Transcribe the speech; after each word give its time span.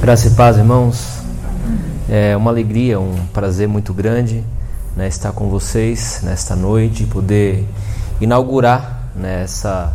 Graça 0.00 0.28
e 0.28 0.30
paz, 0.30 0.56
irmãos. 0.56 1.18
É 2.08 2.34
uma 2.34 2.50
alegria, 2.50 2.98
um 2.98 3.26
prazer 3.34 3.68
muito 3.68 3.92
grande 3.92 4.42
né, 4.96 5.06
estar 5.06 5.30
com 5.32 5.50
vocês 5.50 6.22
nesta 6.22 6.56
noite 6.56 7.02
e 7.02 7.06
poder 7.06 7.68
inaugurar 8.18 9.10
né, 9.14 9.42
essa, 9.42 9.94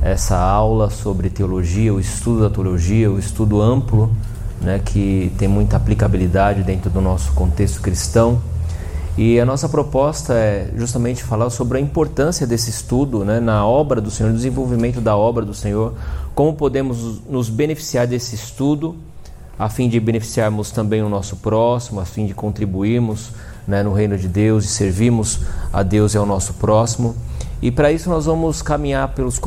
essa 0.00 0.38
aula 0.38 0.88
sobre 0.88 1.28
teologia, 1.28 1.92
o 1.92 2.00
estudo 2.00 2.48
da 2.48 2.48
teologia, 2.48 3.10
o 3.12 3.18
estudo 3.18 3.60
amplo 3.60 4.10
né, 4.58 4.80
que 4.82 5.30
tem 5.36 5.46
muita 5.46 5.76
aplicabilidade 5.76 6.62
dentro 6.62 6.88
do 6.88 7.02
nosso 7.02 7.34
contexto 7.34 7.82
cristão. 7.82 8.40
E 9.18 9.38
a 9.38 9.44
nossa 9.44 9.68
proposta 9.68 10.32
é 10.32 10.70
justamente 10.74 11.22
falar 11.22 11.50
sobre 11.50 11.76
a 11.76 11.80
importância 11.80 12.46
desse 12.46 12.70
estudo 12.70 13.22
né, 13.22 13.38
na 13.38 13.66
obra 13.66 14.00
do 14.00 14.10
Senhor, 14.10 14.30
no 14.30 14.36
desenvolvimento 14.36 14.98
da 14.98 15.14
obra 15.14 15.44
do 15.44 15.52
Senhor, 15.52 15.92
como 16.34 16.54
podemos 16.54 17.20
nos 17.28 17.50
beneficiar 17.50 18.06
desse 18.06 18.34
estudo, 18.34 18.96
a 19.58 19.68
fim 19.68 19.88
de 19.88 19.98
beneficiarmos 19.98 20.70
também 20.70 21.02
o 21.02 21.08
nosso 21.08 21.36
próximo, 21.36 22.00
a 22.00 22.04
fim 22.04 22.26
de 22.26 22.34
contribuirmos 22.34 23.30
né, 23.66 23.82
no 23.82 23.92
reino 23.92 24.16
de 24.16 24.28
Deus 24.28 24.64
e 24.64 24.68
servirmos 24.68 25.40
a 25.72 25.82
Deus 25.82 26.14
e 26.14 26.18
ao 26.18 26.26
nosso 26.26 26.54
próximo. 26.54 27.16
E 27.60 27.70
para 27.70 27.90
isso 27.90 28.10
nós 28.10 28.26
vamos 28.26 28.60
caminhar 28.60 29.08
pelos 29.14 29.40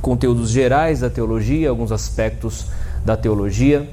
conteúdos 0.00 0.50
gerais 0.50 1.00
da 1.00 1.10
teologia, 1.10 1.68
alguns 1.68 1.92
aspectos 1.92 2.66
da 3.04 3.16
teologia. 3.16 3.88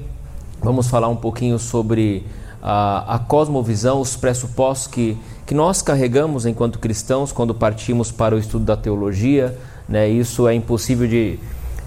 Vamos 0.62 0.88
falar 0.88 1.08
um 1.08 1.16
pouquinho 1.16 1.58
sobre 1.58 2.26
a, 2.62 3.16
a 3.16 3.18
cosmovisão, 3.18 4.00
os 4.00 4.16
pressupostos 4.16 4.86
que, 4.86 5.18
que 5.44 5.52
nós 5.52 5.82
carregamos 5.82 6.46
enquanto 6.46 6.78
cristãos 6.78 7.30
quando 7.30 7.54
partimos 7.54 8.10
para 8.10 8.34
o 8.34 8.38
estudo 8.38 8.64
da 8.64 8.76
teologia. 8.76 9.56
Né? 9.86 10.08
Isso 10.08 10.48
é 10.48 10.54
impossível 10.54 11.06
de 11.06 11.38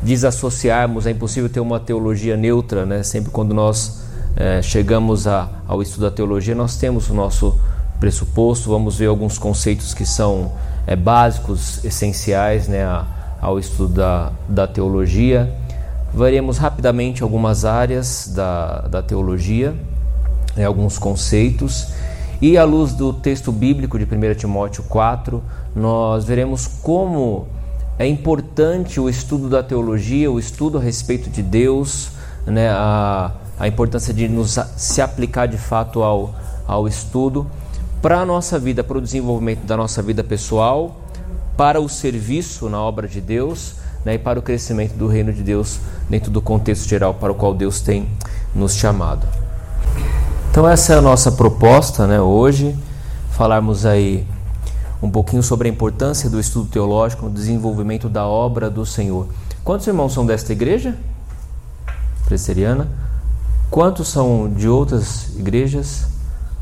desassociarmos, 0.01 1.05
é 1.05 1.11
impossível 1.11 1.49
ter 1.49 1.59
uma 1.59 1.79
teologia 1.79 2.37
neutra. 2.37 2.85
Né? 2.85 3.03
Sempre 3.03 3.31
quando 3.31 3.53
nós 3.53 4.03
é, 4.35 4.61
chegamos 4.61 5.27
a, 5.27 5.49
ao 5.67 5.81
estudo 5.81 6.09
da 6.09 6.11
teologia, 6.11 6.55
nós 6.55 6.77
temos 6.77 7.09
o 7.09 7.13
nosso 7.13 7.59
pressuposto, 7.99 8.69
vamos 8.69 8.97
ver 8.97 9.07
alguns 9.07 9.37
conceitos 9.37 9.93
que 9.93 10.05
são 10.05 10.51
é, 10.85 10.95
básicos, 10.95 11.83
essenciais 11.83 12.67
né, 12.67 12.83
a, 12.83 13.05
ao 13.41 13.57
estudo 13.57 13.93
da, 13.93 14.31
da 14.47 14.67
teologia. 14.67 15.51
Veremos 16.13 16.57
rapidamente 16.57 17.23
algumas 17.23 17.65
áreas 17.65 18.31
da, 18.33 18.81
da 18.81 19.01
teologia 19.01 19.75
né, 20.57 20.65
alguns 20.65 20.97
conceitos. 20.97 21.87
E 22.41 22.57
à 22.57 22.63
luz 22.63 22.93
do 22.93 23.13
texto 23.13 23.51
bíblico 23.51 23.97
de 23.97 24.05
1 24.05 24.35
Timóteo 24.35 24.83
4, 24.83 25.41
nós 25.75 26.25
veremos 26.25 26.67
como 26.67 27.47
é 27.99 28.05
importante 28.05 28.99
o 28.99 29.09
estudo 29.09 29.49
da 29.49 29.63
teologia, 29.63 30.31
o 30.31 30.37
estudo 30.37 30.77
a 30.77 30.81
respeito 30.81 31.29
de 31.29 31.41
Deus, 31.41 32.09
né, 32.45 32.69
a, 32.69 33.31
a 33.59 33.67
importância 33.67 34.13
de 34.13 34.27
nos 34.27 34.59
se 34.75 35.01
aplicar 35.01 35.47
de 35.47 35.57
fato 35.57 36.03
ao, 36.03 36.35
ao 36.67 36.87
estudo 36.87 37.47
para 38.01 38.19
a 38.19 38.25
nossa 38.25 38.59
vida, 38.59 38.83
para 38.83 38.99
o 38.99 39.01
desenvolvimento 39.01 39.65
da 39.65 39.75
nossa 39.75 40.03
vida 40.03 40.23
pessoal, 40.23 41.01
para 41.57 41.81
o 41.81 41.89
serviço 41.89 42.69
na 42.69 42.79
obra 42.79 43.07
de 43.07 43.19
Deus 43.19 43.75
né, 44.05 44.13
e 44.13 44.19
para 44.19 44.37
o 44.37 44.43
crescimento 44.43 44.93
do 44.93 45.07
reino 45.07 45.33
de 45.33 45.41
Deus 45.41 45.79
dentro 46.07 46.29
do 46.29 46.39
contexto 46.39 46.87
geral 46.87 47.15
para 47.15 47.31
o 47.31 47.35
qual 47.35 47.53
Deus 47.55 47.81
tem 47.81 48.07
nos 48.53 48.75
chamado. 48.75 49.27
Então 50.51 50.69
essa 50.69 50.93
é 50.93 50.97
a 50.97 51.01
nossa 51.01 51.31
proposta, 51.31 52.05
né, 52.05 52.21
hoje, 52.21 52.77
falarmos 53.31 53.87
aí 53.87 54.25
um 55.01 55.09
pouquinho 55.09 55.43
sobre 55.43 55.67
a 55.67 55.71
importância 55.71 56.29
do 56.29 56.39
estudo 56.39 56.69
teológico 56.69 57.25
no 57.25 57.31
desenvolvimento 57.31 58.09
da 58.09 58.25
obra 58.25 58.69
do 58.69 58.85
Senhor. 58.85 59.27
Quantos 59.63 59.85
irmãos 59.87 60.13
são 60.13 60.25
desta 60.25 60.51
igreja? 60.51 60.95
Presbiteriana? 62.25 62.87
Quantos 63.69 64.07
são 64.07 64.49
de 64.49 64.67
outras 64.67 65.35
igrejas? 65.35 66.07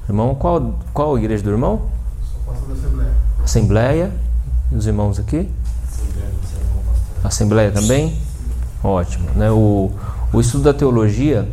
Irmão, 0.07 0.35
qual, 0.35 0.79
qual 0.93 1.15
a 1.15 1.19
igreja 1.19 1.43
do 1.43 1.49
irmão? 1.49 1.83
Assembleia. 2.47 3.11
Assembleia. 3.43 4.11
E 4.71 4.75
os 4.75 4.87
irmãos 4.87 5.19
aqui? 5.19 5.49
Assembleia 7.23 7.71
também? 7.71 8.17
Ótimo. 8.83 9.29
Né? 9.35 9.49
O, 9.51 9.91
o 10.33 10.41
estudo 10.41 10.63
da 10.63 10.73
teologia 10.73 11.47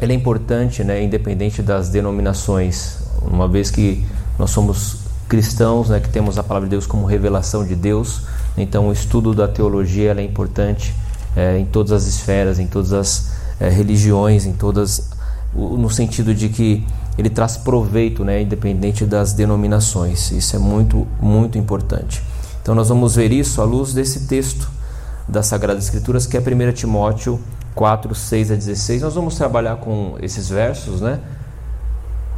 ele 0.00 0.12
é 0.12 0.16
importante, 0.16 0.84
né, 0.84 1.02
independente 1.02 1.60
das 1.60 1.88
denominações, 1.88 2.98
uma 3.20 3.48
vez 3.48 3.70
que 3.70 4.06
nós 4.38 4.50
somos 4.50 5.07
cristãos, 5.28 5.90
né, 5.90 6.00
que 6.00 6.08
temos 6.08 6.38
a 6.38 6.42
palavra 6.42 6.66
de 6.68 6.70
Deus 6.70 6.86
como 6.86 7.06
revelação 7.06 7.64
de 7.64 7.74
Deus, 7.74 8.22
então 8.56 8.88
o 8.88 8.92
estudo 8.92 9.34
da 9.34 9.46
teologia 9.46 10.12
é 10.12 10.22
importante 10.22 10.94
é, 11.36 11.58
em 11.58 11.64
todas 11.66 11.92
as 11.92 12.06
esferas, 12.06 12.58
em 12.58 12.66
todas 12.66 12.92
as 12.92 13.30
é, 13.60 13.68
religiões, 13.68 14.46
em 14.46 14.52
todas, 14.52 15.10
no 15.54 15.90
sentido 15.90 16.34
de 16.34 16.48
que 16.48 16.84
ele 17.16 17.28
traz 17.28 17.56
proveito, 17.56 18.24
né, 18.24 18.42
independente 18.42 19.04
das 19.04 19.32
denominações. 19.32 20.30
Isso 20.30 20.56
é 20.56 20.58
muito, 20.58 21.06
muito 21.20 21.58
importante. 21.58 22.22
Então 22.62 22.74
nós 22.74 22.88
vamos 22.88 23.16
ver 23.16 23.32
isso 23.32 23.60
à 23.60 23.64
luz 23.64 23.92
desse 23.92 24.26
texto 24.26 24.70
das 25.26 25.46
Sagradas 25.46 25.84
Escrituras, 25.84 26.26
que 26.26 26.36
é 26.36 26.40
1 26.40 26.72
Timóteo 26.72 27.40
4, 27.74 28.14
6 28.14 28.50
a 28.50 28.54
16. 28.54 29.02
Nós 29.02 29.14
vamos 29.14 29.36
trabalhar 29.36 29.76
com 29.76 30.16
esses 30.20 30.48
versos, 30.48 31.00
né? 31.00 31.20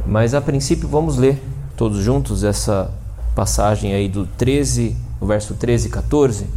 Mas 0.05 0.33
a 0.33 0.41
princípio 0.41 0.87
vamos 0.87 1.17
ler 1.17 1.41
todos 1.75 2.03
juntos 2.03 2.43
essa 2.43 2.91
passagem 3.35 3.93
aí 3.93 4.07
do 4.07 4.25
13, 4.25 4.95
o 5.19 5.25
verso 5.25 5.53
13 5.53 5.87
e 5.87 5.91
14. 5.91 6.47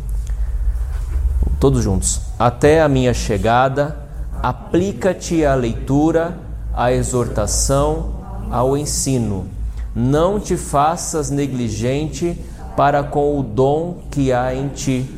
Todos 1.60 1.82
juntos. 1.82 2.20
Até 2.38 2.82
a 2.82 2.88
minha 2.88 3.14
chegada, 3.14 3.96
aplica-te 4.42 5.44
à 5.44 5.54
leitura, 5.54 6.36
à 6.72 6.92
exortação, 6.92 8.24
ao 8.50 8.76
ensino. 8.76 9.46
Não 9.94 10.40
te 10.40 10.56
faças 10.56 11.30
negligente 11.30 12.38
para 12.76 13.02
com 13.02 13.38
o 13.38 13.42
dom 13.42 13.98
que 14.10 14.32
há 14.32 14.54
em 14.54 14.68
ti, 14.68 15.08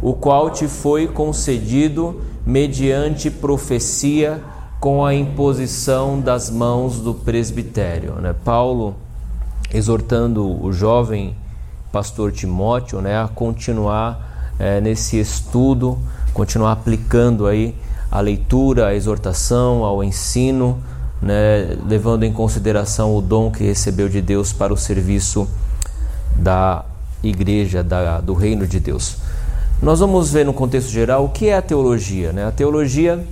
o 0.00 0.14
qual 0.14 0.50
te 0.50 0.68
foi 0.68 1.08
concedido 1.08 2.22
mediante 2.46 3.30
profecia 3.30 4.40
com 4.80 5.04
a 5.04 5.14
imposição 5.14 6.20
das 6.20 6.50
mãos 6.50 6.98
do 6.98 7.14
presbitério. 7.14 8.14
Né? 8.14 8.34
Paulo 8.44 8.96
exortando 9.72 10.64
o 10.64 10.72
jovem 10.72 11.34
pastor 11.90 12.32
Timóteo 12.32 13.00
né, 13.00 13.20
a 13.20 13.28
continuar 13.28 14.54
é, 14.58 14.80
nesse 14.80 15.18
estudo, 15.18 15.98
continuar 16.32 16.72
aplicando 16.72 17.46
aí 17.46 17.74
a 18.10 18.20
leitura, 18.20 18.88
a 18.88 18.94
exortação, 18.94 19.84
ao 19.84 20.04
ensino, 20.04 20.78
né, 21.20 21.76
levando 21.86 22.24
em 22.24 22.32
consideração 22.32 23.16
o 23.16 23.22
dom 23.22 23.50
que 23.50 23.64
recebeu 23.64 24.08
de 24.08 24.20
Deus 24.20 24.52
para 24.52 24.72
o 24.72 24.76
serviço 24.76 25.48
da 26.36 26.84
igreja, 27.22 27.82
da, 27.82 28.20
do 28.20 28.34
reino 28.34 28.66
de 28.66 28.80
Deus. 28.80 29.16
Nós 29.80 30.00
vamos 30.00 30.30
ver 30.30 30.44
no 30.44 30.52
contexto 30.52 30.90
geral 30.90 31.24
o 31.24 31.28
que 31.28 31.48
é 31.48 31.56
a 31.56 31.62
teologia. 31.62 32.32
Né? 32.32 32.46
A 32.46 32.52
teologia, 32.52 33.24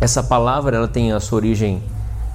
essa 0.00 0.22
palavra, 0.22 0.76
ela 0.76 0.88
tem 0.88 1.12
a 1.12 1.20
sua 1.20 1.36
origem 1.36 1.82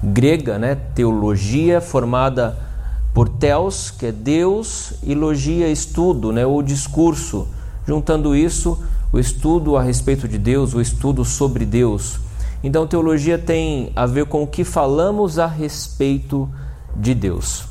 grega, 0.03 0.57
né? 0.57 0.77
teologia, 0.93 1.81
formada 1.81 2.68
por 3.13 3.27
theos, 3.27 3.91
que 3.91 4.07
é 4.07 4.11
Deus, 4.11 4.93
e 5.03 5.13
logia, 5.13 5.67
estudo, 5.67 6.31
né? 6.31 6.45
ou 6.45 6.61
discurso. 6.61 7.47
Juntando 7.85 8.35
isso, 8.35 8.81
o 9.11 9.19
estudo 9.19 9.75
a 9.75 9.81
respeito 9.81 10.27
de 10.27 10.37
Deus, 10.37 10.73
o 10.73 10.81
estudo 10.81 11.25
sobre 11.25 11.65
Deus. 11.65 12.19
Então, 12.63 12.85
teologia 12.85 13.37
tem 13.37 13.91
a 13.95 14.05
ver 14.05 14.25
com 14.25 14.43
o 14.43 14.47
que 14.47 14.63
falamos 14.63 15.39
a 15.39 15.47
respeito 15.47 16.49
de 16.95 17.13
Deus. 17.15 17.65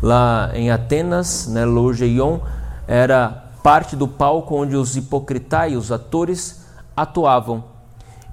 Lá 0.00 0.50
em 0.54 0.70
Atenas, 0.70 1.48
né, 1.48 1.64
logeion 1.64 2.38
era 2.86 3.44
parte 3.62 3.96
do 3.96 4.06
palco 4.06 4.54
onde 4.54 4.76
os 4.76 4.96
hipocritai, 4.96 5.74
os 5.74 5.90
atores, 5.90 6.64
atuavam. 6.96 7.64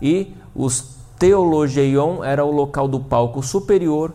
E 0.02 0.36
os 0.54 0.98
teologeion 1.18 2.24
era 2.24 2.44
o 2.44 2.52
local 2.52 2.88
do 2.88 3.00
palco 3.00 3.42
superior 3.42 4.14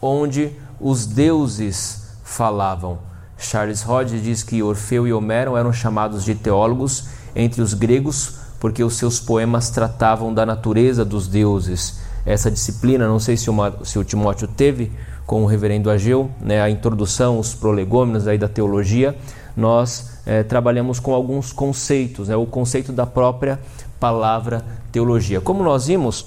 onde 0.00 0.52
os 0.80 1.06
deuses 1.06 2.16
falavam. 2.24 2.98
Charles 3.36 3.86
Hodge 3.86 4.20
diz 4.20 4.42
que 4.42 4.62
Orfeu 4.62 5.06
e 5.06 5.12
Homero 5.12 5.56
eram 5.56 5.72
chamados 5.72 6.24
de 6.24 6.34
teólogos 6.34 7.08
entre 7.34 7.62
os 7.62 7.74
gregos 7.74 8.40
porque 8.60 8.84
os 8.84 8.94
seus 8.94 9.18
poemas 9.18 9.70
tratavam 9.70 10.32
da 10.32 10.44
natureza 10.44 11.02
dos 11.02 11.26
deuses. 11.26 11.98
Essa 12.26 12.50
disciplina, 12.50 13.08
não 13.08 13.18
sei 13.18 13.36
se, 13.36 13.48
uma, 13.48 13.74
se 13.82 13.98
o 13.98 14.04
Timóteo 14.04 14.46
teve 14.46 14.92
com 15.26 15.42
o 15.42 15.46
reverendo 15.46 15.90
Ageu, 15.90 16.30
né, 16.38 16.60
a 16.60 16.68
introdução, 16.68 17.38
os 17.38 17.54
prolegômenos 17.54 18.28
aí 18.28 18.36
da 18.36 18.48
teologia, 18.48 19.16
nós 19.56 20.20
é, 20.26 20.42
trabalhamos 20.42 21.00
com 21.00 21.14
alguns 21.14 21.52
conceitos, 21.52 22.28
né, 22.28 22.36
o 22.36 22.44
conceito 22.44 22.92
da 22.92 23.06
própria 23.06 23.58
palavra 23.98 24.62
teologia. 24.92 25.40
Como 25.40 25.62
nós 25.62 25.86
vimos, 25.86 26.26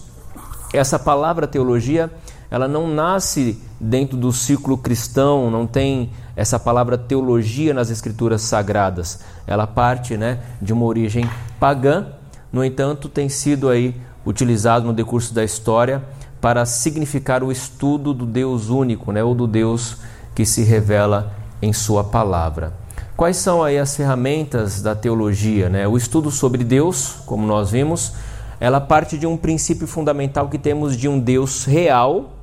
essa 0.73 0.97
palavra 0.97 1.45
teologia 1.45 2.09
ela 2.53 2.67
não 2.67 2.87
nasce 2.87 3.59
dentro 3.79 4.15
do 4.15 4.31
ciclo 4.31 4.77
cristão, 4.77 5.49
não 5.49 5.65
tem 5.65 6.11
essa 6.35 6.59
palavra 6.59 6.99
teologia 6.99 7.73
nas 7.73 7.89
escrituras 7.89 8.43
sagradas. 8.43 9.21
Ela 9.47 9.65
parte 9.65 10.15
né, 10.15 10.37
de 10.61 10.71
uma 10.71 10.85
origem 10.85 11.27
pagã, 11.59 12.09
no 12.51 12.63
entanto, 12.63 13.09
tem 13.09 13.27
sido 13.27 13.69
aí 13.69 13.99
utilizado 14.23 14.85
no 14.85 14.93
decurso 14.93 15.33
da 15.33 15.43
história 15.43 16.03
para 16.39 16.63
significar 16.63 17.41
o 17.43 17.51
estudo 17.51 18.13
do 18.13 18.23
Deus 18.23 18.69
único, 18.69 19.11
né, 19.11 19.23
ou 19.23 19.33
do 19.33 19.47
Deus 19.47 19.97
que 20.35 20.45
se 20.45 20.61
revela 20.61 21.33
em 21.59 21.73
sua 21.73 22.03
palavra. 22.03 22.71
Quais 23.17 23.37
são 23.37 23.63
aí 23.63 23.79
as 23.79 23.95
ferramentas 23.95 24.79
da 24.79 24.93
teologia? 24.93 25.69
Né? 25.69 25.87
O 25.87 25.97
estudo 25.97 26.29
sobre 26.29 26.63
Deus, 26.63 27.15
como 27.25 27.47
nós 27.47 27.71
vimos, 27.71 28.13
ela 28.59 28.79
parte 28.79 29.17
de 29.17 29.25
um 29.25 29.37
princípio 29.37 29.87
fundamental 29.87 30.49
que 30.49 30.59
temos 30.59 30.95
de 30.95 31.09
um 31.09 31.19
Deus 31.19 31.65
real, 31.65 32.42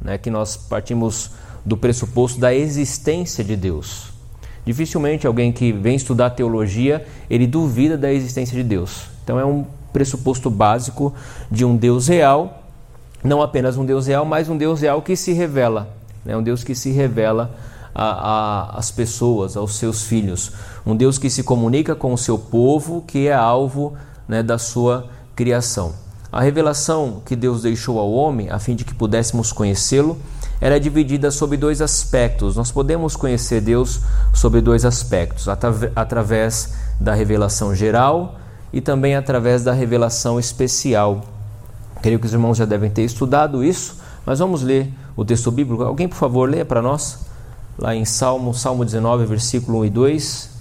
né? 0.00 0.18
que 0.18 0.30
nós 0.30 0.56
partimos 0.56 1.30
do 1.64 1.76
pressuposto 1.76 2.40
da 2.40 2.54
existência 2.54 3.44
de 3.44 3.56
Deus. 3.56 4.12
Dificilmente 4.64 5.26
alguém 5.26 5.50
que 5.52 5.72
vem 5.72 5.96
estudar 5.96 6.30
teologia, 6.30 7.06
ele 7.30 7.46
duvida 7.46 7.96
da 7.96 8.12
existência 8.12 8.54
de 8.56 8.62
Deus. 8.62 9.06
Então 9.24 9.38
é 9.38 9.44
um 9.44 9.64
pressuposto 9.92 10.50
básico 10.50 11.14
de 11.50 11.64
um 11.64 11.76
Deus 11.76 12.06
real, 12.08 12.62
não 13.24 13.42
apenas 13.42 13.76
um 13.76 13.84
Deus 13.84 14.06
real, 14.06 14.24
mas 14.24 14.48
um 14.48 14.56
Deus 14.56 14.80
real 14.80 15.02
que 15.02 15.16
se 15.16 15.32
revela, 15.32 15.88
né? 16.24 16.36
um 16.36 16.42
Deus 16.42 16.62
que 16.62 16.74
se 16.74 16.90
revela 16.90 17.54
às 17.94 18.90
pessoas, 18.90 19.56
aos 19.56 19.76
seus 19.76 20.04
filhos, 20.04 20.52
um 20.86 20.94
Deus 20.94 21.18
que 21.18 21.28
se 21.28 21.42
comunica 21.42 21.96
com 21.96 22.12
o 22.12 22.18
seu 22.18 22.38
povo, 22.38 23.02
que 23.06 23.26
é 23.26 23.34
alvo 23.34 23.94
né, 24.28 24.42
da 24.42 24.56
sua 24.56 25.08
criação. 25.34 25.94
A 26.30 26.42
revelação 26.42 27.22
que 27.24 27.34
Deus 27.34 27.62
deixou 27.62 27.98
ao 27.98 28.12
homem, 28.12 28.50
a 28.50 28.58
fim 28.58 28.76
de 28.76 28.84
que 28.84 28.94
pudéssemos 28.94 29.50
conhecê-lo, 29.50 30.18
era 30.60 30.78
dividida 30.78 31.30
sobre 31.30 31.56
dois 31.56 31.80
aspectos. 31.80 32.56
Nós 32.56 32.70
podemos 32.70 33.16
conhecer 33.16 33.60
Deus 33.60 34.00
sobre 34.34 34.60
dois 34.60 34.84
aspectos: 34.84 35.48
através 35.96 36.74
da 37.00 37.14
revelação 37.14 37.74
geral 37.74 38.36
e 38.72 38.80
também 38.80 39.14
através 39.16 39.64
da 39.64 39.72
revelação 39.72 40.38
especial. 40.38 41.22
Creio 42.02 42.18
que 42.18 42.26
os 42.26 42.32
irmãos 42.32 42.58
já 42.58 42.64
devem 42.64 42.90
ter 42.90 43.02
estudado 43.02 43.64
isso, 43.64 43.96
mas 44.26 44.38
vamos 44.38 44.62
ler 44.62 44.92
o 45.16 45.24
texto 45.24 45.50
bíblico. 45.50 45.82
Alguém, 45.82 46.08
por 46.08 46.16
favor, 46.16 46.48
leia 46.48 46.64
para 46.64 46.82
nós, 46.82 47.20
lá 47.78 47.94
em 47.94 48.04
Salmo, 48.04 48.52
Salmo 48.52 48.84
19, 48.84 49.24
versículo 49.24 49.78
1 49.80 49.84
e 49.86 49.90
2. 49.90 50.57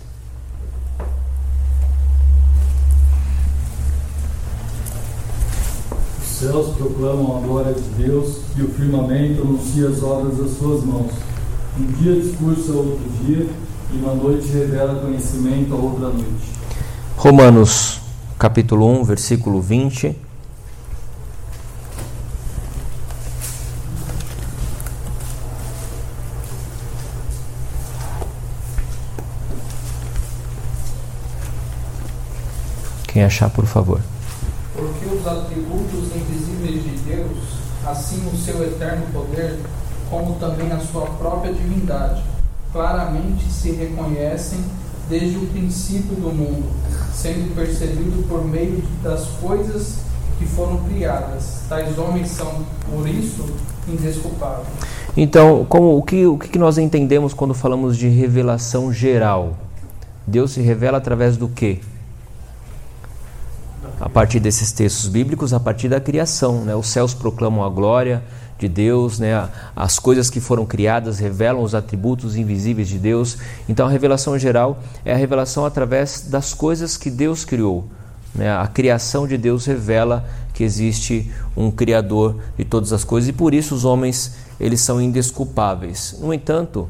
Céus 6.38 6.76
proclamam 6.76 7.38
a 7.38 7.40
glória 7.42 7.74
de 7.74 7.82
Deus 8.04 8.42
e 8.56 8.62
o 8.62 8.70
firmamento 8.70 9.42
anuncia 9.42 9.90
as 9.90 10.04
obras 10.04 10.38
das 10.38 10.52
suas 10.52 10.84
mãos. 10.84 11.12
Um 11.80 11.86
dia 11.94 12.22
discursa 12.22 12.74
outro 12.74 13.00
dia 13.24 13.48
e 13.92 13.98
uma 13.98 14.14
noite 14.14 14.48
revela 14.50 15.02
conhecimento 15.02 15.74
a 15.74 15.78
outra 15.78 16.10
noite. 16.10 16.54
Romanos, 17.16 18.02
capítulo 18.38 18.88
1, 19.00 19.04
versículo 19.04 19.62
20. 19.62 20.16
Quem 33.08 33.24
achar, 33.24 33.50
por 33.50 33.66
favor. 33.66 34.00
Porque 34.76 35.06
os 35.06 35.26
atributos 35.26 35.97
assim 37.90 38.22
o 38.32 38.38
seu 38.38 38.64
eterno 38.64 39.06
poder, 39.12 39.60
como 40.10 40.36
também 40.36 40.72
a 40.72 40.80
sua 40.80 41.06
própria 41.06 41.54
divindade, 41.54 42.24
claramente 42.72 43.52
se 43.52 43.72
reconhecem 43.72 44.60
desde 45.10 45.38
o 45.38 45.48
princípio 45.48 46.16
do 46.16 46.34
mundo, 46.34 46.70
sendo 47.14 47.56
percebido 47.56 48.28
por 48.28 48.46
meio 48.46 48.84
das 49.02 49.26
coisas 49.42 50.00
que 50.38 50.46
foram 50.46 50.78
criadas. 50.84 51.62
Tais 51.70 51.98
homens 51.98 52.30
são, 52.30 52.66
por 52.90 53.08
isso, 53.08 53.46
indesculpáveis. 53.88 54.68
Então, 55.16 55.66
como, 55.68 55.98
o, 55.98 56.04
que, 56.04 56.26
o 56.26 56.38
que 56.38 56.60
nós 56.60 56.78
entendemos 56.78 57.34
quando 57.34 57.54
falamos 57.54 57.98
de 57.98 58.08
revelação 58.08 58.92
geral? 58.92 59.58
Deus 60.26 60.52
se 60.52 60.62
revela 60.62 60.98
através 60.98 61.38
do 61.38 61.48
quê? 61.48 61.80
A 64.00 64.08
partir 64.08 64.40
desses 64.40 64.72
textos 64.72 65.08
bíblicos, 65.08 65.54
a 65.54 65.60
partir 65.60 65.90
da 65.90 66.00
criação. 66.00 66.64
Né? 66.64 66.76
Os 66.76 66.88
céus 66.88 67.14
proclamam 67.14 67.64
a 67.64 67.70
glória 67.70 68.24
de 68.60 68.68
Deus, 68.68 69.20
né? 69.20 69.50
as 69.76 70.00
coisas 70.00 70.30
que 70.30 70.40
foram 70.40 70.66
criadas 70.66 71.20
revelam 71.20 71.62
os 71.62 71.76
atributos 71.76 72.36
invisíveis 72.36 72.88
de 72.88 72.98
Deus. 72.98 73.38
Então 73.68 73.88
a 73.88 73.90
revelação 73.90 74.38
geral 74.38 74.80
é 75.04 75.14
a 75.14 75.18
revelação 75.18 75.66
através 75.66 76.22
das 76.22 76.54
coisas 76.54 76.98
que 76.98 77.10
Deus 77.10 77.44
criou. 77.44 77.86
Né? 78.34 78.52
A 78.56 78.68
criação 78.68 79.28
de 79.28 79.38
Deus 79.38 79.66
revela 79.66 80.28
que 80.54 80.64
existe 80.64 81.32
um 81.56 81.72
Criador 81.72 82.38
de 82.58 82.66
todas 82.66 82.94
as 82.94 83.04
coisas 83.04 83.30
e 83.30 83.34
por 83.34 83.54
isso 83.54 83.76
os 83.76 83.86
homens 83.86 84.36
eles 84.60 84.82
são 84.82 85.02
indesculpáveis. 85.02 86.18
No 86.20 86.34
entanto, 86.34 86.90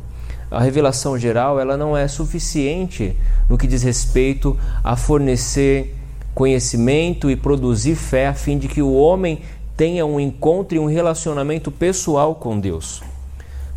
a 0.49 0.61
revelação 0.61 1.17
geral 1.17 1.59
ela 1.59 1.75
não 1.75 1.95
é 1.95 2.07
suficiente 2.07 3.15
no 3.49 3.57
que 3.57 3.67
diz 3.67 3.83
respeito 3.83 4.57
a 4.81 4.95
fornecer 4.95 5.96
conhecimento 6.37 7.31
e 7.31 7.35
produzir 7.35 7.95
fé 7.95 8.27
a 8.27 8.33
fim 8.35 8.59
de 8.59 8.67
que 8.67 8.79
o 8.79 8.93
homem 8.93 9.41
tenha 9.75 10.05
um 10.05 10.19
encontro 10.19 10.75
e 10.75 10.79
um 10.79 10.85
relacionamento 10.85 11.71
pessoal 11.71 12.35
com 12.35 12.59
Deus. 12.59 13.01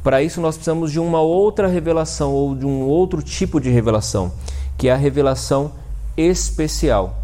Para 0.02 0.22
isso, 0.22 0.42
nós 0.42 0.56
precisamos 0.56 0.92
de 0.92 1.00
uma 1.00 1.22
outra 1.22 1.66
revelação 1.66 2.34
ou 2.34 2.54
de 2.54 2.66
um 2.66 2.82
outro 2.82 3.22
tipo 3.22 3.58
de 3.58 3.70
revelação, 3.70 4.30
que 4.76 4.88
é 4.88 4.92
a 4.92 4.96
revelação 4.96 5.72
especial. 6.18 7.16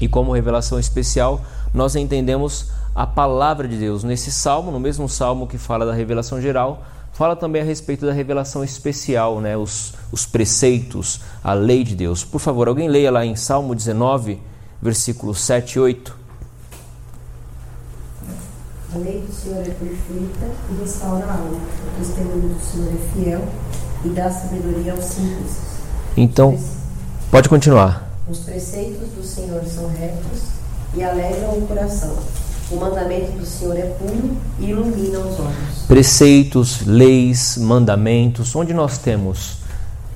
E 0.00 0.08
como 0.08 0.32
revelação 0.32 0.80
especial, 0.80 1.42
nós 1.74 1.94
entendemos 1.94 2.70
a 2.94 3.06
palavra 3.06 3.68
de 3.68 3.76
Deus. 3.76 4.02
Nesse 4.02 4.32
salmo, 4.32 4.70
no 4.70 4.80
mesmo 4.80 5.06
salmo 5.06 5.46
que 5.46 5.58
fala 5.58 5.84
da 5.84 5.92
revelação 5.92 6.40
geral, 6.40 6.82
fala 7.12 7.36
também 7.36 7.60
a 7.60 7.64
respeito 7.66 8.06
da 8.06 8.12
revelação 8.14 8.64
especial, 8.64 9.38
né? 9.38 9.54
os, 9.54 9.92
os 10.10 10.24
preceitos, 10.24 11.20
a 11.44 11.52
lei 11.52 11.84
de 11.84 11.94
Deus. 11.94 12.24
Por 12.24 12.40
favor, 12.40 12.68
alguém 12.68 12.88
leia 12.88 13.10
lá 13.10 13.22
em 13.22 13.36
Salmo 13.36 13.74
19, 13.74 14.40
versículos 14.82 15.40
7 15.40 15.74
e 15.74 15.80
8. 15.80 16.16
A 18.94 18.98
lei 18.98 19.24
do 19.26 19.32
Senhor 19.32 19.60
é 19.60 19.70
perfeita 19.70 20.50
e 20.70 20.80
restaura 20.82 21.24
a 21.24 21.32
alma. 21.32 21.56
O 21.56 21.98
testemunho 21.98 22.48
do 22.48 22.60
Senhor 22.60 22.92
é 22.92 23.14
fiel 23.14 23.48
e 24.04 24.08
dá 24.08 24.30
sabedoria 24.30 24.92
aos 24.92 25.04
simples. 25.04 25.56
Então, 26.16 26.58
pode 27.30 27.48
continuar. 27.48 28.10
Os 28.28 28.40
preceitos 28.40 29.08
do 29.10 29.22
Senhor 29.24 29.62
são 29.64 29.88
retos 29.88 30.42
e 30.94 31.02
alegram 31.02 31.58
o 31.58 31.66
coração. 31.66 32.18
O 32.70 32.76
mandamento 32.76 33.32
do 33.32 33.46
Senhor 33.46 33.76
é 33.76 33.86
puro 33.86 34.36
e 34.58 34.70
ilumina 34.70 35.20
os 35.20 35.38
olhos. 35.40 35.82
Preceitos, 35.86 36.84
leis, 36.84 37.56
mandamentos, 37.56 38.54
onde 38.54 38.74
nós 38.74 38.98
temos 38.98 39.58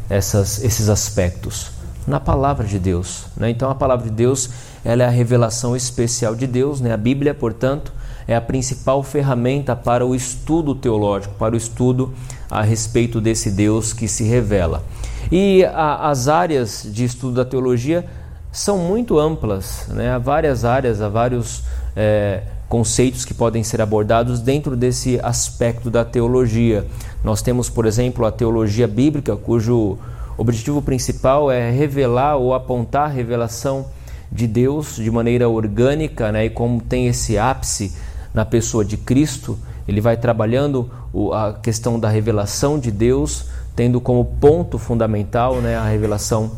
essas, 0.08 0.62
esses 0.62 0.88
aspectos? 0.88 1.70
Na 2.06 2.20
palavra 2.20 2.66
de 2.66 2.78
Deus. 2.78 3.26
Né? 3.36 3.50
Então 3.50 3.68
a 3.70 3.74
palavra 3.74 4.04
de 4.04 4.12
Deus 4.12 4.50
ela 4.84 5.02
é 5.02 5.06
a 5.06 5.10
revelação 5.10 5.74
especial 5.74 6.34
de 6.34 6.46
Deus, 6.46 6.80
né? 6.80 6.92
a 6.92 6.96
Bíblia, 6.96 7.34
portanto, 7.34 7.92
é 8.28 8.34
a 8.34 8.40
principal 8.40 9.02
ferramenta 9.02 9.74
para 9.74 10.04
o 10.04 10.14
estudo 10.14 10.74
teológico, 10.74 11.34
para 11.34 11.54
o 11.54 11.56
estudo 11.56 12.12
a 12.50 12.62
respeito 12.62 13.20
desse 13.20 13.50
Deus 13.50 13.92
que 13.92 14.08
se 14.08 14.24
revela. 14.24 14.82
E 15.30 15.64
a, 15.64 16.08
as 16.08 16.28
áreas 16.28 16.86
de 16.90 17.04
estudo 17.04 17.34
da 17.34 17.44
teologia 17.44 18.04
são 18.52 18.78
muito 18.78 19.18
amplas, 19.18 19.86
né? 19.88 20.10
há 20.12 20.18
várias 20.18 20.64
áreas, 20.64 21.00
há 21.00 21.08
vários 21.08 21.62
é, 21.94 22.42
conceitos 22.68 23.24
que 23.24 23.34
podem 23.34 23.62
ser 23.62 23.80
abordados 23.80 24.40
dentro 24.40 24.76
desse 24.76 25.20
aspecto 25.22 25.90
da 25.90 26.04
teologia. 26.04 26.86
Nós 27.22 27.42
temos, 27.42 27.68
por 27.68 27.86
exemplo, 27.86 28.24
a 28.24 28.32
teologia 28.32 28.88
bíblica, 28.88 29.36
cujo 29.36 29.98
o 30.36 30.42
objetivo 30.42 30.82
principal 30.82 31.50
é 31.50 31.70
revelar 31.70 32.36
ou 32.36 32.52
apontar 32.52 33.04
a 33.04 33.12
revelação 33.12 33.86
de 34.30 34.46
Deus 34.46 34.96
de 34.96 35.10
maneira 35.10 35.48
orgânica, 35.48 36.30
né? 36.30 36.46
e 36.46 36.50
como 36.50 36.80
tem 36.80 37.06
esse 37.06 37.38
ápice 37.38 37.94
na 38.34 38.44
pessoa 38.44 38.84
de 38.84 38.96
Cristo, 38.96 39.58
ele 39.88 40.00
vai 40.00 40.16
trabalhando 40.16 40.90
a 41.32 41.54
questão 41.54 41.98
da 41.98 42.08
revelação 42.08 42.78
de 42.78 42.90
Deus, 42.90 43.46
tendo 43.74 44.00
como 44.00 44.24
ponto 44.24 44.78
fundamental 44.78 45.56
né, 45.56 45.76
a 45.76 45.84
revelação 45.84 46.50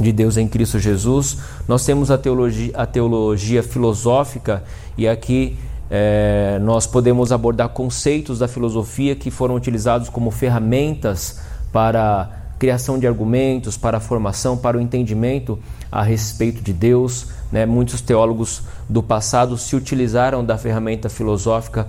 de 0.00 0.12
Deus 0.12 0.36
em 0.36 0.48
Cristo 0.48 0.78
Jesus. 0.78 1.38
Nós 1.68 1.84
temos 1.84 2.10
a 2.10 2.16
teologia, 2.16 2.72
a 2.74 2.86
teologia 2.86 3.62
filosófica, 3.62 4.62
e 4.96 5.06
aqui 5.06 5.58
é, 5.90 6.58
nós 6.62 6.86
podemos 6.86 7.32
abordar 7.32 7.68
conceitos 7.70 8.38
da 8.38 8.48
filosofia 8.48 9.14
que 9.14 9.30
foram 9.30 9.54
utilizados 9.54 10.08
como 10.08 10.30
ferramentas 10.30 11.40
para 11.70 12.41
criação 12.62 12.96
de 12.96 13.08
argumentos, 13.08 13.76
para 13.76 13.96
a 13.96 14.00
formação, 14.00 14.56
para 14.56 14.78
o 14.78 14.80
entendimento 14.80 15.58
a 15.90 16.00
respeito 16.00 16.62
de 16.62 16.72
Deus. 16.72 17.26
Né? 17.50 17.66
Muitos 17.66 18.00
teólogos 18.00 18.62
do 18.88 19.02
passado 19.02 19.58
se 19.58 19.74
utilizaram 19.74 20.44
da 20.44 20.56
ferramenta 20.56 21.08
filosófica 21.08 21.88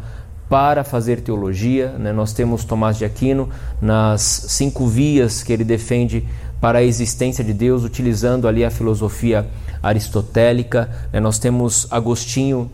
para 0.50 0.84
fazer 0.84 1.22
teologia. 1.22 1.90
Né? 1.90 2.12
Nós 2.12 2.34
temos 2.34 2.66
Tomás 2.66 2.98
de 2.98 3.06
Aquino 3.06 3.50
nas 3.80 4.48
cinco 4.50 4.88
vias 4.88 5.44
que 5.44 5.54
ele 5.54 5.64
defende 5.64 6.28
para 6.60 6.80
a 6.80 6.84
existência 6.84 7.44
de 7.44 7.54
Deus, 7.54 7.84
utilizando 7.84 8.48
ali 8.48 8.66
a 8.66 8.72
filosofia 8.72 9.46
aristotélica. 9.84 10.90
Né? 11.14 11.20
Nós 11.20 11.38
temos 11.38 11.86
Agostinho, 11.92 12.72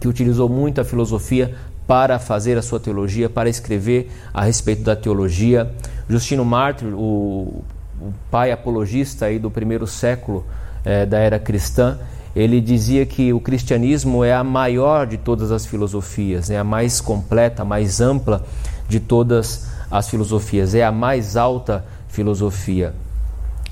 que 0.00 0.08
utilizou 0.08 0.48
muito 0.48 0.80
a 0.80 0.84
filosofia 0.84 1.54
para 1.86 2.18
fazer 2.18 2.56
a 2.56 2.62
sua 2.62 2.80
teologia, 2.80 3.28
para 3.28 3.50
escrever 3.50 4.10
a 4.32 4.44
respeito 4.44 4.82
da 4.82 4.96
teologia. 4.96 5.70
Justino 6.08 6.44
Mártir, 6.44 6.88
o, 6.88 7.64
o 8.00 8.12
pai 8.30 8.52
apologista 8.52 9.26
aí 9.26 9.38
do 9.38 9.50
primeiro 9.50 9.86
século 9.86 10.44
é, 10.84 11.06
da 11.06 11.18
era 11.18 11.38
cristã, 11.38 11.98
ele 12.34 12.60
dizia 12.60 13.06
que 13.06 13.32
o 13.32 13.40
cristianismo 13.40 14.24
é 14.24 14.34
a 14.34 14.42
maior 14.42 15.06
de 15.06 15.16
todas 15.16 15.52
as 15.52 15.64
filosofias, 15.64 16.50
é 16.50 16.58
a 16.58 16.64
mais 16.64 17.00
completa, 17.00 17.62
a 17.62 17.64
mais 17.64 18.00
ampla 18.00 18.44
de 18.88 18.98
todas 18.98 19.68
as 19.90 20.08
filosofias, 20.08 20.74
é 20.74 20.84
a 20.84 20.90
mais 20.90 21.36
alta 21.36 21.84
filosofia. 22.08 22.92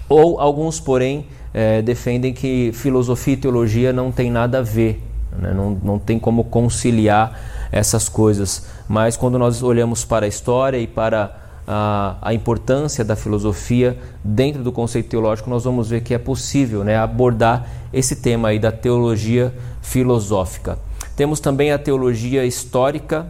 Ou 0.09 0.39
alguns, 0.41 0.79
porém, 0.79 1.27
é, 1.53 1.83
defendem 1.83 2.33
que 2.33 2.71
filosofia 2.73 3.35
e 3.35 3.37
teologia 3.37 3.93
não 3.93 4.13
tem 4.13 4.31
nada 4.31 4.59
a 4.59 4.63
ver, 4.63 5.03
né? 5.37 5.53
não, 5.53 5.71
não 5.83 5.99
tem 5.99 6.19
como 6.19 6.45
conciliar 6.45 7.39
essas 7.73 8.09
coisas. 8.09 8.67
Mas 8.89 9.17
quando 9.17 9.39
nós 9.39 9.63
olhamos 9.63 10.05
para 10.05 10.27
a 10.27 10.29
história 10.29 10.79
e 10.79 10.87
para 10.87 11.42
a, 11.67 12.17
a, 12.21 12.35
importância 12.35 13.05
da 13.05 13.15
filosofia 13.15 13.99
dentro 14.23 14.63
do 14.63 14.73
conceito 14.73 15.09
teológico, 15.09 15.49
nós 15.49 15.65
vamos 15.65 15.89
ver 15.89 16.03
que 16.03 16.15
é 16.15 16.19
possível 16.19 16.83
né, 16.83 16.97
abordar 16.97 17.67
esse 17.93 18.17
tema 18.17 18.49
aí 18.49 18.59
da 18.59 18.73
teologia 18.73 19.55
filosófica. 19.81 20.79
Temos 21.17 21.41
também 21.41 21.73
a 21.73 21.79
teologia 21.79 22.45
histórica. 22.45 23.27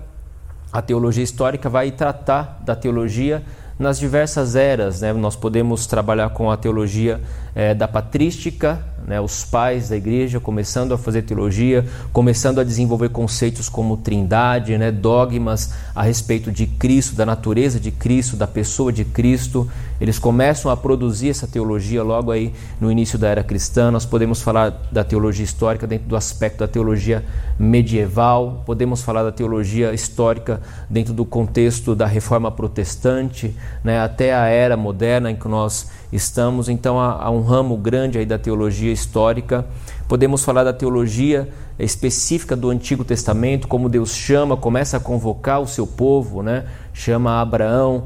A 0.72 0.80
teologia 0.80 1.24
histórica 1.24 1.68
vai 1.68 1.90
tratar 1.90 2.60
da 2.64 2.74
teologia 2.74 3.42
nas 3.78 3.98
diversas 3.98 4.54
eras. 4.54 5.00
Né? 5.00 5.12
Nós 5.12 5.36
podemos 5.36 5.86
trabalhar 5.86 6.30
com 6.30 6.50
a 6.50 6.56
teologia 6.56 7.20
é, 7.54 7.74
da 7.74 7.88
patrística, 7.88 8.82
né, 9.06 9.21
os 9.21 9.44
pais 9.44 9.88
da 9.88 9.97
igreja 9.97 10.40
começando 10.40 10.92
a 10.92 10.99
fazer 10.99 11.23
teologia, 11.23 11.85
começando 12.12 12.61
a 12.61 12.64
desenvolver 12.64 13.09
conceitos 13.09 13.68
como 13.68 13.97
trindade, 13.97 14.76
né, 14.78 14.90
dogmas 14.90 15.73
a 15.94 16.02
respeito 16.02 16.50
de 16.50 16.66
Cristo, 16.66 17.14
da 17.14 17.26
natureza 17.26 17.80
de 17.80 17.90
Cristo, 17.90 18.37
da 18.37 18.47
pessoa 18.47 18.92
de 18.92 19.04
Cristo. 19.04 19.68
Eles 20.00 20.18
começam 20.18 20.71
a 20.71 20.76
produzir 20.76 21.30
essa 21.30 21.47
teologia 21.47 22.02
logo 22.02 22.30
aí 22.30 22.52
no 22.80 22.90
início 22.90 23.18
da 23.18 23.28
era 23.28 23.44
cristã. 23.44 23.90
Nós 23.90 24.04
podemos 24.04 24.42
falar 24.42 24.71
da 24.90 25.04
teologia 25.04 25.44
histórica 25.44 25.87
dentro 25.87 26.09
do 26.09 26.16
aspecto 26.16 26.59
da 26.59 26.68
teologia 26.68 27.25
medieval, 27.59 28.62
podemos 28.66 29.02
falar 29.02 29.23
da 29.23 29.32
teologia 29.32 29.92
histórica 29.92 30.61
dentro 30.90 31.12
do 31.12 31.25
contexto 31.25 31.94
da 31.94 32.06
reforma 32.06 32.50
protestante, 32.50 33.54
né, 33.85 34.00
até 34.00 34.35
a 34.35 34.47
era 34.47 34.76
moderna 34.76 35.30
em 35.30 35.37
que 35.37 35.47
nós 35.47 35.88
estamos. 36.12 36.68
Então 36.68 37.00
há, 37.00 37.25
há 37.25 37.30
um 37.30 37.42
ramo 37.42 37.76
grande 37.76 38.18
aí 38.18 38.26
da 38.26 38.38
teologia 38.38 38.91
histórica. 38.92 39.66
Podemos 40.06 40.44
falar 40.44 40.64
da 40.64 40.72
teologia 40.72 41.49
específica 41.78 42.54
do 42.54 42.70
Antigo 42.70 43.04
Testamento, 43.04 43.66
como 43.66 43.88
Deus 43.88 44.14
chama, 44.14 44.56
começa 44.56 44.96
a 44.96 45.00
convocar 45.00 45.61
o 45.61 45.66
seu 45.66 45.87
povo, 45.87 46.42
né? 46.42 46.64
chama 46.92 47.40
Abraão 47.40 48.04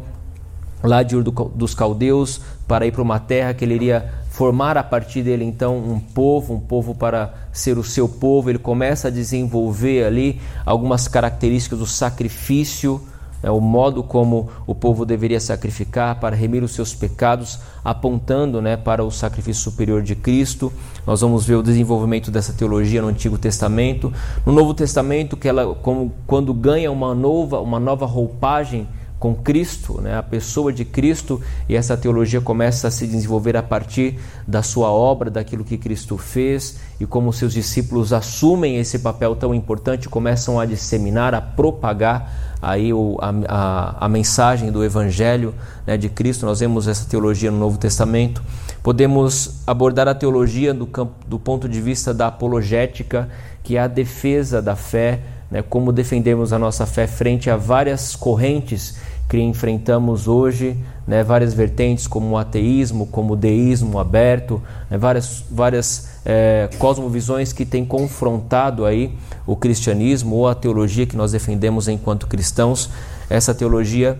lá 0.82 1.02
de 1.02 1.16
Ur 1.16 1.22
dos 1.22 1.74
Caldeus 1.74 2.40
para 2.66 2.86
ir 2.86 2.92
para 2.92 3.02
uma 3.02 3.18
terra 3.18 3.54
que 3.54 3.64
ele 3.64 3.74
iria 3.74 4.12
formar 4.30 4.76
a 4.76 4.82
partir 4.82 5.22
dele 5.22 5.44
então 5.44 5.78
um 5.78 5.98
povo, 5.98 6.54
um 6.54 6.60
povo 6.60 6.94
para 6.94 7.34
ser 7.52 7.78
o 7.78 7.84
seu 7.84 8.08
povo. 8.08 8.50
Ele 8.50 8.58
começa 8.58 9.08
a 9.08 9.10
desenvolver 9.10 10.04
ali 10.04 10.40
algumas 10.64 11.08
características 11.08 11.78
do 11.78 11.86
sacrifício 11.86 13.00
é 13.46 13.50
o 13.50 13.60
modo 13.60 14.02
como 14.02 14.48
o 14.66 14.74
povo 14.74 15.06
deveria 15.06 15.38
sacrificar 15.38 16.18
para 16.18 16.34
remir 16.34 16.64
os 16.64 16.72
seus 16.72 16.92
pecados, 16.92 17.60
apontando 17.84 18.60
né, 18.60 18.76
para 18.76 19.04
o 19.04 19.10
sacrifício 19.12 19.62
superior 19.62 20.02
de 20.02 20.16
Cristo. 20.16 20.72
Nós 21.06 21.20
vamos 21.20 21.46
ver 21.46 21.54
o 21.54 21.62
desenvolvimento 21.62 22.28
dessa 22.28 22.52
teologia 22.52 23.00
no 23.00 23.06
Antigo 23.06 23.38
Testamento. 23.38 24.12
No 24.44 24.52
Novo 24.52 24.74
Testamento, 24.74 25.36
que 25.36 25.46
ela, 25.46 25.76
como, 25.76 26.12
quando 26.26 26.52
ganha 26.52 26.90
uma 26.90 27.14
nova, 27.14 27.60
uma 27.60 27.78
nova 27.78 28.04
roupagem 28.04 28.88
com 29.18 29.34
Cristo, 29.34 30.00
né, 30.00 30.16
a 30.16 30.22
pessoa 30.22 30.72
de 30.72 30.84
Cristo, 30.84 31.40
e 31.68 31.74
essa 31.74 31.96
teologia 31.96 32.40
começa 32.40 32.88
a 32.88 32.90
se 32.90 33.06
desenvolver 33.06 33.56
a 33.56 33.62
partir 33.62 34.18
da 34.46 34.62
sua 34.62 34.90
obra, 34.90 35.30
daquilo 35.30 35.64
que 35.64 35.78
Cristo 35.78 36.18
fez, 36.18 36.78
e 37.00 37.06
como 37.06 37.32
seus 37.32 37.52
discípulos 37.52 38.12
assumem 38.12 38.76
esse 38.76 38.98
papel 38.98 39.34
tão 39.34 39.54
importante, 39.54 40.08
começam 40.08 40.60
a 40.60 40.66
disseminar, 40.66 41.34
a 41.34 41.40
propagar 41.40 42.56
aí 42.60 42.92
o, 42.92 43.16
a, 43.20 43.32
a, 43.48 44.06
a, 44.06 44.08
mensagem 44.08 44.70
do 44.70 44.84
Evangelho 44.84 45.54
né, 45.86 45.96
de 45.96 46.08
Cristo. 46.08 46.46
Nós 46.46 46.60
vemos 46.60 46.88
essa 46.88 47.08
teologia 47.08 47.50
no 47.50 47.58
Novo 47.58 47.78
Testamento. 47.78 48.42
Podemos 48.82 49.62
abordar 49.66 50.08
a 50.08 50.14
teologia 50.14 50.72
do, 50.72 50.86
campo, 50.86 51.14
do 51.26 51.38
ponto 51.38 51.68
de 51.68 51.80
vista 51.80 52.12
da 52.12 52.28
apologética, 52.28 53.28
que 53.62 53.76
é 53.76 53.80
a 53.80 53.86
defesa 53.86 54.62
da 54.62 54.76
fé, 54.76 55.20
né, 55.50 55.62
como 55.62 55.92
defendemos 55.92 56.52
a 56.52 56.58
nossa 56.58 56.86
fé 56.86 57.06
frente 57.06 57.50
a 57.50 57.56
várias 57.56 58.16
correntes 58.16 58.96
que 59.28 59.38
enfrentamos 59.40 60.28
hoje, 60.28 60.76
né, 61.06 61.24
várias 61.24 61.52
vertentes 61.52 62.06
como 62.06 62.30
o 62.30 62.38
ateísmo, 62.38 63.06
como 63.06 63.32
o 63.32 63.36
deísmo 63.36 63.98
aberto, 63.98 64.62
né, 64.88 64.96
várias, 64.96 65.44
várias 65.50 66.20
é, 66.24 66.68
cosmovisões 66.78 67.52
que 67.52 67.64
têm 67.64 67.84
confrontado 67.84 68.84
aí 68.84 69.16
o 69.46 69.56
cristianismo 69.56 70.36
ou 70.36 70.48
a 70.48 70.54
teologia 70.54 71.06
que 71.06 71.16
nós 71.16 71.32
defendemos 71.32 71.88
enquanto 71.88 72.26
cristãos. 72.26 72.90
Essa 73.28 73.52
teologia 73.52 74.18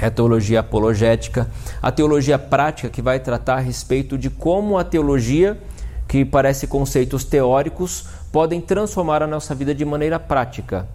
é 0.00 0.06
a 0.06 0.10
teologia 0.10 0.60
apologética, 0.60 1.48
a 1.80 1.90
teologia 1.90 2.38
prática 2.38 2.90
que 2.90 3.00
vai 3.00 3.18
tratar 3.20 3.56
a 3.56 3.60
respeito 3.60 4.18
de 4.18 4.28
como 4.28 4.76
a 4.76 4.84
teologia, 4.84 5.58
que 6.06 6.24
parece 6.24 6.66
conceitos 6.66 7.24
teóricos, 7.24 8.06
podem 8.34 8.60
transformar 8.60 9.22
a 9.22 9.28
nossa 9.28 9.54
vida 9.54 9.72
de 9.72 9.84
maneira 9.84 10.18
prática. 10.18 10.88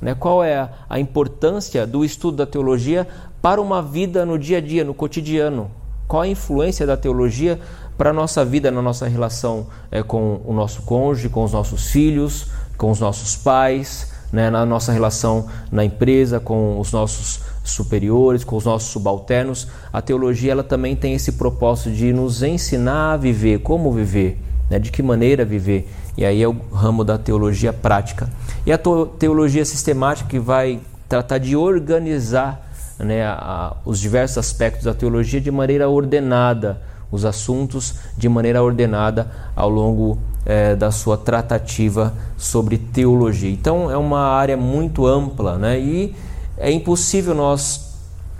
Né? 0.00 0.14
Qual 0.14 0.44
é 0.44 0.70
a 0.88 1.00
importância 1.00 1.84
do 1.84 2.04
estudo 2.04 2.36
da 2.36 2.46
teologia 2.46 3.04
para 3.42 3.60
uma 3.60 3.82
vida 3.82 4.24
no 4.24 4.38
dia 4.38 4.58
a 4.58 4.60
dia, 4.60 4.84
no 4.84 4.94
cotidiano? 4.94 5.68
Qual 6.06 6.22
a 6.22 6.28
influência 6.28 6.86
da 6.86 6.96
teologia 6.96 7.58
para 7.98 8.10
a 8.10 8.12
nossa 8.12 8.44
vida, 8.44 8.70
na 8.70 8.80
nossa 8.80 9.08
relação 9.08 9.66
é, 9.90 10.04
com 10.04 10.40
o 10.44 10.52
nosso 10.52 10.82
cônjuge, 10.82 11.28
com 11.28 11.42
os 11.42 11.50
nossos 11.50 11.90
filhos, 11.90 12.46
com 12.78 12.92
os 12.92 13.00
nossos 13.00 13.34
pais, 13.34 14.12
né? 14.32 14.48
na 14.48 14.64
nossa 14.64 14.92
relação 14.92 15.48
na 15.72 15.84
empresa, 15.84 16.38
com 16.38 16.78
os 16.78 16.92
nossos 16.92 17.40
superiores, 17.64 18.44
com 18.44 18.54
os 18.54 18.64
nossos 18.64 18.90
subalternos? 18.90 19.66
A 19.92 20.00
teologia 20.00 20.52
ela 20.52 20.62
também 20.62 20.94
tem 20.94 21.12
esse 21.14 21.32
propósito 21.32 21.90
de 21.90 22.12
nos 22.12 22.40
ensinar 22.44 23.14
a 23.14 23.16
viver, 23.16 23.62
como 23.62 23.90
viver, 23.90 24.38
né? 24.74 24.78
de 24.78 24.90
que 24.90 25.02
maneira 25.02 25.44
viver. 25.44 25.88
E 26.16 26.24
aí 26.24 26.42
é 26.42 26.48
o 26.48 26.56
ramo 26.72 27.04
da 27.04 27.16
teologia 27.16 27.72
prática. 27.72 28.28
E 28.66 28.72
a 28.72 28.78
teologia 29.18 29.64
sistemática 29.64 30.28
que 30.28 30.38
vai 30.38 30.80
tratar 31.08 31.38
de 31.38 31.56
organizar 31.56 32.68
né, 32.98 33.24
a, 33.24 33.76
os 33.84 34.00
diversos 34.00 34.38
aspectos 34.38 34.84
da 34.84 34.94
teologia 34.94 35.40
de 35.40 35.50
maneira 35.50 35.88
ordenada, 35.88 36.80
os 37.10 37.24
assuntos 37.24 37.94
de 38.16 38.28
maneira 38.28 38.62
ordenada 38.62 39.30
ao 39.54 39.68
longo 39.68 40.18
é, 40.44 40.74
da 40.74 40.90
sua 40.90 41.16
tratativa 41.16 42.12
sobre 42.36 42.78
teologia. 42.78 43.50
Então 43.50 43.90
é 43.90 43.96
uma 43.96 44.20
área 44.20 44.56
muito 44.56 45.06
ampla 45.06 45.56
né, 45.56 45.78
e 45.78 46.14
é 46.56 46.70
impossível 46.70 47.34
nós 47.34 47.94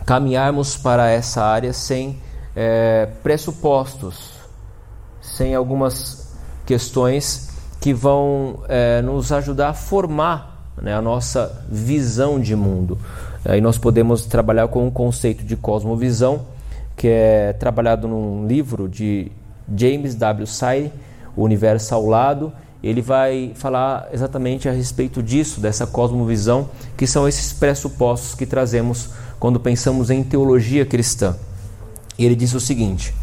caminharmos 0.05 0.77
para 0.77 1.09
essa 1.09 1.43
área 1.43 1.73
sem 1.73 2.19
é, 2.55 3.09
pressupostos, 3.23 4.35
sem 5.21 5.55
algumas 5.55 6.24
questões 6.67 7.51
que 7.81 7.93
vão 7.93 8.61
é, 8.69 9.03
nos 9.03 9.31
ajudar 9.31 9.69
a 9.71 9.75
formar 9.75 10.73
né, 10.81 10.95
a 10.95 11.03
nossa 11.03 11.65
visão 11.69 12.41
de 12.41 12.57
mundo. 12.57 12.99
Aí 13.45 13.61
nós 13.61 13.77
podemos 13.77 14.25
trabalhar 14.25 14.69
com 14.69 14.87
um 14.87 14.91
conceito 14.91 15.45
de 15.45 15.57
cosmovisão, 15.57 16.47
que 16.97 17.09
é 17.09 17.53
trabalhado 17.53 18.09
num 18.09 18.47
livro 18.47 18.89
de 18.89 19.31
James 19.77 20.15
W. 20.15 20.47
Sire, 20.47 20.93
O 21.37 21.43
Universo 21.43 21.95
ao 21.95 22.07
Lado. 22.07 22.53
Ele 22.83 23.01
vai 23.01 23.53
falar 23.55 24.09
exatamente 24.13 24.69
a 24.69 24.73
respeito 24.73 25.23
disso, 25.23 25.61
dessa 25.61 25.87
cosmovisão, 25.87 26.69
que 26.97 27.07
são 27.07 27.27
esses 27.27 27.53
pressupostos 27.53 28.35
que 28.35 28.45
trazemos 28.47 29.11
quando 29.39 29.59
pensamos 29.59 30.11
em 30.11 30.23
teologia 30.23 30.85
cristã. 30.85 31.37
Ele 32.19 32.35
diz 32.35 32.55
o 32.55 32.61
seguinte: 32.61 33.15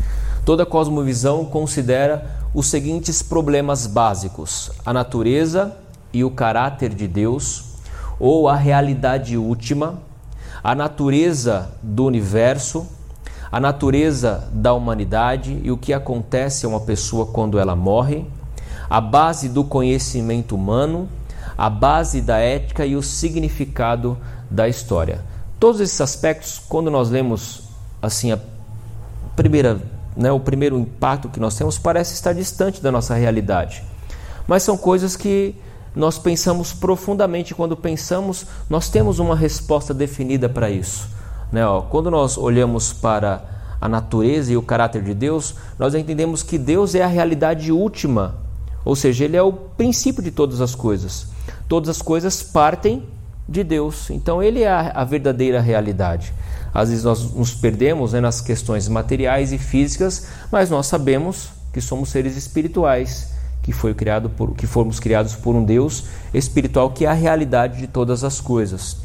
toda 0.45 0.65
cosmovisão 0.65 1.45
considera 1.45 2.40
os 2.53 2.67
seguintes 2.67 3.21
problemas 3.21 3.87
básicos: 3.87 4.71
a 4.85 4.93
natureza 4.93 5.75
e 6.13 6.23
o 6.23 6.31
caráter 6.31 6.93
de 6.93 7.07
Deus, 7.07 7.65
ou 8.19 8.47
a 8.47 8.55
realidade 8.55 9.37
última, 9.37 9.99
a 10.63 10.75
natureza 10.75 11.71
do 11.81 12.05
universo, 12.05 12.85
a 13.51 13.59
natureza 13.59 14.49
da 14.53 14.73
humanidade 14.73 15.59
e 15.63 15.71
o 15.71 15.77
que 15.77 15.93
acontece 15.93 16.65
a 16.65 16.69
uma 16.69 16.81
pessoa 16.81 17.25
quando 17.25 17.59
ela 17.59 17.75
morre, 17.75 18.25
a 18.89 19.01
base 19.01 19.49
do 19.49 19.63
conhecimento 19.63 20.55
humano, 20.55 21.07
a 21.57 21.69
base 21.69 22.21
da 22.21 22.37
ética 22.37 22.85
e 22.85 22.95
o 22.95 23.01
significado 23.01 24.17
da 24.49 24.67
história. 24.67 25.21
Todos 25.59 25.79
esses 25.79 25.99
aspectos, 26.01 26.59
quando 26.67 26.89
nós 26.89 27.09
lemos 27.09 27.63
assim 28.01 28.31
a 28.31 28.39
primeira, 29.35 29.79
né, 30.15 30.31
o 30.31 30.39
primeiro 30.39 30.77
impacto 30.77 31.29
que 31.29 31.39
nós 31.39 31.55
temos 31.55 31.77
parece 31.77 32.13
estar 32.13 32.33
distante 32.33 32.81
da 32.81 32.91
nossa 32.91 33.15
realidade. 33.15 33.83
Mas 34.47 34.63
são 34.63 34.77
coisas 34.77 35.15
que 35.15 35.55
nós 35.95 36.17
pensamos 36.17 36.73
profundamente. 36.73 37.53
Quando 37.53 37.75
pensamos, 37.75 38.45
nós 38.69 38.89
temos 38.89 39.19
uma 39.19 39.35
resposta 39.35 39.93
definida 39.93 40.49
para 40.49 40.69
isso. 40.69 41.09
Né? 41.51 41.65
Ó, 41.65 41.81
quando 41.81 42.09
nós 42.09 42.37
olhamos 42.37 42.93
para 42.93 43.43
a 43.79 43.89
natureza 43.89 44.53
e 44.53 44.57
o 44.57 44.61
caráter 44.61 45.03
de 45.03 45.13
Deus, 45.13 45.55
nós 45.77 45.95
entendemos 45.95 46.43
que 46.43 46.57
Deus 46.57 46.95
é 46.95 47.01
a 47.01 47.07
realidade 47.07 47.71
última, 47.71 48.35
ou 48.85 48.95
seja, 48.95 49.25
Ele 49.25 49.35
é 49.35 49.41
o 49.41 49.51
princípio 49.51 50.21
de 50.23 50.31
todas 50.31 50.61
as 50.61 50.75
coisas. 50.75 51.27
Todas 51.67 51.89
as 51.89 52.01
coisas 52.01 52.43
partem 52.43 53.03
de 53.49 53.63
Deus, 53.63 54.09
então 54.09 54.41
Ele 54.41 54.61
é 54.61 54.69
a, 54.69 54.91
a 54.91 55.03
verdadeira 55.03 55.59
realidade. 55.59 56.33
Às 56.73 56.89
vezes 56.89 57.03
nós 57.03 57.33
nos 57.33 57.53
perdemos 57.53 58.13
né, 58.13 58.21
nas 58.21 58.41
questões 58.41 58.87
materiais 58.87 59.51
e 59.51 59.57
físicas, 59.57 60.27
mas 60.51 60.69
nós 60.69 60.87
sabemos 60.87 61.49
que 61.73 61.81
somos 61.81 62.09
seres 62.09 62.37
espirituais 62.37 63.31
que 63.61 63.71
foi 63.71 63.93
criado 63.93 64.29
por 64.29 64.55
que 64.55 64.65
fomos 64.65 64.99
criados 64.99 65.35
por 65.35 65.55
um 65.55 65.63
Deus 65.63 66.05
espiritual 66.33 66.91
que 66.91 67.05
é 67.05 67.09
a 67.09 67.13
realidade 67.13 67.77
de 67.79 67.87
todas 67.87 68.23
as 68.23 68.39
coisas. 68.41 68.97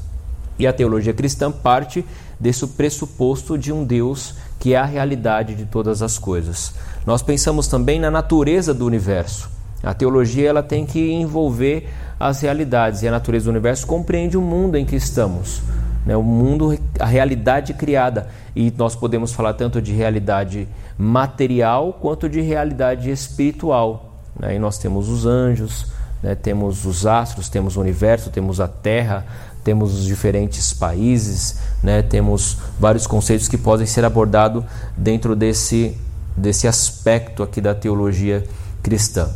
E 0.59 0.67
a 0.67 0.73
teologia 0.73 1.13
cristã 1.13 1.53
parte 1.53 2.05
desse 2.41 2.67
pressuposto 2.69 3.59
de 3.59 3.73
um 3.73 3.85
Deus 3.85 4.35
que 4.59 4.73
é 4.73 4.79
a 4.79 4.85
realidade 4.85 5.55
de 5.55 5.67
todas 5.67 6.01
as 6.03 6.19
coisas. 6.19 6.73
Nós 7.05 7.23
pensamos 7.23 7.67
também 7.67 8.01
na 8.01 8.11
natureza 8.11 8.73
do 8.73 8.87
universo. 8.87 9.51
A 9.83 9.93
teologia 9.93 10.49
ela 10.49 10.63
tem 10.63 10.87
que 10.87 11.13
envolver 11.13 11.89
as 12.19 12.41
realidades 12.41 13.03
e 13.03 13.09
a 13.09 13.11
natureza 13.11 13.45
do 13.45 13.51
universo 13.51 13.87
compreende 13.87 14.37
o 14.37 14.41
mundo 14.41 14.77
em 14.77 14.87
que 14.87 14.97
estamos, 14.97 15.61
né? 16.07 16.17
o 16.17 16.23
mundo, 16.23 16.79
a 17.01 17.05
realidade 17.05 17.75
criada. 17.75 18.29
E 18.55 18.73
nós 18.79 18.95
podemos 18.95 19.33
falar 19.33 19.55
tanto 19.55 19.83
de 19.83 19.93
realidade 19.93 20.69
material 20.97 21.99
quanto 22.01 22.29
de 22.29 22.41
realidade 22.41 23.11
espiritual. 23.11 24.15
Né? 24.39 24.55
E 24.55 24.59
nós 24.59 24.79
temos 24.79 25.09
os 25.09 25.27
anjos, 25.27 25.89
né? 26.23 26.35
temos 26.37 26.87
os 26.87 27.05
astros, 27.05 27.49
temos 27.49 27.77
o 27.77 27.81
universo, 27.81 28.31
temos 28.31 28.61
a 28.61 28.69
Terra, 28.69 29.27
temos 29.65 29.99
os 29.99 30.05
diferentes 30.05 30.73
países, 30.73 31.59
né? 31.83 32.01
temos 32.01 32.59
vários 32.79 33.07
conceitos 33.07 33.49
que 33.49 33.59
podem 33.59 33.87
ser 33.87 34.05
abordados 34.05 34.65
dentro 34.97 35.35
desse, 35.35 35.99
desse 36.37 36.69
aspecto 36.69 37.43
aqui 37.43 37.61
da 37.61 37.75
teologia 37.75 38.45
cristã. 38.81 39.29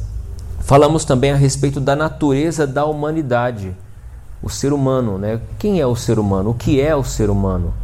Falamos 0.61 1.05
também 1.05 1.33
a 1.33 1.37
respeito 1.37 1.81
da 1.81 1.97
natureza 1.97 2.65
da 2.65 2.85
humanidade, 2.85 3.75
o 4.43 4.49
ser 4.49 4.73
humano, 4.73 5.19
né? 5.19 5.41
Quem 5.59 5.81
é 5.81 5.87
o 5.87 5.95
ser 5.95 6.19
humano? 6.19 6.51
O 6.51 6.55
que 6.55 6.81
é 6.81 6.95
o 6.97 7.05
ser 7.05 7.31
humano? 7.31 7.75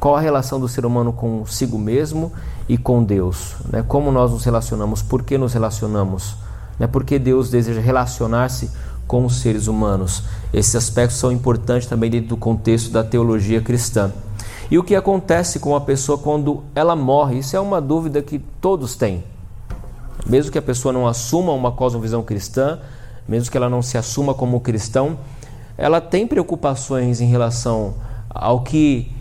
Qual 0.00 0.16
a 0.16 0.20
relação 0.20 0.58
do 0.58 0.68
ser 0.68 0.84
humano 0.84 1.12
consigo 1.12 1.78
mesmo 1.78 2.32
e 2.68 2.76
com 2.76 3.04
Deus? 3.04 3.54
Né? 3.70 3.84
Como 3.86 4.10
nós 4.10 4.32
nos 4.32 4.44
relacionamos? 4.44 5.00
Por 5.00 5.22
que 5.22 5.38
nos 5.38 5.52
relacionamos? 5.52 6.34
Né? 6.76 6.88
Por 6.88 7.04
que 7.04 7.20
Deus 7.20 7.50
deseja 7.50 7.80
relacionar-se 7.80 8.68
com 9.06 9.24
os 9.24 9.36
seres 9.36 9.68
humanos? 9.68 10.24
Esses 10.52 10.74
aspectos 10.74 11.18
são 11.18 11.30
importantes 11.30 11.86
também 11.86 12.10
dentro 12.10 12.30
do 12.30 12.36
contexto 12.36 12.90
da 12.90 13.04
teologia 13.04 13.60
cristã. 13.60 14.10
E 14.68 14.76
o 14.76 14.82
que 14.82 14.96
acontece 14.96 15.60
com 15.60 15.76
a 15.76 15.80
pessoa 15.80 16.18
quando 16.18 16.64
ela 16.74 16.96
morre? 16.96 17.38
Isso 17.38 17.56
é 17.56 17.60
uma 17.60 17.80
dúvida 17.80 18.20
que 18.20 18.40
todos 18.60 18.96
têm. 18.96 19.22
Mesmo 20.26 20.50
que 20.50 20.58
a 20.58 20.62
pessoa 20.62 20.92
não 20.92 21.06
assuma 21.06 21.52
uma 21.52 21.70
cosmovisão 21.70 22.24
cristã, 22.24 22.80
mesmo 23.28 23.52
que 23.52 23.56
ela 23.56 23.68
não 23.68 23.82
se 23.82 23.96
assuma 23.96 24.34
como 24.34 24.58
cristão, 24.60 25.16
ela 25.76 26.00
tem 26.00 26.26
preocupações 26.26 27.20
em 27.20 27.26
relação 27.26 27.94
ao 28.28 28.62
que 28.62 29.12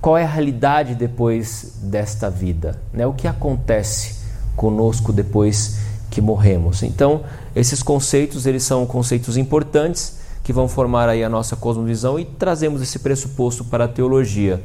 qual 0.00 0.16
é 0.16 0.24
a 0.24 0.28
realidade 0.28 0.94
depois 0.94 1.78
desta 1.82 2.30
vida, 2.30 2.80
né? 2.92 3.06
O 3.06 3.12
que 3.12 3.28
acontece 3.28 4.20
conosco 4.56 5.12
depois 5.12 5.78
que 6.10 6.20
morremos. 6.20 6.82
Então, 6.82 7.22
esses 7.54 7.82
conceitos, 7.82 8.46
eles 8.46 8.62
são 8.62 8.84
conceitos 8.86 9.36
importantes 9.36 10.18
que 10.42 10.52
vão 10.52 10.66
formar 10.66 11.08
aí 11.08 11.22
a 11.22 11.28
nossa 11.28 11.54
cosmovisão 11.54 12.18
e 12.18 12.24
trazemos 12.24 12.82
esse 12.82 12.98
pressuposto 12.98 13.64
para 13.64 13.84
a 13.84 13.88
teologia. 13.88 14.62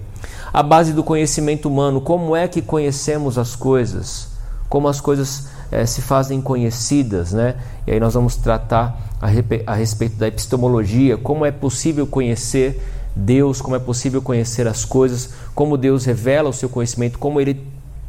A 0.51 0.63
base 0.63 0.93
do 0.93 1.03
conhecimento 1.03 1.67
humano, 1.67 1.99
como 1.99 2.35
é 2.35 2.47
que 2.47 2.61
conhecemos 2.61 3.37
as 3.37 3.55
coisas? 3.55 4.29
Como 4.69 4.87
as 4.87 5.01
coisas 5.01 5.47
é, 5.71 5.85
se 5.85 6.01
fazem 6.01 6.41
conhecidas, 6.41 7.33
né? 7.33 7.55
E 7.85 7.91
aí 7.91 7.99
nós 7.99 8.13
vamos 8.13 8.35
tratar 8.35 9.14
a, 9.21 9.73
respeito 9.73 10.17
da 10.17 10.27
epistemologia, 10.27 11.17
como 11.17 11.45
é 11.45 11.51
possível 11.51 12.05
conhecer 12.05 12.81
Deus, 13.15 13.61
como 13.61 13.75
é 13.75 13.79
possível 13.79 14.21
conhecer 14.21 14.67
as 14.67 14.83
coisas, 14.83 15.29
como 15.53 15.77
Deus 15.77 16.05
revela 16.05 16.49
o 16.49 16.53
seu 16.53 16.67
conhecimento, 16.67 17.17
como 17.17 17.39
ele 17.39 17.65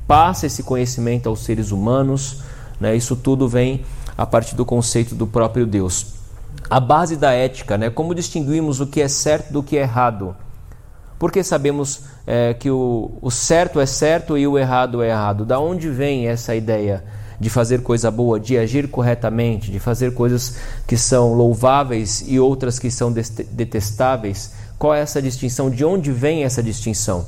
passa 0.07 0.47
esse 0.47 0.63
conhecimento 0.63 1.29
aos 1.29 1.41
seres 1.41 1.71
humanos. 1.71 2.43
Né? 2.81 2.97
Isso 2.97 3.15
tudo 3.15 3.49
vem 3.49 3.85
a 4.19 4.27
partir 4.27 4.57
do 4.57 4.65
conceito 4.65 5.15
do 5.15 5.27
próprio 5.27 5.67
Deus. 5.67 6.15
A 6.69 6.81
base 6.81 7.17
da 7.17 7.33
ética, 7.33 7.79
né? 7.79 7.89
como 7.89 8.15
distinguimos 8.15 8.81
o 8.81 8.87
que 8.87 9.01
é 9.01 9.09
certo 9.09 9.53
do 9.53 9.63
que 9.63 9.79
é 9.79 9.83
errado. 9.83 10.35
Porque 11.19 11.43
sabemos 11.43 12.03
é, 12.27 12.53
que 12.53 12.71
o, 12.71 13.17
o 13.23 13.31
certo 13.31 13.81
é 13.81 13.87
certo 13.87 14.37
e 14.37 14.47
o 14.47 14.59
errado 14.59 15.03
é 15.03 15.09
errado. 15.09 15.45
Da 15.45 15.59
onde 15.59 15.89
vem 15.89 16.27
essa 16.27 16.55
ideia 16.55 17.05
de 17.39 17.51
fazer 17.51 17.83
coisa 17.83 18.11
boa, 18.11 18.39
de 18.41 18.57
agir 18.57 18.89
corretamente, 18.89 19.71
de 19.71 19.79
fazer 19.79 20.13
coisas 20.15 20.57
que 20.87 20.97
são 20.97 21.35
louváveis 21.35 22.25
e 22.27 22.39
outras 22.41 22.79
que 22.79 22.91
são 22.91 23.13
detestáveis? 23.13 24.53
Qual 24.79 24.95
é 24.95 25.01
essa 25.01 25.23
distinção? 25.23 25.71
De 25.71 25.85
onde 25.85 26.13
vem 26.13 26.45
essa 26.45 26.63
distinção? 26.63 27.27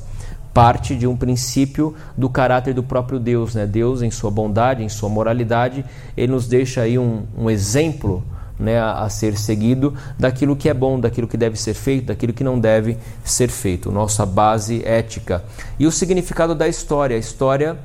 parte 0.53 0.95
de 0.95 1.07
um 1.07 1.15
princípio 1.15 1.95
do 2.17 2.29
caráter 2.29 2.73
do 2.73 2.83
próprio 2.83 3.19
Deus. 3.19 3.55
Né? 3.55 3.65
Deus, 3.65 4.01
em 4.01 4.11
sua 4.11 4.31
bondade, 4.31 4.83
em 4.83 4.89
sua 4.89 5.07
moralidade, 5.07 5.85
ele 6.17 6.31
nos 6.31 6.47
deixa 6.47 6.81
aí 6.81 6.97
um, 6.97 7.23
um 7.37 7.49
exemplo 7.49 8.23
né, 8.59 8.77
a, 8.77 9.03
a, 9.03 9.09
ser 9.09 9.37
seguido 9.37 9.93
daquilo 10.17 10.55
que 10.55 10.67
é 10.67 10.73
bom, 10.73 10.99
daquilo 10.99 11.27
que 11.27 11.37
deve 11.37 11.57
ser 11.57 11.73
feito, 11.73 12.07
daquilo 12.07 12.33
que 12.33 12.43
não 12.43 12.59
deve 12.59 12.97
ser 13.23 13.49
feito. 13.49 13.91
Nossa 13.91 14.25
base 14.25 14.83
ética. 14.83 15.43
E 15.79 15.87
o 15.87 15.91
significado 15.91 16.53
da 16.53 16.67
história. 16.67 17.15
A 17.15 17.19
história, 17.19 17.79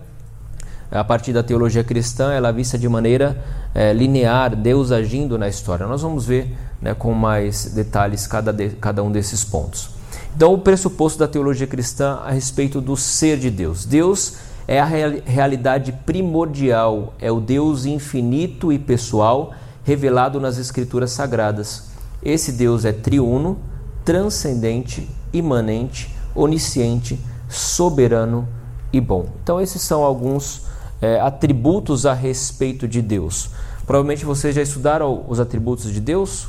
a 0.98 1.04
partir 1.04 1.33
da 1.33 1.42
teologia 1.42 1.83
cristã, 1.83 2.33
ela 2.33 2.50
é 2.50 2.52
vista 2.52 2.78
de 2.78 2.88
maneira 2.88 3.42
é, 3.74 3.92
linear, 3.92 4.54
Deus 4.54 4.92
agindo 4.92 5.37
na 5.37 5.48
história. 5.48 5.87
Nós 5.87 6.02
vamos 6.02 6.24
ver 6.24 6.57
né, 6.80 6.94
com 6.94 7.12
mais 7.12 7.66
detalhes 7.66 8.26
cada, 8.26 8.52
de, 8.52 8.70
cada 8.70 9.02
um 9.02 9.11
desses 9.11 9.42
pontos. 9.42 9.90
Então, 10.37 10.54
o 10.54 10.59
pressuposto 10.59 11.18
da 11.18 11.26
teologia 11.26 11.66
cristã 11.66 12.20
a 12.24 12.30
respeito 12.30 12.80
do 12.80 12.96
ser 12.96 13.38
de 13.38 13.50
Deus. 13.50 13.85
Deus 13.85 14.35
é 14.66 14.80
a 14.80 14.85
realidade 14.85 15.92
primordial, 16.07 17.14
é 17.20 17.30
o 17.30 17.40
Deus 17.40 17.85
infinito 17.85 18.72
e 18.72 18.78
pessoal 18.78 19.52
revelado 19.83 20.40
nas 20.40 20.59
Escrituras 20.59 21.11
Sagradas. 21.11 21.85
Esse 22.22 22.52
Deus 22.52 22.85
é 22.85 22.92
triuno, 22.92 23.59
transcendente, 24.04 25.09
imanente, 25.33 26.14
onisciente, 26.35 27.18
soberano 27.48 28.48
e 28.92 29.00
bom. 29.00 29.26
Então, 29.42 29.61
esses 29.61 29.83
são 29.83 30.02
alguns 30.02 30.62
é, 31.00 31.20
atributos 31.20 32.07
a 32.07 32.14
respeito 32.14 32.88
de 32.88 33.02
Deus. 33.02 33.50
Provavelmente 33.87 34.24
vocês 34.24 34.54
já 34.54 34.62
estudaram 34.62 35.24
os 35.28 35.38
atributos 35.38 35.92
de 35.92 36.00
Deus? 36.00 36.48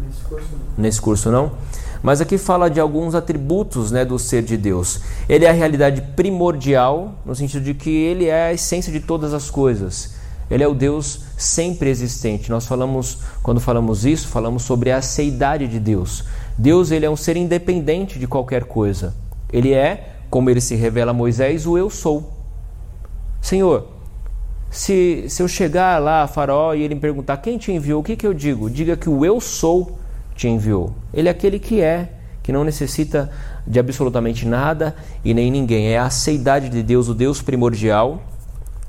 Nesse 0.00 0.22
curso 0.22 0.48
não. 0.52 0.82
Nesse 0.82 1.00
curso 1.00 1.30
não? 1.30 1.52
Mas 2.02 2.20
aqui 2.20 2.38
fala 2.38 2.70
de 2.70 2.78
alguns 2.78 3.14
atributos 3.14 3.90
né, 3.90 4.04
do 4.04 4.18
ser 4.18 4.42
de 4.42 4.56
Deus. 4.56 5.00
Ele 5.28 5.44
é 5.44 5.50
a 5.50 5.52
realidade 5.52 6.00
primordial, 6.14 7.14
no 7.24 7.34
sentido 7.34 7.64
de 7.64 7.74
que 7.74 7.90
ele 7.90 8.26
é 8.26 8.46
a 8.46 8.52
essência 8.52 8.92
de 8.92 9.00
todas 9.00 9.34
as 9.34 9.50
coisas. 9.50 10.14
Ele 10.50 10.62
é 10.62 10.68
o 10.68 10.74
Deus 10.74 11.20
sempre 11.36 11.90
existente. 11.90 12.50
Nós 12.50 12.66
falamos, 12.66 13.18
quando 13.42 13.60
falamos 13.60 14.06
isso, 14.06 14.28
falamos 14.28 14.62
sobre 14.62 14.90
a 14.90 15.02
seidade 15.02 15.66
de 15.66 15.78
Deus. 15.78 16.24
Deus 16.56 16.90
ele 16.90 17.04
é 17.04 17.10
um 17.10 17.16
ser 17.16 17.36
independente 17.36 18.18
de 18.18 18.26
qualquer 18.26 18.64
coisa. 18.64 19.14
Ele 19.52 19.72
é, 19.74 20.16
como 20.30 20.48
ele 20.48 20.60
se 20.60 20.74
revela 20.74 21.10
a 21.10 21.14
Moisés, 21.14 21.66
o 21.66 21.76
eu 21.76 21.90
sou. 21.90 22.37
Senhor, 23.40 23.88
se, 24.70 25.24
se 25.28 25.42
eu 25.42 25.48
chegar 25.48 26.00
lá 26.00 26.22
a 26.22 26.26
Faraó 26.26 26.74
e 26.74 26.82
ele 26.82 26.94
me 26.94 27.00
perguntar 27.00 27.38
quem 27.38 27.56
te 27.56 27.72
enviou, 27.72 28.00
o 28.00 28.04
que, 28.04 28.16
que 28.16 28.26
eu 28.26 28.34
digo? 28.34 28.68
Diga 28.68 28.96
que 28.96 29.08
o 29.08 29.24
eu 29.24 29.40
sou 29.40 29.98
te 30.34 30.48
enviou. 30.48 30.92
Ele 31.12 31.28
é 31.28 31.30
aquele 31.30 31.58
que 31.58 31.80
é, 31.80 32.12
que 32.42 32.52
não 32.52 32.64
necessita 32.64 33.30
de 33.66 33.78
absolutamente 33.78 34.46
nada 34.46 34.94
e 35.24 35.34
nem 35.34 35.50
ninguém. 35.50 35.88
É 35.88 35.98
a 35.98 36.10
seidade 36.10 36.68
de 36.68 36.82
Deus, 36.82 37.08
o 37.08 37.14
Deus 37.14 37.42
primordial, 37.42 38.22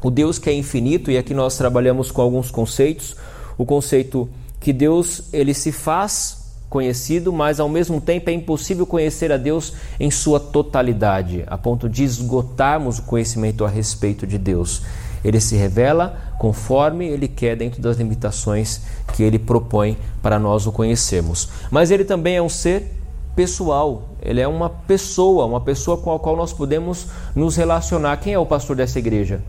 o 0.01 0.09
Deus 0.09 0.39
que 0.39 0.49
é 0.49 0.53
infinito, 0.53 1.11
e 1.11 1.17
aqui 1.17 1.33
nós 1.33 1.57
trabalhamos 1.57 2.11
com 2.11 2.21
alguns 2.21 2.51
conceitos. 2.51 3.15
O 3.57 3.65
conceito 3.65 4.29
que 4.59 4.71
Deus 4.71 5.23
ele 5.33 5.53
se 5.53 5.71
faz 5.71 6.38
conhecido, 6.69 7.33
mas 7.33 7.59
ao 7.59 7.67
mesmo 7.67 7.99
tempo 7.99 8.29
é 8.29 8.33
impossível 8.33 8.85
conhecer 8.85 9.31
a 9.31 9.37
Deus 9.37 9.73
em 9.99 10.11
sua 10.11 10.39
totalidade, 10.39 11.43
a 11.47 11.57
ponto 11.57 11.89
de 11.89 12.03
esgotarmos 12.03 12.99
o 12.99 13.03
conhecimento 13.03 13.65
a 13.65 13.67
respeito 13.67 14.27
de 14.27 14.37
Deus. 14.37 14.83
Ele 15.23 15.41
se 15.41 15.55
revela 15.55 16.33
conforme 16.37 17.07
ele 17.07 17.27
quer, 17.27 17.57
dentro 17.57 17.81
das 17.81 17.97
limitações 17.97 18.81
que 19.13 19.23
ele 19.23 19.37
propõe 19.37 19.97
para 20.21 20.39
nós 20.39 20.65
o 20.65 20.71
conhecermos. 20.71 21.49
Mas 21.69 21.91
ele 21.91 22.05
também 22.05 22.37
é 22.37 22.41
um 22.41 22.47
ser 22.47 22.95
pessoal, 23.35 24.09
ele 24.21 24.39
é 24.39 24.47
uma 24.47 24.69
pessoa, 24.69 25.45
uma 25.45 25.61
pessoa 25.61 25.97
com 25.97 26.13
a 26.13 26.19
qual 26.19 26.35
nós 26.35 26.53
podemos 26.53 27.07
nos 27.35 27.55
relacionar. 27.55 28.17
Quem 28.17 28.33
é 28.33 28.39
o 28.39 28.45
pastor 28.45 28.75
dessa 28.75 28.99
igreja? 28.99 29.41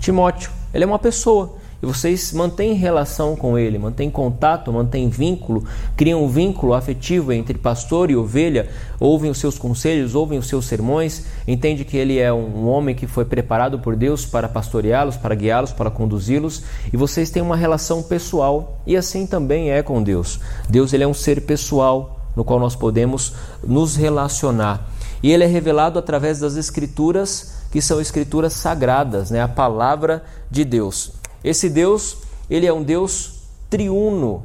Timóteo. 0.00 0.50
Ele 0.72 0.84
é 0.84 0.86
uma 0.86 0.98
pessoa 0.98 1.54
e 1.82 1.86
vocês 1.86 2.32
mantêm 2.32 2.74
relação 2.74 3.34
com 3.34 3.58
ele, 3.58 3.78
mantêm 3.78 4.10
contato, 4.10 4.72
mantêm 4.72 5.08
vínculo, 5.08 5.64
criam 5.96 6.24
um 6.24 6.28
vínculo 6.28 6.74
afetivo 6.74 7.32
entre 7.32 7.56
pastor 7.56 8.10
e 8.10 8.16
ovelha, 8.16 8.68
ouvem 8.98 9.30
os 9.30 9.38
seus 9.38 9.58
conselhos, 9.58 10.14
ouvem 10.14 10.38
os 10.38 10.46
seus 10.46 10.66
sermões, 10.66 11.24
entende 11.48 11.84
que 11.84 11.96
ele 11.96 12.18
é 12.18 12.32
um 12.32 12.68
homem 12.68 12.94
que 12.94 13.06
foi 13.06 13.24
preparado 13.24 13.78
por 13.78 13.96
Deus 13.96 14.26
para 14.26 14.48
pastoreá-los, 14.48 15.16
para 15.16 15.34
guiá-los, 15.34 15.72
para 15.72 15.90
conduzi-los, 15.90 16.62
e 16.92 16.96
vocês 16.96 17.30
têm 17.30 17.42
uma 17.42 17.56
relação 17.56 18.02
pessoal, 18.02 18.80
e 18.86 18.96
assim 18.96 19.26
também 19.26 19.70
é 19.70 19.82
com 19.82 20.02
Deus. 20.02 20.38
Deus 20.68 20.92
ele 20.92 21.04
é 21.04 21.08
um 21.08 21.14
ser 21.14 21.42
pessoal 21.46 22.18
no 22.36 22.44
qual 22.44 22.60
nós 22.60 22.76
podemos 22.76 23.34
nos 23.62 23.96
relacionar. 23.96 24.88
E 25.22 25.32
ele 25.32 25.44
é 25.44 25.46
revelado 25.46 25.98
através 25.98 26.40
das 26.40 26.56
escrituras, 26.56 27.54
que 27.70 27.82
são 27.82 28.00
escrituras 28.00 28.52
sagradas, 28.54 29.30
né? 29.30 29.42
a 29.42 29.48
palavra 29.48 30.24
de 30.50 30.64
Deus. 30.64 31.19
Esse 31.42 31.68
Deus, 31.68 32.18
ele 32.48 32.66
é 32.66 32.72
um 32.72 32.82
Deus 32.82 33.40
triuno. 33.68 34.42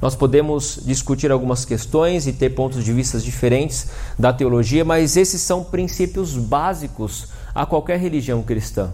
Nós 0.00 0.14
podemos 0.14 0.80
discutir 0.84 1.30
algumas 1.30 1.64
questões 1.64 2.26
e 2.26 2.32
ter 2.32 2.50
pontos 2.50 2.84
de 2.84 2.92
vista 2.92 3.18
diferentes 3.18 3.88
da 4.18 4.32
teologia, 4.32 4.84
mas 4.84 5.16
esses 5.16 5.42
são 5.42 5.62
princípios 5.62 6.36
básicos 6.36 7.28
a 7.54 7.66
qualquer 7.66 7.98
religião 7.98 8.42
cristã. 8.42 8.92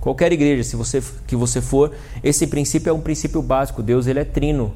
Qualquer 0.00 0.32
igreja, 0.32 0.64
se 0.64 0.76
você 0.76 1.02
que 1.26 1.36
você 1.36 1.60
for, 1.60 1.92
esse 2.22 2.46
princípio 2.46 2.90
é 2.90 2.92
um 2.92 3.00
princípio 3.00 3.40
básico. 3.40 3.82
Deus 3.82 4.06
ele 4.06 4.18
é 4.18 4.24
trino. 4.24 4.74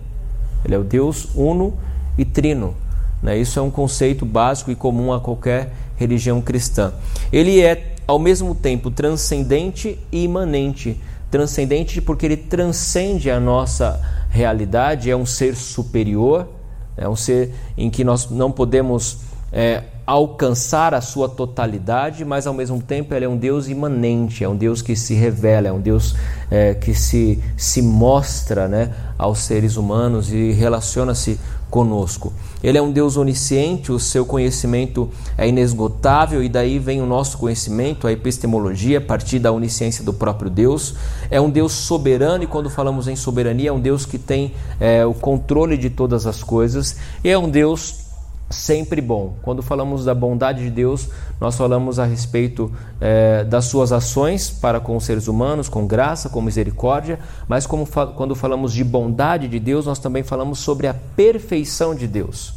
Ele 0.65 0.75
é 0.75 0.79
o 0.79 0.85
Deus 0.85 1.29
uno 1.35 1.77
e 2.17 2.25
trino. 2.25 2.75
Né? 3.23 3.37
Isso 3.37 3.59
é 3.59 3.63
um 3.63 3.71
conceito 3.71 4.25
básico 4.25 4.71
e 4.71 4.77
comum 4.77 5.13
a 5.13 5.21
qualquer 5.21 5.73
religião 5.97 6.41
cristã. 6.41 6.93
Ele 7.33 7.61
é 7.61 7.97
ao 8.07 8.19
mesmo 8.19 8.55
tempo 8.55 8.91
transcendente 8.91 9.99
e 10.11 10.25
imanente 10.25 10.99
transcendente 11.31 12.01
porque 12.01 12.27
ele 12.27 12.37
transcende 12.37 13.31
a 13.31 13.38
nossa 13.38 14.01
realidade, 14.31 15.11
é 15.11 15.17
um 15.17 15.27
ser 15.27 15.55
superior, 15.55 16.49
é 16.97 17.09
um 17.09 17.17
ser 17.17 17.55
em 17.77 17.91
que 17.91 18.03
nós 18.05 18.31
não 18.31 18.51
podemos 18.51 19.19
é, 19.53 19.83
alcançar 20.07 20.95
a 20.95 21.01
sua 21.01 21.29
totalidade, 21.29 22.25
mas 22.25 22.47
ao 22.47 22.55
mesmo 22.55 22.81
tempo 22.81 23.14
ele 23.14 23.25
é 23.25 23.29
um 23.29 23.37
Deus 23.37 23.69
imanente, 23.69 24.43
é 24.43 24.49
um 24.49 24.57
Deus 24.57 24.81
que 24.81 24.97
se 24.97 25.14
revela, 25.14 25.69
é 25.69 25.73
um 25.73 25.81
Deus 25.81 26.17
é, 26.51 26.75
que 26.75 26.95
se, 26.95 27.43
se 27.57 27.83
mostra 27.83 28.67
né, 28.67 28.95
aos 29.19 29.41
seres 29.41 29.77
humanos 29.77 30.33
e 30.33 30.53
relaciona-se 30.53 31.38
conosco. 31.70 32.33
Ele 32.62 32.78
é 32.78 32.83
um 32.83 32.90
Deus 32.90 33.16
onisciente, 33.16 33.92
o 33.92 34.00
seu 34.00 34.26
conhecimento 34.26 35.09
é 35.37 35.48
inesgotável 35.48 36.42
e 36.42 36.48
daí 36.48 36.78
vem 36.78 37.00
o 37.00 37.07
nosso 37.07 37.38
conhecimento, 37.38 38.07
a 38.07 38.12
epistemologia, 38.12 38.98
a 38.98 39.00
partir 39.00 39.38
da 39.38 39.52
onisciência 39.52 40.04
do 40.04 40.12
próprio 40.12 40.50
Deus. 40.50 40.94
É 41.31 41.40
um 41.40 41.50
Deus 41.50 41.72
soberano 41.72 42.42
e 42.44 42.46
quando 42.46 42.68
falamos 42.68 43.07
em 43.07 43.16
soberania, 43.16 43.70
é 43.70 43.72
um 43.72 43.81
Deus 43.81 44.04
que 44.04 44.18
tem 44.18 44.54
é, 44.81 45.04
o 45.07 45.14
controle 45.14 45.76
de 45.76 45.90
todas 45.90 46.26
as 46.26 46.42
coisas 46.42 46.96
e 47.22 47.28
é 47.28 47.38
um 47.38 47.48
Deus 47.48 48.08
sempre 48.51 49.01
bom. 49.01 49.37
Quando 49.43 49.63
falamos 49.63 50.05
da 50.05 50.15
bondade 50.15 50.65
de 50.65 50.71
Deus, 50.71 51.09
nós 51.41 51.57
falamos 51.57 51.99
a 51.99 52.05
respeito 52.05 52.73
é, 53.01 53.45
das 53.45 53.67
suas 53.67 53.93
ações 53.93 54.51
para 54.51 54.81
com 54.81 54.97
os 54.97 55.05
seres 55.05 55.29
humanos, 55.29 55.69
com 55.69 55.87
graça, 55.87 56.29
com 56.29 56.41
misericórdia, 56.41 57.19
mas 57.47 57.67
como 57.67 57.85
fa 57.85 58.07
quando 58.07 58.35
falamos 58.35 58.73
de 58.73 58.83
bondade 58.83 59.49
de 59.49 59.59
Deus, 59.59 59.87
nós 59.87 59.99
também 59.99 60.23
falamos 60.23 60.61
sobre 60.61 60.87
a 60.87 60.95
perfeição 60.95 61.95
de 61.95 62.07
Deus. 62.07 62.55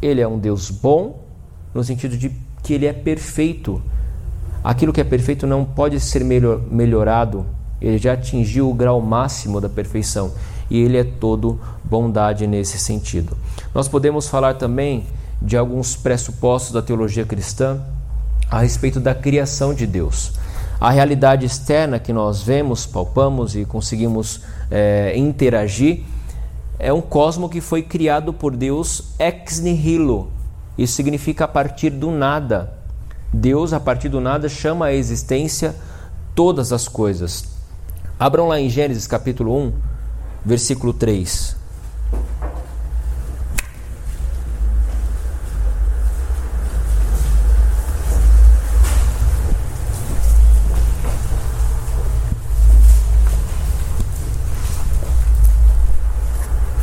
Ele 0.00 0.20
é 0.20 0.26
um 0.26 0.38
Deus 0.38 0.70
bom, 0.70 1.24
no 1.74 1.84
sentido 1.84 2.16
de 2.16 2.30
que 2.62 2.74
ele 2.74 2.86
é 2.86 2.92
perfeito. 2.92 3.82
Aquilo 4.64 4.92
que 4.92 5.00
é 5.00 5.04
perfeito 5.04 5.46
não 5.46 5.64
pode 5.64 6.00
ser 6.00 6.24
melhor, 6.24 6.60
melhorado, 6.70 7.46
ele 7.80 7.98
já 7.98 8.12
atingiu 8.12 8.70
o 8.70 8.74
grau 8.74 9.00
máximo 9.00 9.60
da 9.60 9.68
perfeição 9.68 10.32
e 10.70 10.78
ele 10.78 10.96
é 10.96 11.04
todo 11.04 11.60
bondade 11.84 12.46
nesse 12.46 12.78
sentido. 12.78 13.36
Nós 13.74 13.88
podemos 13.88 14.28
falar 14.28 14.54
também 14.54 15.04
de 15.42 15.56
alguns 15.56 15.96
pressupostos 15.96 16.72
da 16.72 16.80
teologia 16.80 17.26
cristã 17.26 17.80
a 18.50 18.60
respeito 18.60 19.00
da 19.00 19.14
criação 19.14 19.74
de 19.74 19.86
Deus. 19.86 20.32
A 20.80 20.90
realidade 20.90 21.44
externa 21.44 21.98
que 21.98 22.12
nós 22.12 22.42
vemos, 22.42 22.86
palpamos 22.86 23.54
e 23.54 23.64
conseguimos 23.64 24.40
é, 24.70 25.12
interagir 25.16 26.04
é 26.78 26.90
um 26.90 27.02
cosmo 27.02 27.50
que 27.50 27.60
foi 27.60 27.82
criado 27.82 28.32
por 28.32 28.56
Deus 28.56 29.12
ex 29.18 29.60
nihilo. 29.60 30.30
Isso 30.78 30.94
significa 30.94 31.44
a 31.44 31.48
partir 31.48 31.90
do 31.90 32.10
nada. 32.10 32.72
Deus, 33.30 33.74
a 33.74 33.78
partir 33.78 34.08
do 34.08 34.18
nada, 34.18 34.48
chama 34.48 34.86
à 34.86 34.94
existência 34.94 35.76
todas 36.34 36.72
as 36.72 36.88
coisas. 36.88 37.44
Abram 38.18 38.48
lá 38.48 38.58
em 38.58 38.70
Gênesis 38.70 39.06
capítulo 39.06 39.54
1, 39.54 39.72
versículo 40.44 40.92
3. 40.92 41.56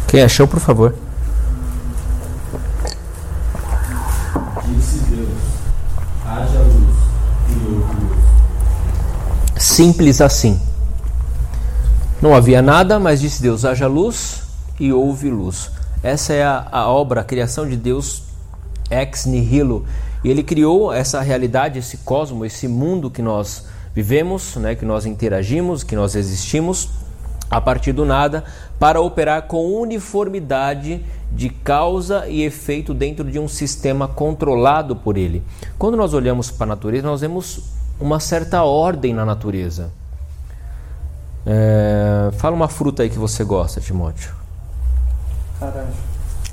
Quem 0.07 0.23
achou, 0.23 0.47
por 0.47 0.59
favor. 0.59 0.95
Disse 4.65 4.99
Deus: 5.09 5.29
haja 6.25 6.59
luz 6.59 6.97
e 7.49 7.53
houve 7.65 7.95
luz. 8.01 9.63
Simples 9.63 10.21
assim. 10.21 10.59
Não 12.19 12.33
havia 12.33 12.63
nada, 12.63 12.99
mas 12.99 13.21
disse 13.21 13.41
Deus: 13.41 13.63
haja 13.63 13.87
luz 13.87 14.41
e 14.79 14.91
houve 14.91 15.29
luz. 15.29 15.69
Essa 16.01 16.33
é 16.33 16.43
a, 16.43 16.67
a 16.71 16.87
obra, 16.89 17.21
a 17.21 17.23
criação 17.23 17.67
de 17.67 17.77
Deus 17.77 18.23
ex 18.89 19.25
nihilo. 19.25 19.85
E 20.23 20.29
ele 20.29 20.41
criou 20.41 20.91
essa 20.91 21.21
realidade, 21.21 21.77
esse 21.77 21.97
cosmo, 21.97 22.43
esse 22.43 22.67
mundo 22.67 23.11
que 23.11 23.21
nós 23.21 23.65
vivemos, 23.93 24.55
né, 24.55 24.73
que 24.73 24.83
nós 24.83 25.05
interagimos, 25.05 25.83
que 25.83 25.95
nós 25.95 26.15
existimos 26.15 26.89
a 27.49 27.61
partir 27.61 27.93
do 27.93 28.03
nada, 28.03 28.43
para 28.79 28.99
operar 28.99 29.43
com 29.43 29.79
uniformidade 29.79 31.05
de 31.31 31.49
causa 31.49 32.27
e 32.27 32.41
efeito 32.41 32.93
dentro 32.93 33.29
de 33.29 33.39
um 33.39 33.47
sistema 33.47 34.07
controlado 34.07 34.95
por 34.95 35.17
ele. 35.17 35.43
Quando 35.77 35.95
nós 35.95 36.13
olhamos 36.13 36.49
para 36.49 36.65
a 36.65 36.69
natureza, 36.69 37.07
nós 37.07 37.21
vemos 37.21 37.59
uma 37.99 38.19
certa 38.19 38.63
ordem 38.63 39.13
na 39.13 39.23
natureza. 39.23 39.91
É, 41.45 42.29
fala 42.33 42.55
uma 42.55 42.67
fruta 42.67 43.03
aí 43.03 43.09
que 43.09 43.17
você 43.17 43.43
gosta, 43.43 43.79
Timóteo. 43.79 44.31
Laranja. 45.61 45.87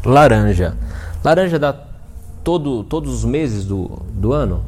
Laranja. 0.04 0.76
Laranja 1.22 1.58
dá 1.58 1.74
todo, 2.42 2.84
todos 2.84 3.12
os 3.12 3.24
meses 3.24 3.64
do, 3.64 4.02
do 4.12 4.32
ano? 4.32 4.62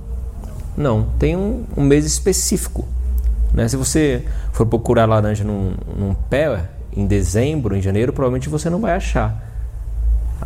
Não, 0.76 1.06
tem 1.18 1.36
um, 1.36 1.64
um 1.76 1.82
mês 1.82 2.04
específico. 2.04 2.86
Né? 3.52 3.68
Se 3.68 3.76
você 3.76 4.24
for 4.52 4.66
procurar 4.66 5.06
laranja 5.06 5.44
num, 5.44 5.72
num 5.96 6.14
pé 6.14 6.68
em 6.94 7.06
dezembro, 7.06 7.76
em 7.76 7.82
janeiro, 7.82 8.12
provavelmente 8.12 8.48
você 8.48 8.68
não 8.68 8.80
vai 8.80 8.94
achar. 8.94 9.42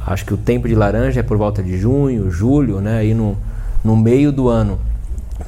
Acho 0.06 0.24
que 0.24 0.34
o 0.34 0.36
tempo 0.36 0.68
de 0.68 0.74
laranja 0.74 1.20
é 1.20 1.22
por 1.22 1.36
volta 1.36 1.62
de 1.62 1.76
junho, 1.76 2.30
julho, 2.30 2.80
né? 2.80 2.98
aí 2.98 3.14
no, 3.14 3.36
no 3.82 3.96
meio 3.96 4.30
do 4.30 4.48
ano. 4.48 4.78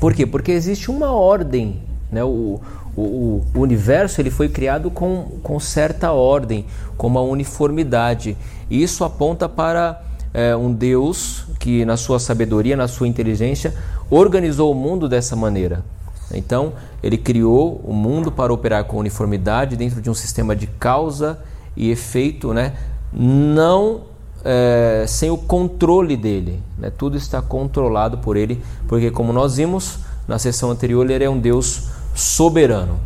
Por 0.01 0.15
quê? 0.15 0.27
Porque 0.27 0.53
existe 0.53 0.91
uma 0.91 1.13
ordem. 1.13 1.81
Né? 2.11 2.25
O, 2.25 2.61
o, 2.97 3.43
o 3.55 3.59
universo 3.59 4.21
ele 4.21 4.31
foi 4.31 4.49
criado 4.49 4.91
com, 4.91 5.39
com 5.43 5.59
certa 5.59 6.13
ordem, 6.13 6.67
com 6.97 7.07
uma 7.07 7.23
uniformidade. 7.23 8.37
E 8.69 8.83
isso 8.83 9.05
aponta 9.05 9.49
para 9.49 10.03
é, 10.35 10.55
um 10.57 10.73
Deus 10.73 11.47
que, 11.59 11.85
na 11.85 11.97
sua 11.97 12.19
sabedoria, 12.19 12.77
na 12.77 12.89
sua 12.89 13.09
inteligência, 13.09 13.75
organizou 14.11 14.71
o 14.71 14.75
mundo 14.75 15.09
dessa 15.09 15.35
maneira. 15.37 15.85
Então, 16.33 16.75
ele 17.03 17.19
criou 17.19 17.81
o 17.85 17.93
mundo 17.93 18.33
para 18.33 18.53
operar 18.53 18.85
com 18.85 18.97
uniformidade 18.99 19.77
dentro 19.77 20.01
de 20.01 20.09
um 20.09 20.15
sistema 20.15 20.57
de 20.57 20.67
causa 20.67 21.39
e 21.77 21.91
efeito, 21.91 22.53
né? 22.53 22.75
não 23.13 24.03
é, 24.45 25.05
sem 25.07 25.31
o 25.31 25.37
controle 25.37 26.17
dele. 26.17 26.61
Né? 26.79 26.91
Tudo 26.91 27.17
está 27.17 27.43
controlado 27.43 28.19
por 28.19 28.37
ele, 28.37 28.63
porque, 28.89 29.11
como 29.11 29.33
nós 29.33 29.57
vimos 29.57 29.99
na 30.27 30.39
sessão 30.39 30.71
anterior, 30.71 31.09
ele 31.11 31.25
é 31.25 31.31
um 31.31 31.39
Deus 31.39 31.89
soberano. 32.15 33.01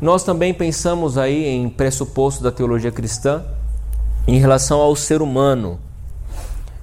Nós 0.00 0.22
também 0.22 0.52
pensamos 0.52 1.16
aí 1.16 1.46
em 1.46 1.68
pressuposto 1.68 2.42
da 2.42 2.52
teologia 2.52 2.92
cristã 2.92 3.42
em 4.26 4.38
relação 4.38 4.80
ao 4.80 4.94
ser 4.94 5.22
humano. 5.22 5.78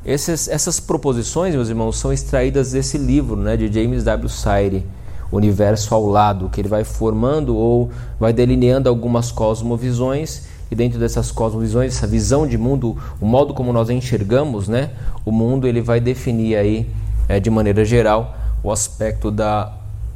Essas, 0.06 0.48
essas 0.48 0.80
proposições, 0.80 1.56
meus 1.56 1.70
irmãos, 1.70 1.98
são 1.98 2.12
extraídas 2.12 2.72
desse 2.72 2.98
livro 2.98 3.36
né, 3.36 3.56
de 3.56 3.72
James 3.72 4.04
W. 4.04 4.30
Sire 4.30 4.86
universo 5.32 5.96
ao 5.96 6.06
lado, 6.06 6.50
que 6.50 6.62
ele 6.62 6.68
vai 6.68 6.84
formando 6.84 7.56
ou 7.56 7.90
vai 8.20 8.32
delineando 8.32 8.88
algumas 8.88 9.32
cosmovisões 9.32 10.44
e 10.70 10.76
dentro 10.76 11.00
dessas 11.00 11.32
cosmovisões, 11.32 11.96
essa 11.96 12.08
visão 12.08 12.48
de 12.48 12.58
mundo, 12.58 12.98
o 13.22 13.26
modo 13.26 13.54
como 13.54 13.72
nós 13.72 13.90
enxergamos, 13.90 14.68
né, 14.68 14.92
o 15.26 15.32
mundo, 15.32 15.68
ele 15.68 15.82
vai 15.82 16.00
definir 16.00 16.56
aí 16.56 16.90
é, 17.28 17.40
de 17.40 17.50
maneira 17.50 17.86
geral 17.86 18.36
o 18.64 18.72
aspecto 18.72 19.30
da, 19.30 19.72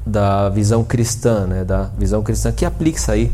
da 0.08 0.50
visão 0.50 0.84
cristã, 0.84 1.46
né, 1.46 1.64
da 1.64 1.84
visão 1.98 2.24
cristã 2.24 2.52
que 2.52 2.66
aplica 2.66 3.12
aí 3.12 3.32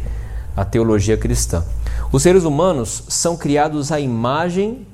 a 0.56 0.66
teologia 0.66 1.18
cristã. 1.18 1.64
Os 2.12 2.22
seres 2.24 2.44
humanos 2.44 3.04
são 3.08 3.36
criados 3.38 3.92
à 3.92 4.00
imagem 4.00 4.86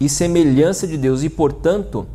e 0.00 0.08
semelhança 0.08 0.86
de 0.86 0.96
Deus 0.96 1.22
e, 1.22 1.28
portanto, 1.28 2.06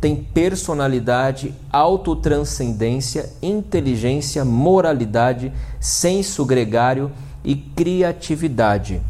têm 0.00 0.16
personalidade, 0.16 1.54
autotranscendência, 1.70 3.30
inteligência, 3.42 4.44
moralidade, 4.44 5.52
senso 5.80 6.44
gregário 6.44 7.10
e 7.44 7.56
criatividade. 7.56 9.02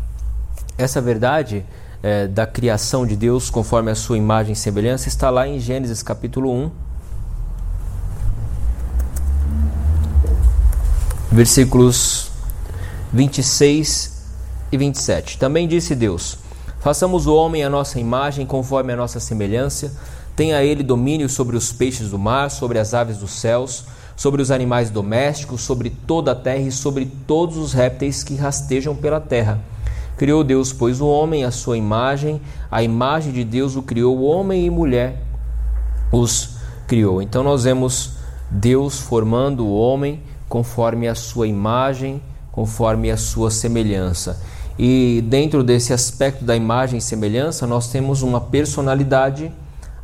Essa 0.76 1.00
verdade 1.00 1.64
é, 2.02 2.26
da 2.26 2.46
criação 2.46 3.06
de 3.06 3.16
Deus 3.16 3.50
conforme 3.50 3.90
a 3.90 3.94
sua 3.94 4.16
imagem 4.16 4.52
e 4.52 4.56
semelhança 4.56 5.08
está 5.08 5.30
lá 5.30 5.46
em 5.46 5.58
Gênesis 5.58 6.02
capítulo 6.02 6.52
1, 6.52 6.70
versículos 11.30 12.30
26 13.12 14.26
e 14.72 14.76
27. 14.76 15.38
Também 15.38 15.68
disse 15.68 15.94
Deus: 15.94 16.38
Façamos 16.80 17.26
o 17.26 17.34
homem 17.34 17.62
à 17.64 17.70
nossa 17.70 18.00
imagem, 18.00 18.46
conforme 18.46 18.92
a 18.92 18.96
nossa 18.96 19.20
semelhança. 19.20 19.94
Tenha 20.34 20.62
ele 20.62 20.82
domínio 20.82 21.28
sobre 21.28 21.56
os 21.56 21.72
peixes 21.72 22.10
do 22.10 22.18
mar, 22.18 22.50
sobre 22.50 22.78
as 22.78 22.94
aves 22.94 23.18
dos 23.18 23.32
céus, 23.32 23.84
sobre 24.16 24.40
os 24.40 24.50
animais 24.50 24.88
domésticos, 24.88 25.62
sobre 25.62 25.90
toda 25.90 26.32
a 26.32 26.34
terra 26.34 26.62
e 26.62 26.72
sobre 26.72 27.06
todos 27.26 27.56
os 27.56 27.72
répteis 27.72 28.22
que 28.22 28.36
rastejam 28.36 28.94
pela 28.94 29.20
terra. 29.20 29.60
Criou 30.16 30.42
Deus, 30.42 30.72
pois, 30.72 31.00
o 31.00 31.08
homem 31.08 31.44
à 31.44 31.50
sua 31.50 31.76
imagem, 31.76 32.40
a 32.70 32.82
imagem 32.82 33.32
de 33.32 33.44
Deus 33.44 33.76
o 33.76 33.82
criou, 33.82 34.22
homem 34.22 34.66
e 34.66 34.70
mulher 34.70 35.22
os 36.12 36.56
criou. 36.86 37.20
Então 37.20 37.42
nós 37.42 37.64
vemos 37.64 38.12
Deus 38.50 38.98
formando 38.98 39.66
o 39.66 39.76
homem 39.76 40.22
conforme 40.48 41.08
a 41.08 41.14
sua 41.14 41.46
imagem, 41.46 42.22
conforme 42.52 43.10
a 43.10 43.16
sua 43.16 43.50
semelhança. 43.50 44.40
E 44.78 45.24
dentro 45.28 45.64
desse 45.64 45.92
aspecto 45.92 46.44
da 46.44 46.54
imagem 46.54 46.98
e 46.98 47.02
semelhança, 47.02 47.66
nós 47.66 47.88
temos 47.88 48.22
uma 48.22 48.40
personalidade, 48.40 49.52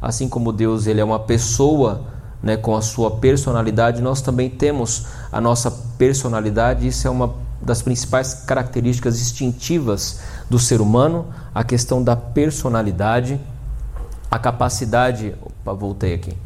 assim 0.02 0.28
como 0.28 0.52
Deus 0.52 0.86
ele 0.86 1.00
é 1.00 1.04
uma 1.04 1.20
pessoa, 1.20 2.02
né, 2.42 2.56
com 2.56 2.76
a 2.76 2.82
sua 2.82 3.10
personalidade, 3.12 4.02
nós 4.02 4.20
também 4.20 4.50
temos 4.50 5.06
a 5.32 5.40
nossa 5.40 5.70
personalidade. 5.96 6.86
Isso 6.86 7.06
é 7.06 7.10
uma 7.10 7.34
das 7.62 7.80
principais 7.80 8.34
características 8.34 9.18
distintivas 9.18 10.20
do 10.50 10.58
ser 10.58 10.80
humano, 10.80 11.26
a 11.54 11.64
questão 11.64 12.02
da 12.02 12.14
personalidade, 12.14 13.40
a 14.30 14.38
capacidade, 14.38 15.34
opa, 15.40 15.72
voltei 15.72 16.14
aqui, 16.14 16.36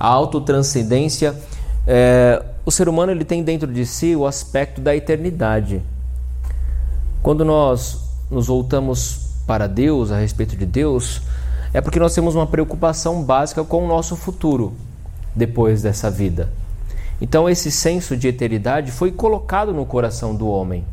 a 0.00 0.08
autotranscendência. 0.08 1.34
É, 1.86 2.42
o 2.64 2.70
ser 2.70 2.88
humano 2.88 3.12
ele 3.12 3.24
tem 3.24 3.42
dentro 3.42 3.72
de 3.72 3.84
si 3.84 4.16
o 4.16 4.26
aspecto 4.26 4.80
da 4.80 4.96
eternidade. 4.96 5.82
Quando 7.22 7.44
nós 7.44 8.00
nos 8.30 8.46
voltamos 8.46 9.30
para 9.46 9.66
Deus, 9.66 10.10
a 10.10 10.18
respeito 10.18 10.56
de 10.56 10.64
Deus, 10.64 11.22
é 11.72 11.80
porque 11.80 11.98
nós 11.98 12.14
temos 12.14 12.34
uma 12.34 12.46
preocupação 12.46 13.22
básica 13.22 13.64
com 13.64 13.84
o 13.84 13.88
nosso 13.88 14.16
futuro 14.16 14.74
depois 15.34 15.82
dessa 15.82 16.10
vida. 16.10 16.48
Então, 17.20 17.48
esse 17.48 17.70
senso 17.70 18.16
de 18.16 18.28
eternidade 18.28 18.90
foi 18.90 19.12
colocado 19.12 19.72
no 19.72 19.86
coração 19.86 20.34
do 20.34 20.48
homem. 20.48 20.84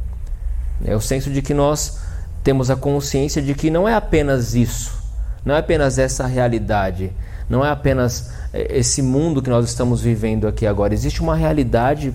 É 0.84 0.96
o 0.96 1.02
senso 1.02 1.30
de 1.30 1.42
que 1.42 1.54
nós 1.54 2.00
temos 2.44 2.72
a 2.72 2.76
consciência 2.76 3.42
de 3.42 3.54
que 3.54 3.70
não 3.70 3.88
é 3.88 3.94
apenas 3.94 4.56
isso, 4.56 5.00
não 5.46 5.56
é 5.56 5.60
apenas 5.60 6.00
essa 6.00 6.26
realidade, 6.26 7.12
não 7.52 7.64
é 7.66 7.70
apenas 7.70 8.32
é, 8.54 8.78
esse 8.78 9.02
mundo 9.02 9.42
que 9.42 9.50
nós 9.50 9.66
estamos 9.66 10.02
vivendo 10.02 10.48
aqui 10.48 10.66
agora. 10.66 10.94
Existe 10.94 11.22
uma 11.22 11.36
realidade 11.36 12.14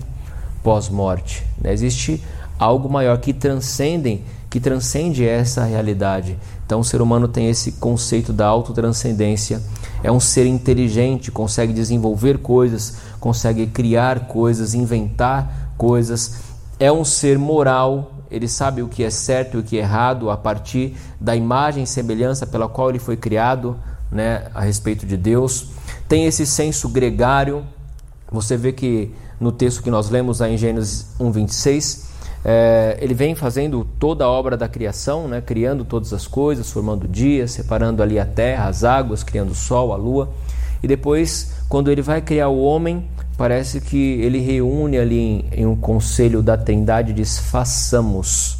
pós-morte, 0.63 1.45
né? 1.61 1.71
existe 1.71 2.23
algo 2.59 2.89
maior 2.89 3.19
que 3.19 3.31
transcendem, 3.31 4.23
que 4.49 4.59
transcende 4.59 5.25
essa 5.25 5.63
realidade. 5.63 6.37
Então, 6.65 6.79
o 6.79 6.83
ser 6.83 7.01
humano 7.01 7.27
tem 7.27 7.49
esse 7.49 7.73
conceito 7.73 8.33
da 8.33 8.45
autotranscendência 8.47 9.61
é 10.03 10.11
um 10.11 10.19
ser 10.19 10.45
inteligente, 10.45 11.31
consegue 11.31 11.73
desenvolver 11.73 12.37
coisas, 12.39 12.97
consegue 13.19 13.65
criar 13.67 14.27
coisas, 14.27 14.73
inventar 14.73 15.73
coisas. 15.77 16.35
É 16.79 16.91
um 16.91 17.03
ser 17.03 17.37
moral, 17.39 18.11
ele 18.29 18.47
sabe 18.47 18.81
o 18.83 18.87
que 18.87 19.03
é 19.03 19.09
certo 19.09 19.57
e 19.57 19.59
o 19.59 19.63
que 19.63 19.77
é 19.77 19.81
errado 19.81 20.29
a 20.29 20.37
partir 20.37 20.95
da 21.19 21.35
imagem 21.35 21.83
e 21.83 21.87
semelhança 21.87 22.45
pela 22.45 22.69
qual 22.69 22.89
ele 22.89 22.99
foi 22.99 23.17
criado, 23.17 23.75
né, 24.11 24.47
a 24.53 24.61
respeito 24.61 25.05
de 25.05 25.17
Deus. 25.17 25.67
Tem 26.07 26.25
esse 26.25 26.45
senso 26.45 26.89
gregário. 26.89 27.65
Você 28.31 28.57
vê 28.57 28.71
que 28.71 29.11
no 29.39 29.51
texto 29.51 29.83
que 29.83 29.89
nós 29.89 30.09
lemos 30.09 30.41
aí 30.41 30.55
em 30.55 30.57
Gênesis 30.57 31.07
1:26, 31.19 32.07
é, 32.43 32.97
ele 33.01 33.13
vem 33.13 33.35
fazendo 33.35 33.85
toda 33.99 34.25
a 34.25 34.29
obra 34.29 34.55
da 34.55 34.67
criação, 34.67 35.27
né, 35.27 35.41
criando 35.41 35.83
todas 35.83 36.13
as 36.13 36.27
coisas, 36.27 36.71
formando 36.71 37.03
o 37.03 37.07
dia, 37.07 37.47
separando 37.47 38.01
ali 38.01 38.19
a 38.19 38.25
terra, 38.25 38.67
as 38.67 38.83
águas, 38.83 39.23
criando 39.23 39.51
o 39.51 39.55
sol, 39.55 39.93
a 39.93 39.97
lua. 39.97 40.31
E 40.81 40.87
depois, 40.87 41.53
quando 41.67 41.91
ele 41.91 42.01
vai 42.01 42.21
criar 42.21 42.49
o 42.49 42.61
homem, 42.61 43.05
parece 43.37 43.81
que 43.81 43.97
ele 44.21 44.39
reúne 44.39 44.97
ali 44.97 45.19
em, 45.19 45.45
em 45.51 45.65
um 45.65 45.75
conselho 45.75 46.41
da 46.41 46.57
Trindade 46.57 47.11
e 47.11 47.15
diz: 47.15 47.37
façamos. 47.39 48.57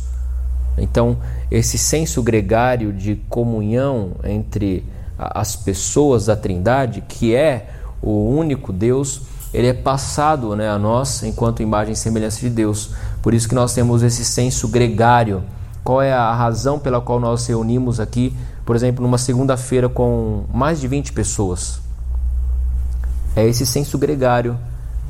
Então, 0.78 1.18
esse 1.50 1.78
senso 1.78 2.22
gregário 2.22 2.94
de 2.94 3.16
comunhão 3.30 4.12
entre 4.24 4.84
as 5.18 5.56
pessoas 5.56 6.28
da 6.28 6.36
Trindade, 6.36 7.02
que 7.08 7.34
é 7.34 7.70
o 8.02 8.30
único 8.30 8.72
Deus, 8.72 9.22
ele 9.54 9.68
é 9.68 9.74
passado 9.74 10.56
né, 10.56 10.70
a 10.70 10.78
nós 10.78 11.24
enquanto 11.24 11.64
imagem 11.64 11.94
e 11.94 11.96
semelhança 11.96 12.40
de 12.40 12.50
Deus. 12.50 12.92
Por 13.22 13.34
isso 13.34 13.48
que 13.48 13.56
nós 13.56 13.74
temos 13.74 14.04
esse 14.04 14.24
senso 14.24 14.68
gregário. 14.68 15.44
Qual 15.84 16.02
é 16.02 16.14
a 16.14 16.34
razão 16.34 16.78
pela 16.78 17.00
qual 17.00 17.20
nós 17.20 17.48
reunimos 17.48 18.00
aqui, 18.00 18.36
por 18.66 18.76
exemplo, 18.76 19.02
numa 19.02 19.18
segunda-feira 19.18 19.88
com 19.88 20.44
mais 20.54 20.82
de 20.82 20.88
20 20.88 21.14
pessoas? 21.14 21.80
É 23.36 23.48
esse 23.48 23.66
senso 23.66 23.98
gregário 23.98 24.58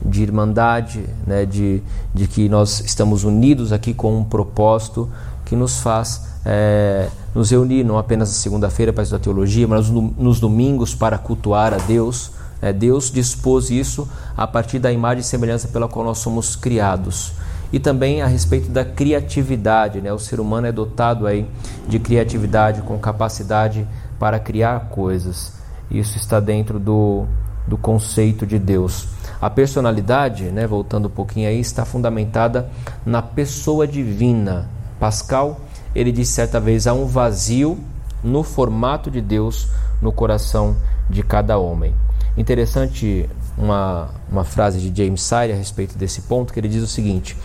de 0.05 0.21
irmandade, 0.21 1.03
né, 1.25 1.45
de, 1.45 1.81
de 2.13 2.27
que 2.27 2.47
nós 2.47 2.81
estamos 2.81 3.23
unidos 3.23 3.73
aqui 3.73 3.93
com 3.93 4.17
um 4.17 4.23
propósito 4.23 5.09
que 5.47 5.55
nos 5.55 5.79
faz 5.79 6.27
é, 6.45 7.09
nos 7.33 7.51
reunir 7.51 7.83
não 7.83 7.97
apenas 7.97 8.29
na 8.29 8.35
segunda-feira 8.35 8.93
para 8.93 9.03
estudar 9.03 9.21
teologia, 9.21 9.67
mas 9.67 9.89
nos 9.89 10.39
domingos 10.39 10.93
para 10.93 11.17
cultuar 11.17 11.73
a 11.73 11.77
Deus. 11.77 12.31
É, 12.61 12.73
Deus 12.73 13.11
dispôs 13.11 13.69
isso 13.69 14.07
a 14.35 14.47
partir 14.47 14.79
da 14.79 14.91
imagem 14.91 15.21
e 15.21 15.23
semelhança 15.23 15.67
pela 15.67 15.87
qual 15.87 16.03
nós 16.03 16.17
somos 16.17 16.55
criados 16.55 17.33
e 17.71 17.79
também 17.79 18.21
a 18.21 18.27
respeito 18.27 18.69
da 18.69 18.83
criatividade. 18.83 20.01
Né? 20.01 20.11
O 20.11 20.19
ser 20.19 20.39
humano 20.39 20.67
é 20.67 20.71
dotado 20.71 21.27
aí 21.27 21.45
de 21.87 21.99
criatividade, 21.99 22.81
com 22.81 22.97
capacidade 22.97 23.87
para 24.19 24.39
criar 24.39 24.89
coisas. 24.89 25.53
Isso 25.91 26.17
está 26.17 26.39
dentro 26.39 26.79
do, 26.79 27.25
do 27.67 27.77
conceito 27.77 28.45
de 28.45 28.57
Deus. 28.57 29.07
A 29.39 29.49
personalidade, 29.49 30.45
né, 30.45 30.65
voltando 30.65 31.07
um 31.07 31.11
pouquinho 31.11 31.47
aí, 31.47 31.59
está 31.59 31.85
fundamentada 31.85 32.69
na 33.05 33.21
pessoa 33.21 33.87
divina. 33.87 34.76
Pascal, 34.99 35.61
ele 35.95 36.11
disse 36.11 36.33
certa 36.33 36.59
vez, 36.59 36.87
há 36.87 36.93
um 36.93 37.05
vazio 37.05 37.77
no 38.23 38.43
formato 38.43 39.11
de 39.11 39.21
Deus 39.21 39.67
no 40.01 40.11
coração 40.11 40.75
de 41.09 41.23
cada 41.23 41.57
homem. 41.57 41.93
Interessante 42.35 43.29
uma, 43.57 44.09
uma 44.29 44.43
frase 44.43 44.79
de 44.79 45.03
James 45.03 45.21
Sire 45.21 45.51
a 45.51 45.55
respeito 45.55 45.97
desse 45.97 46.21
ponto, 46.21 46.53
que 46.53 46.59
ele 46.59 46.67
diz 46.67 46.83
o 46.83 46.87
seguinte: 46.87 47.35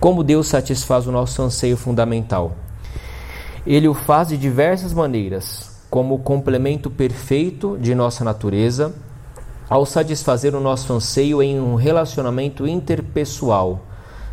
como 0.00 0.24
Deus 0.24 0.48
satisfaz 0.48 1.06
o 1.06 1.12
nosso 1.12 1.40
anseio 1.42 1.76
fundamental? 1.76 2.56
Ele 3.66 3.86
o 3.86 3.94
faz 3.94 4.28
de 4.28 4.38
diversas 4.38 4.92
maneiras, 4.92 5.70
como 5.90 6.14
o 6.14 6.18
complemento 6.18 6.90
perfeito 6.90 7.76
de 7.78 7.94
nossa 7.94 8.24
natureza, 8.24 8.94
ao 9.68 9.84
satisfazer 9.84 10.54
o 10.54 10.60
nosso 10.60 10.92
anseio 10.92 11.42
em 11.42 11.60
um 11.60 11.74
relacionamento 11.74 12.66
interpessoal, 12.66 13.84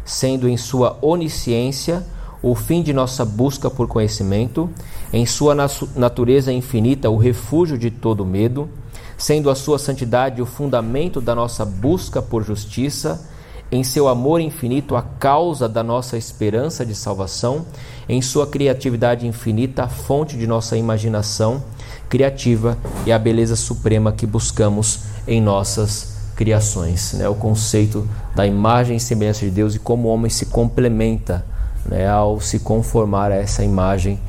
sendo 0.06 0.48
em 0.48 0.58
sua 0.58 0.98
onisciência 1.02 2.04
o 2.52 2.56
fim 2.56 2.82
de 2.82 2.94
nossa 2.94 3.26
busca 3.26 3.70
por 3.70 3.88
conhecimento, 3.88 4.70
em 5.12 5.26
sua 5.26 5.54
natureza 5.96 6.52
infinita 6.52 7.10
o 7.10 7.18
refúgio 7.18 7.78
de 7.78 7.92
todo 7.92 8.26
medo, 8.26 8.70
sendo 9.18 9.50
a 9.50 9.56
sua 9.56 9.78
santidade 9.78 10.42
o 10.42 10.46
fundamento 10.46 11.20
da 11.20 11.36
nossa 11.36 11.66
busca 11.66 12.22
por 12.22 12.44
justiça 12.44 13.28
em 13.70 13.84
seu 13.84 14.08
amor 14.08 14.40
infinito 14.40 14.96
a 14.96 15.02
causa 15.02 15.68
da 15.68 15.84
nossa 15.84 16.18
esperança 16.18 16.86
de 16.86 16.96
salvação, 16.96 17.66
em 18.08 18.22
sua 18.22 18.48
criatividade 18.48 19.28
infinita 19.28 19.84
a 19.84 19.90
fonte 19.90 20.38
de 20.38 20.48
nossa 20.48 20.78
imaginação 20.78 21.62
criativa 22.08 22.78
e 23.06 23.12
a 23.12 23.20
beleza 23.20 23.58
suprema 23.58 24.14
que 24.14 24.26
buscamos 24.26 25.02
em 25.28 25.42
nossas 25.42 26.16
criações, 26.38 27.14
né? 27.14 27.28
o 27.28 27.36
conceito 27.36 28.08
da 28.34 28.48
imagem 28.48 28.96
e 28.96 29.00
semelhança 29.02 29.44
de 29.44 29.52
Deus 29.52 29.76
e 29.76 29.80
como 29.80 30.08
o 30.08 30.12
homem 30.14 30.30
se 30.30 30.46
complementa 30.46 31.44
né? 31.88 32.08
ao 32.08 32.39
se 32.39 32.60
conformar 32.60 33.32
a 33.32 33.36
essa 33.36 33.63
imagem 33.63 34.19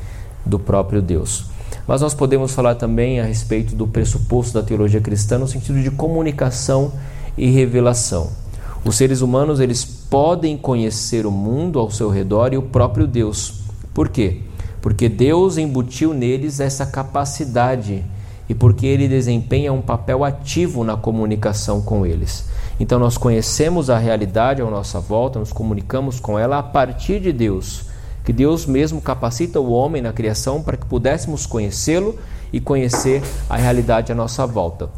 do 0.45 0.57
próprio 0.57 1.01
Deus. 1.01 1.45
Mas 1.87 2.01
nós 2.01 2.13
podemos 2.13 2.53
falar 2.53 2.75
também 2.75 3.19
a 3.19 3.23
respeito 3.23 3.75
do 3.75 3.87
pressuposto 3.87 4.53
da 4.53 4.63
teologia 4.63 5.01
cristã 5.01 5.37
no 5.37 5.47
sentido 5.47 5.81
de 5.81 5.89
comunicação 5.89 6.91
e 7.37 7.49
revelação. 7.49 8.29
Os 8.85 8.95
seres 8.95 9.21
humanos 9.21 9.59
eles 9.59 9.83
podem 9.83 10.57
conhecer 10.57 11.25
o 11.25 11.31
mundo 11.31 11.79
ao 11.79 11.91
seu 11.91 12.09
redor 12.09 12.53
e 12.53 12.57
o 12.57 12.61
próprio 12.61 13.05
Deus. 13.05 13.61
Por 13.93 14.09
quê? 14.09 14.41
Porque 14.81 15.09
Deus 15.09 15.57
embutiu 15.57 16.13
neles 16.13 16.59
essa 16.59 16.85
capacidade 16.85 18.05
e 18.47 18.55
porque 18.55 18.85
ele 18.87 19.07
desempenha 19.07 19.73
um 19.73 19.81
papel 19.81 20.23
ativo 20.23 20.83
na 20.83 20.95
comunicação 20.95 21.81
com 21.81 22.05
eles. 22.05 22.45
Então 22.79 22.97
nós 22.97 23.17
conhecemos 23.17 23.89
a 23.89 23.97
realidade 23.97 24.61
à 24.61 24.65
nossa 24.65 24.99
volta, 24.99 25.37
nos 25.37 25.51
comunicamos 25.51 26.19
com 26.19 26.39
ela 26.39 26.59
a 26.59 26.63
partir 26.63 27.19
de 27.19 27.33
Deus, 27.33 27.85
que 28.23 28.31
Deus 28.31 28.65
mesmo 28.65 29.01
capacita 29.01 29.59
o 29.59 29.71
homem 29.71 30.01
na 30.01 30.13
criação 30.13 30.61
para 30.61 30.77
que 30.77 30.85
pudéssemos 30.85 31.45
conhecê-lo 31.45 32.17
e 32.53 32.61
conhecer 32.61 33.21
a 33.49 33.57
realidade 33.57 34.11
à 34.11 34.15
nossa 34.15 34.47
volta. 34.47 34.89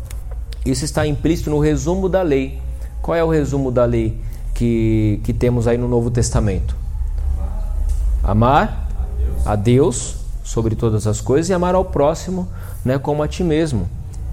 Isso 0.63 0.85
está 0.85 1.07
implícito 1.07 1.49
no 1.49 1.59
resumo 1.59 2.07
da 2.07 2.21
lei. 2.21 2.59
Qual 3.01 3.15
é 3.15 3.23
o 3.23 3.29
resumo 3.29 3.71
da 3.71 3.83
lei 3.83 4.21
que, 4.53 5.19
que 5.23 5.33
temos 5.33 5.67
aí 5.67 5.77
no 5.77 5.87
Novo 5.87 6.11
Testamento? 6.11 6.75
Amar 8.23 8.87
a 9.43 9.55
Deus 9.55 10.17
sobre 10.43 10.75
todas 10.75 11.07
as 11.07 11.19
coisas 11.19 11.49
e 11.49 11.53
amar 11.53 11.73
ao 11.73 11.85
próximo 11.85 12.47
né, 12.85 12.99
como 12.99 13.23
a 13.23 13.27
ti 13.27 13.43
mesmo. 13.43 13.89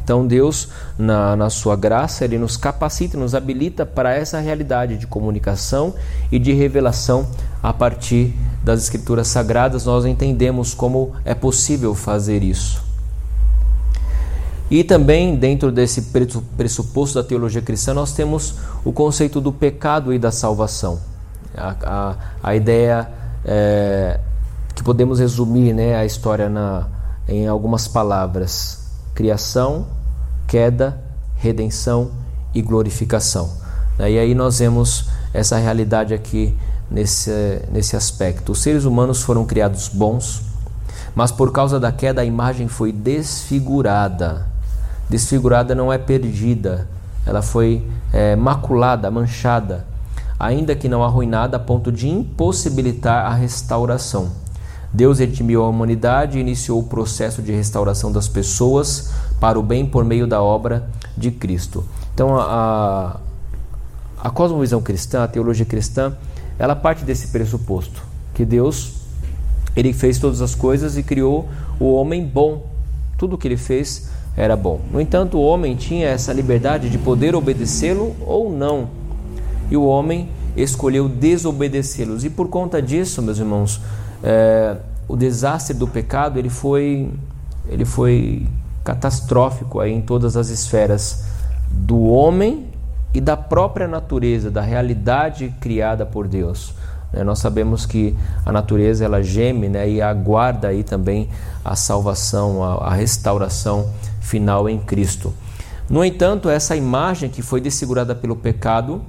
Então 0.09 0.27
Deus, 0.27 0.69
na, 0.97 1.37
na 1.37 1.51
sua 1.51 1.77
graça, 1.77 2.25
Ele 2.25 2.39
nos 2.39 2.57
capacita, 2.57 3.19
nos 3.19 3.35
habilita 3.35 3.85
para 3.85 4.15
essa 4.15 4.41
realidade 4.41 4.97
de 4.97 5.07
comunicação 5.07 5.93
e 6.33 6.39
de 6.39 6.51
revelação 6.55 7.29
a 7.63 7.75
partir 7.75 8.35
das 8.65 8.85
Escrituras 8.85 9.29
Sagradas. 9.29 9.85
Nós 9.85 10.07
entendemos 10.07 10.73
como 10.73 11.13
é 11.27 11.35
possível 11.35 11.95
fazer 11.95 12.43
isso. 12.43 12.83
E 14.71 14.83
também, 14.83 15.37
dentro 15.37 15.71
desse 15.71 16.11
pressuposto 16.57 17.21
da 17.21 17.29
teologia 17.29 17.61
cristã, 17.61 17.93
nós 17.93 18.15
temos 18.15 18.55
o 18.87 18.95
conceito 18.95 19.43
do 19.43 19.53
pecado 19.53 20.11
e 20.15 20.19
da 20.19 20.33
salvação. 20.33 21.01
A, 21.55 21.77
a, 21.83 22.17
a 22.43 22.57
ideia 22.57 23.11
é, 23.45 24.19
que 24.75 24.83
podemos 24.83 25.21
resumir 25.21 25.75
né, 25.75 25.97
a 25.97 26.07
história 26.07 26.49
na, 26.49 26.89
em 27.29 27.47
algumas 27.47 27.87
palavras: 27.87 28.89
criação, 29.15 29.98
queda, 30.49 30.99
redenção 31.37 32.11
e 32.55 32.63
glorificação. 32.63 33.53
E 34.01 34.19
aí 34.19 34.35
nós 34.35 34.59
vemos 34.59 35.09
essa 35.33 35.59
realidade 35.59 36.15
aqui 36.15 36.57
nesse, 36.91 37.63
nesse 37.71 37.95
aspecto. 37.95 38.53
Os 38.53 38.63
seres 38.63 38.85
humanos 38.85 39.23
foram 39.23 39.45
criados 39.45 39.89
bons, 39.89 40.43
mas 41.15 41.31
por 41.31 41.53
causa 41.53 41.79
da 41.79 41.93
queda 41.93 42.23
a 42.23 42.25
imagem 42.25 42.67
foi 42.67 42.91
desfigurada. 42.91 44.47
Desfigurada 45.09 45.75
não 45.75 45.93
é 45.93 45.99
perdida, 45.99 46.89
ela 47.27 47.43
foi 47.43 47.87
é, 48.13 48.37
maculada, 48.37 49.11
manchada, 49.11 49.87
ainda 50.39 50.75
que 50.75 50.89
não 50.89 51.05
arruinada 51.05 51.57
a 51.57 51.61
ponto 51.61 51.93
de 51.93 52.09
impossibilitar 52.09 53.27
a 53.27 53.35
restauração. 53.35 54.31
Deus 54.93 55.19
redimiu 55.19 55.63
a 55.63 55.69
humanidade 55.69 56.39
e 56.39 56.41
iniciou 56.41 56.81
o 56.81 56.85
processo 56.85 57.43
de 57.43 57.53
restauração 57.53 58.11
das 58.11 58.27
pessoas 58.27 59.11
para 59.41 59.59
o 59.59 59.63
bem 59.63 59.87
por 59.87 60.05
meio 60.05 60.27
da 60.27 60.43
obra 60.43 60.89
de 61.17 61.31
Cristo. 61.31 61.85
Então, 62.15 62.37
a, 62.39 63.21
a 64.21 64.31
cosmovisão 64.31 64.83
cristã, 64.83 65.25
a 65.25 65.29
teologia 65.29 65.65
cristã, 65.65 66.13
ela 66.59 66.75
parte 66.75 67.05
desse 67.05 67.29
pressuposto 67.29 68.03
que 68.35 68.45
Deus 68.45 68.99
ele 69.77 69.93
fez 69.93 70.19
todas 70.19 70.43
as 70.43 70.55
coisas 70.55 70.97
e 70.97 71.03
criou 71.03 71.49
o 71.79 71.93
homem 71.95 72.25
bom. 72.25 72.67
Tudo 73.17 73.37
o 73.37 73.39
que 73.39 73.47
ele 73.47 73.57
fez 73.57 74.11
era 74.37 74.57
bom. 74.57 74.81
No 74.91 75.01
entanto, 75.01 75.39
o 75.39 75.43
homem 75.43 75.77
tinha 75.77 76.09
essa 76.09 76.33
liberdade 76.33 76.91
de 76.91 76.99
poder 76.99 77.35
obedecê-lo 77.35 78.15
ou 78.27 78.51
não. 78.51 78.89
E 79.71 79.77
o 79.77 79.85
homem 79.85 80.31
escolheu 80.57 81.09
desobedecê-los. 81.09 82.25
E 82.25 82.31
por 82.31 82.49
conta 82.49 82.83
disso, 82.83 83.23
meus 83.23 83.39
irmãos, 83.39 83.81
é, 84.23 84.77
o 85.07 85.17
desastre 85.17 85.75
do 85.75 85.87
pecado 85.87 86.39
ele 86.39 86.51
foi, 86.51 87.11
ele 87.69 87.85
foi 87.85 88.47
catastrófico 88.89 89.81
aí 89.81 89.93
em 89.93 90.01
todas 90.01 90.35
as 90.35 90.49
esferas 90.49 91.25
do 91.71 92.05
homem 92.05 92.69
e 93.13 93.21
da 93.21 93.37
própria 93.37 93.87
natureza, 93.87 94.51
da 94.51 94.63
realidade 94.63 95.55
criada 95.61 96.07
por 96.07 96.27
Deus. 96.27 96.73
Né? 97.13 97.23
Nós 97.23 97.39
sabemos 97.39 97.85
que 97.85 98.17
a 98.47 98.51
natureza 98.51 99.05
ela 99.05 99.23
geme 99.23 99.69
né, 99.69 99.87
e 99.91 100.01
aguarda 100.01 100.69
aí 100.69 100.83
também 100.83 101.29
a 101.63 101.77
salvação, 101.77 102.65
a, 102.65 102.87
a 102.87 102.95
restauração 102.95 103.91
final 104.23 104.67
em 104.71 104.79
Cristo. 104.79 105.35
No 105.91 106.03
entanto, 106.03 106.49
essa 106.49 106.75
imagem 106.75 107.29
que 107.29 107.43
foi 107.43 107.61
desfigurada 107.61 108.15
pelo 108.15 108.37
pecado, 108.37 109.03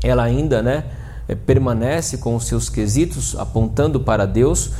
ela 0.00 0.22
ainda 0.22 0.62
né, 0.62 0.84
permanece 1.44 2.18
com 2.18 2.36
os 2.36 2.46
seus 2.46 2.68
quesitos 2.68 3.34
apontando 3.36 3.98
para 3.98 4.24
Deus 4.24 4.70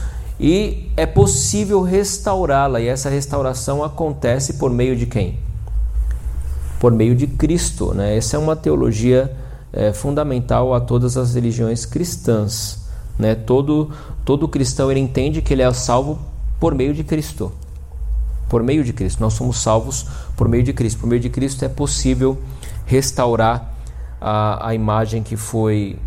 e 0.40 0.92
é 0.96 1.04
possível 1.04 1.82
restaurá-la, 1.82 2.80
e 2.80 2.86
essa 2.86 3.10
restauração 3.10 3.82
acontece 3.82 4.54
por 4.54 4.70
meio 4.70 4.94
de 4.94 5.04
quem? 5.04 5.38
Por 6.78 6.92
meio 6.92 7.16
de 7.16 7.26
Cristo. 7.26 7.92
Né? 7.92 8.16
Essa 8.16 8.36
é 8.36 8.38
uma 8.38 8.54
teologia 8.54 9.36
é, 9.72 9.92
fundamental 9.92 10.72
a 10.72 10.80
todas 10.80 11.16
as 11.16 11.34
religiões 11.34 11.84
cristãs. 11.84 12.86
Né? 13.18 13.34
Todo, 13.34 13.90
todo 14.24 14.46
cristão 14.46 14.90
ele 14.90 15.00
entende 15.00 15.42
que 15.42 15.52
ele 15.52 15.62
é 15.62 15.72
salvo 15.72 16.20
por 16.60 16.72
meio 16.72 16.94
de 16.94 17.02
Cristo. 17.02 17.50
Por 18.48 18.62
meio 18.62 18.84
de 18.84 18.92
Cristo. 18.92 19.20
Nós 19.20 19.34
somos 19.34 19.60
salvos 19.60 20.06
por 20.36 20.48
meio 20.48 20.62
de 20.62 20.72
Cristo. 20.72 21.00
Por 21.00 21.08
meio 21.08 21.20
de 21.20 21.28
Cristo 21.28 21.64
é 21.64 21.68
possível 21.68 22.38
restaurar 22.86 23.74
a, 24.20 24.68
a 24.68 24.74
imagem 24.74 25.20
que 25.20 25.36
foi 25.36 25.98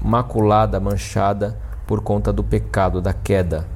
maculada, 0.00 0.78
manchada 0.78 1.58
por 1.88 2.00
conta 2.00 2.32
do 2.32 2.44
pecado, 2.44 3.00
da 3.00 3.12
queda. 3.12 3.66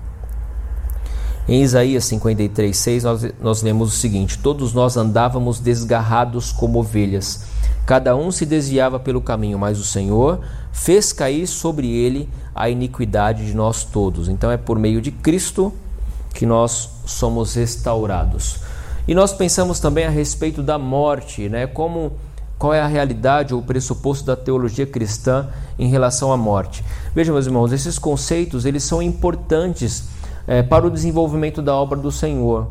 Em 1.47 1.63
Isaías 1.63 2.05
53, 2.07 2.75
6, 2.75 3.05
nós, 3.05 3.27
nós 3.41 3.63
lemos 3.63 3.95
o 3.95 3.97
seguinte: 3.97 4.39
Todos 4.39 4.73
nós 4.73 4.97
andávamos 4.97 5.61
desgarrados 5.61 6.53
como 6.53 6.79
ovelhas, 6.79 7.45
cada 7.85 8.17
um 8.17 8.31
se 8.31 8.47
desviava 8.47 8.99
pelo 8.99 9.21
caminho, 9.21 9.59
mas 9.59 9.79
o 9.79 9.85
Senhor 9.85 10.41
fez 10.73 11.13
cair 11.13 11.47
sobre 11.47 11.91
ele 11.91 12.29
a 12.55 12.71
iniquidade 12.71 13.45
de 13.47 13.55
nós 13.55 13.85
todos. 13.85 14.29
Então 14.29 14.51
é 14.51 14.57
por 14.57 14.79
meio 14.79 15.03
de 15.03 15.11
Cristo 15.11 15.73
que 16.33 16.47
nós 16.47 16.89
somos 17.05 17.55
restaurados. 17.55 18.61
E 19.07 19.15
nós 19.15 19.35
pensamos 19.35 19.79
também 19.79 20.07
a 20.07 20.11
respeito 20.11 20.63
da 20.63 20.79
morte, 20.79 21.47
né? 21.51 21.67
Como 21.67 22.13
qual 22.59 22.73
é 22.73 22.81
a 22.81 22.87
realidade 22.87 23.53
ou 23.53 23.61
o 23.61 23.63
pressuposto 23.63 24.25
da 24.25 24.35
teologia 24.35 24.87
cristã 24.87 25.49
em 25.79 25.89
relação 25.89 26.33
à 26.33 26.37
morte. 26.37 26.83
Vejam, 27.15 27.35
meus 27.35 27.45
irmãos, 27.45 27.73
esses 27.73 27.99
conceitos 27.99 28.65
eles 28.65 28.83
são 28.83 29.03
importantes 29.03 30.14
é, 30.47 30.63
para 30.63 30.87
o 30.87 30.91
desenvolvimento 30.91 31.63
da 31.63 31.75
obra 31.75 31.99
do 31.99 32.13
Senhor. 32.13 32.69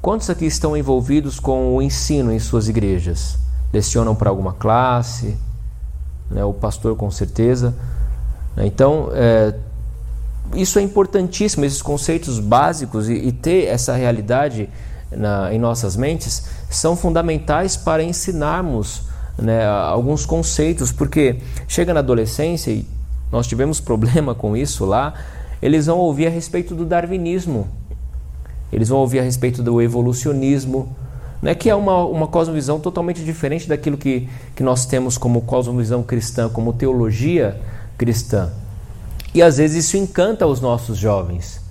Quantos 0.00 0.28
aqui 0.28 0.44
estão 0.44 0.76
envolvidos 0.76 1.40
com 1.40 1.74
o 1.74 1.82
ensino 1.82 2.32
em 2.32 2.38
suas 2.38 2.68
igrejas? 2.68 3.38
Lecionam 3.72 4.14
para 4.14 4.30
alguma 4.30 4.52
classe? 4.52 5.36
Né, 6.30 6.44
o 6.44 6.52
pastor, 6.52 6.96
com 6.96 7.10
certeza. 7.10 7.74
Então, 8.56 9.08
é, 9.12 9.54
isso 10.54 10.78
é 10.78 10.82
importantíssimo, 10.82 11.64
esses 11.64 11.82
conceitos 11.82 12.38
básicos 12.38 13.08
e, 13.08 13.14
e 13.14 13.32
ter 13.32 13.66
essa 13.66 13.94
realidade 13.94 14.68
na, 15.10 15.52
em 15.52 15.58
nossas 15.58 15.96
mentes 15.96 16.44
são 16.70 16.96
fundamentais 16.96 17.76
para 17.76 18.02
ensinarmos 18.02 19.02
né, 19.38 19.66
alguns 19.66 20.24
conceitos, 20.24 20.92
porque 20.92 21.40
chega 21.66 21.92
na 21.92 22.00
adolescência 22.00 22.70
e 22.70 22.86
nós 23.32 23.46
tivemos 23.46 23.80
problema 23.80 24.34
com 24.34 24.56
isso 24.56 24.84
lá, 24.84 25.14
eles 25.64 25.86
vão 25.86 25.96
ouvir 25.96 26.26
a 26.26 26.30
respeito 26.30 26.74
do 26.74 26.84
darwinismo, 26.84 27.66
eles 28.70 28.90
vão 28.90 28.98
ouvir 28.98 29.20
a 29.20 29.22
respeito 29.22 29.62
do 29.62 29.80
evolucionismo, 29.80 30.94
né, 31.40 31.54
que 31.54 31.70
é 31.70 31.74
uma, 31.74 32.04
uma 32.04 32.26
cosmovisão 32.26 32.78
totalmente 32.78 33.24
diferente 33.24 33.66
daquilo 33.66 33.96
que, 33.96 34.28
que 34.54 34.62
nós 34.62 34.84
temos 34.84 35.16
como 35.16 35.40
cosmovisão 35.40 36.02
cristã, 36.02 36.50
como 36.50 36.74
teologia 36.74 37.58
cristã. 37.96 38.50
E 39.32 39.40
às 39.40 39.56
vezes 39.56 39.86
isso 39.86 39.96
encanta 39.96 40.46
os 40.46 40.60
nossos 40.60 40.98
jovens 40.98 41.62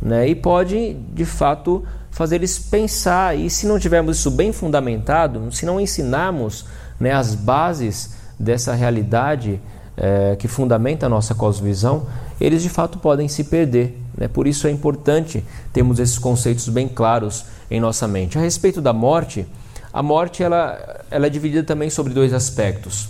né, 0.00 0.26
e 0.26 0.34
pode, 0.34 0.94
de 1.12 1.26
fato, 1.26 1.84
fazer 2.10 2.36
eles 2.36 2.58
pensar. 2.58 3.36
E 3.36 3.50
se 3.50 3.66
não 3.66 3.78
tivermos 3.78 4.16
isso 4.16 4.30
bem 4.30 4.54
fundamentado, 4.54 5.52
se 5.52 5.66
não 5.66 5.78
ensinarmos 5.78 6.64
né, 6.98 7.12
as 7.12 7.34
bases 7.34 8.14
dessa 8.40 8.72
realidade 8.72 9.60
é, 9.98 10.34
que 10.36 10.48
fundamenta 10.48 11.04
a 11.04 11.10
nossa 11.10 11.34
cosmovisão, 11.34 12.06
eles 12.44 12.62
de 12.62 12.68
fato 12.68 12.98
podem 12.98 13.26
se 13.26 13.44
perder. 13.44 13.98
Né? 14.16 14.28
Por 14.28 14.46
isso 14.46 14.66
é 14.66 14.70
importante 14.70 15.42
termos 15.72 15.98
esses 15.98 16.18
conceitos 16.18 16.68
bem 16.68 16.86
claros 16.86 17.46
em 17.70 17.80
nossa 17.80 18.06
mente. 18.06 18.36
A 18.36 18.40
respeito 18.40 18.80
da 18.80 18.92
morte, 18.92 19.46
a 19.92 20.02
morte 20.02 20.42
ela, 20.42 21.02
ela 21.10 21.26
é 21.26 21.30
dividida 21.30 21.62
também 21.62 21.88
sobre 21.88 22.12
dois 22.12 22.32
aspectos. 22.32 23.08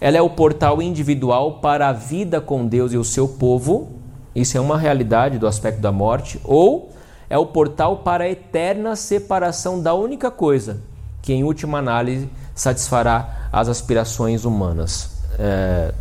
Ela 0.00 0.18
é 0.18 0.22
o 0.22 0.30
portal 0.30 0.80
individual 0.80 1.54
para 1.54 1.88
a 1.88 1.92
vida 1.92 2.40
com 2.40 2.66
Deus 2.66 2.92
e 2.92 2.96
o 2.96 3.04
seu 3.04 3.26
povo, 3.26 3.88
isso 4.34 4.56
é 4.56 4.60
uma 4.60 4.78
realidade 4.78 5.38
do 5.38 5.46
aspecto 5.46 5.80
da 5.80 5.90
morte, 5.90 6.38
ou 6.44 6.92
é 7.28 7.38
o 7.38 7.46
portal 7.46 7.98
para 7.98 8.24
a 8.24 8.30
eterna 8.30 8.94
separação 8.94 9.80
da 9.82 9.94
única 9.94 10.30
coisa 10.30 10.80
que, 11.22 11.32
em 11.32 11.42
última 11.42 11.78
análise, 11.78 12.28
satisfará 12.54 13.48
as 13.50 13.68
aspirações 13.68 14.44
humanas. 14.44 15.10
É, 15.38 15.92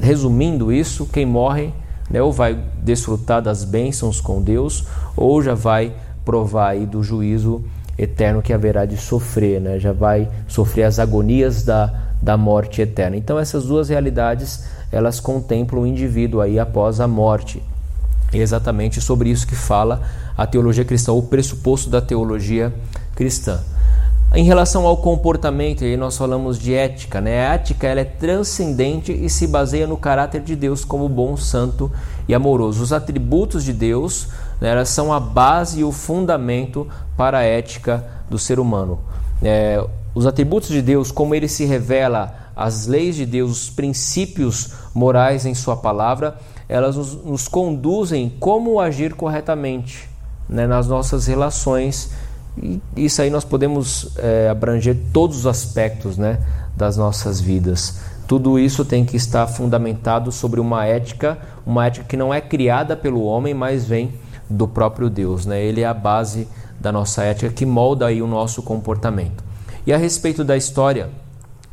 resumindo 0.00 0.72
isso, 0.72 1.06
quem 1.06 1.24
morre 1.24 1.72
né, 2.10 2.22
ou 2.22 2.32
vai 2.32 2.58
desfrutar 2.82 3.42
das 3.42 3.64
bênçãos 3.64 4.20
com 4.20 4.42
Deus, 4.42 4.84
ou 5.16 5.42
já 5.42 5.54
vai 5.54 5.92
provar 6.24 6.70
aí 6.70 6.86
do 6.86 7.02
juízo 7.02 7.64
eterno 7.98 8.40
que 8.40 8.52
haverá 8.52 8.84
de 8.84 8.96
sofrer, 8.96 9.60
né? 9.60 9.78
já 9.78 9.92
vai 9.92 10.28
sofrer 10.46 10.84
as 10.84 10.98
agonias 10.98 11.64
da, 11.64 11.92
da 12.22 12.36
morte 12.36 12.80
eterna. 12.80 13.16
Então 13.16 13.38
essas 13.38 13.64
duas 13.64 13.88
realidades 13.88 14.64
elas 14.92 15.20
contemplam 15.20 15.82
o 15.82 15.86
indivíduo 15.86 16.40
aí 16.40 16.58
após 16.58 17.00
a 17.00 17.08
morte. 17.08 17.62
É 18.32 18.38
exatamente 18.38 19.00
sobre 19.00 19.30
isso 19.30 19.46
que 19.46 19.56
fala 19.56 20.02
a 20.36 20.46
teologia 20.46 20.84
cristã, 20.84 21.12
o 21.12 21.22
pressuposto 21.22 21.90
da 21.90 22.00
teologia 22.00 22.72
cristã. 23.16 23.60
Em 24.34 24.44
relação 24.44 24.86
ao 24.86 24.98
comportamento, 24.98 25.84
aí 25.84 25.96
nós 25.96 26.16
falamos 26.18 26.58
de 26.58 26.74
ética, 26.74 27.18
né? 27.18 27.48
A 27.48 27.54
ética 27.54 27.86
ela 27.86 28.00
é 28.00 28.04
transcendente 28.04 29.10
e 29.10 29.30
se 29.30 29.46
baseia 29.46 29.86
no 29.86 29.96
caráter 29.96 30.42
de 30.42 30.54
Deus 30.54 30.84
como 30.84 31.08
bom, 31.08 31.34
santo 31.34 31.90
e 32.28 32.34
amoroso. 32.34 32.82
Os 32.82 32.92
atributos 32.92 33.64
de 33.64 33.72
Deus 33.72 34.28
né, 34.60 34.84
são 34.84 35.14
a 35.14 35.18
base 35.18 35.80
e 35.80 35.84
o 35.84 35.90
fundamento 35.90 36.86
para 37.16 37.38
a 37.38 37.42
ética 37.42 38.04
do 38.28 38.38
ser 38.38 38.60
humano. 38.60 39.00
É, 39.42 39.82
os 40.14 40.26
atributos 40.26 40.68
de 40.68 40.82
Deus, 40.82 41.10
como 41.10 41.34
ele 41.34 41.48
se 41.48 41.64
revela, 41.64 42.34
as 42.54 42.86
leis 42.86 43.16
de 43.16 43.24
Deus, 43.24 43.50
os 43.50 43.70
princípios 43.70 44.72
morais 44.92 45.46
em 45.46 45.54
Sua 45.54 45.76
palavra, 45.76 46.36
elas 46.68 46.96
nos, 46.96 47.14
nos 47.24 47.48
conduzem 47.48 48.28
como 48.38 48.78
agir 48.78 49.14
corretamente 49.14 50.06
né, 50.46 50.66
nas 50.66 50.86
nossas 50.86 51.26
relações 51.26 52.10
e 52.62 52.80
isso 52.96 53.22
aí 53.22 53.30
nós 53.30 53.44
podemos 53.44 54.16
é, 54.16 54.48
abranger 54.48 54.96
todos 55.12 55.38
os 55.38 55.46
aspectos 55.46 56.16
né, 56.16 56.38
das 56.76 56.96
nossas 56.96 57.40
vidas. 57.40 58.00
Tudo 58.26 58.58
isso 58.58 58.84
tem 58.84 59.04
que 59.04 59.16
estar 59.16 59.46
fundamentado 59.46 60.30
sobre 60.30 60.60
uma 60.60 60.84
ética, 60.84 61.38
uma 61.64 61.86
ética 61.86 62.06
que 62.06 62.16
não 62.16 62.32
é 62.32 62.40
criada 62.40 62.96
pelo 62.96 63.22
homem, 63.22 63.54
mas 63.54 63.86
vem 63.86 64.12
do 64.50 64.68
próprio 64.68 65.08
Deus. 65.08 65.46
Né? 65.46 65.62
Ele 65.62 65.80
é 65.80 65.86
a 65.86 65.94
base 65.94 66.46
da 66.78 66.92
nossa 66.92 67.22
ética 67.22 67.50
que 67.50 67.64
molda 67.64 68.06
aí 68.06 68.20
o 68.20 68.26
nosso 68.26 68.62
comportamento. 68.62 69.42
E 69.86 69.92
a 69.92 69.96
respeito 69.96 70.44
da 70.44 70.56
história, 70.56 71.08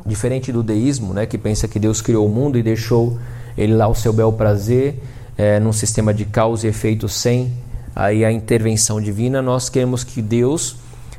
diferente 0.05 0.51
do 0.51 0.63
deísmo, 0.63 1.13
né, 1.13 1.25
que 1.25 1.37
pensa 1.37 1.67
que 1.67 1.77
Deus 1.77 2.01
criou 2.01 2.25
o 2.25 2.29
mundo 2.29 2.57
e 2.57 2.63
deixou 2.63 3.19
ele 3.57 3.75
lá 3.75 3.87
o 3.87 3.95
seu 3.95 4.13
bel 4.13 4.31
prazer, 4.31 5.03
é, 5.37 5.59
num 5.59 5.73
sistema 5.73 6.13
de 6.13 6.23
causa 6.23 6.65
e 6.65 6.69
efeito 6.69 7.09
sem 7.09 7.53
aí 7.95 8.25
a 8.25 8.31
intervenção 8.31 8.99
divina, 8.99 9.41
nós 9.41 9.69
queremos 9.69 10.03
que 10.03 10.21
Deus, 10.21 10.75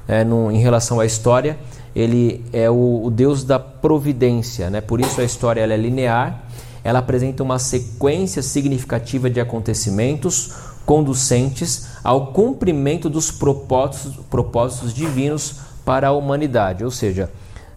é, 0.06 0.22
no, 0.22 0.52
em 0.52 0.58
relação 0.58 1.00
à 1.00 1.06
história, 1.06 1.58
ele 1.94 2.44
é 2.52 2.68
o, 2.68 3.04
o, 3.04 3.10
Deus 3.10 3.42
da 3.42 3.58
providência, 3.58 4.68
né? 4.68 4.82
por 4.82 5.00
isso 5.00 5.18
a 5.18 5.24
história 5.24 5.62
ela 5.62 5.72
é 5.72 5.76
linear, 5.76 6.44
ela 6.84 6.98
apresenta 6.98 7.42
uma 7.42 7.58
sequência 7.58 8.42
significativa 8.42 9.30
de 9.30 9.40
acontecimentos 9.40 10.52
conducentes 10.84 11.88
ao 12.04 12.28
cumprimento 12.28 13.08
dos 13.08 13.30
propósitos, 13.30 14.24
propósitos 14.26 14.92
divinos 14.92 15.56
para 15.84 16.08
a 16.08 16.12
humanidade, 16.12 16.84
ou 16.84 16.90
seja, 16.90 17.30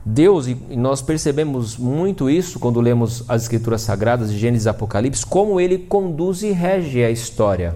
Deus, 0.05 0.47
e 0.47 0.55
nós 0.75 1.01
percebemos 1.01 1.77
muito 1.77 2.29
isso 2.29 2.59
quando 2.59 2.81
lemos 2.81 3.23
as 3.27 3.43
Escrituras 3.43 3.81
Sagradas 3.81 4.31
de 4.31 4.37
Gênesis 4.37 4.65
e 4.65 4.69
Apocalipse, 4.69 5.25
como 5.25 5.59
ele 5.59 5.77
conduz 5.77 6.41
e 6.43 6.51
rege 6.51 7.03
a 7.03 7.11
história 7.11 7.75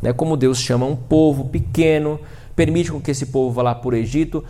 né, 0.00 0.12
como 0.12 0.36
Deus 0.36 0.58
chama 0.58 0.86
um 0.86 0.96
povo 0.96 1.46
pequeno, 1.46 2.20
permite 2.54 2.90
com 2.90 3.00
que 3.00 3.10
esse 3.10 3.26
povo 3.26 3.52
vá 3.52 3.62
lá 3.62 3.74
por 3.74 3.94
Egito. 3.94 4.44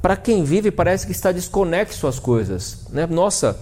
Para 0.00 0.16
quem 0.16 0.44
vive, 0.44 0.70
parece 0.70 1.06
que 1.06 1.12
está 1.12 1.32
desconexo 1.32 2.06
às 2.06 2.18
coisas. 2.18 2.86
Né? 2.90 3.06
Nossa, 3.06 3.58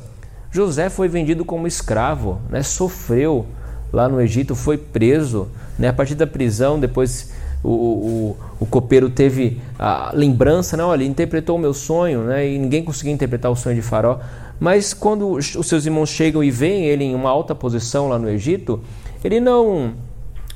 José 0.51 0.91
foi 0.91 1.09
vendido 1.09 1.45
como 1.45 1.67
escravo, 1.67 2.41
né? 2.51 2.63
sofreu 2.63 3.47
lá 3.93 4.09
no 4.09 4.21
Egito, 4.21 4.55
foi 4.55 4.77
preso. 4.77 5.49
Né? 5.79 5.89
A 5.89 5.93
partir 5.93 6.15
da 6.15 6.27
prisão, 6.27 6.79
depois 6.79 7.31
o, 7.63 7.71
o, 7.71 8.37
o 8.61 8.67
copeiro 8.67 9.09
teve 9.09 9.61
a 9.79 10.11
lembrança, 10.13 10.77
né? 10.77 10.83
Olha, 10.83 11.03
ele 11.03 11.11
interpretou 11.11 11.57
o 11.57 11.59
meu 11.59 11.73
sonho, 11.73 12.25
né? 12.25 12.49
E 12.49 12.59
ninguém 12.59 12.85
conseguia 12.85 13.13
interpretar 13.13 13.51
o 13.51 13.57
sonho 13.57 13.77
de 13.77 13.83
Faraó. 13.83 14.19
Mas 14.59 14.93
quando 14.93 15.31
os 15.31 15.47
seus 15.47 15.87
irmãos 15.87 16.09
chegam 16.09 16.43
e 16.43 16.51
veem 16.51 16.87
ele 16.87 17.05
em 17.05 17.15
uma 17.15 17.31
alta 17.31 17.55
posição 17.55 18.09
lá 18.09 18.19
no 18.19 18.29
Egito, 18.29 18.81
ele 19.23 19.41
não 19.41 19.95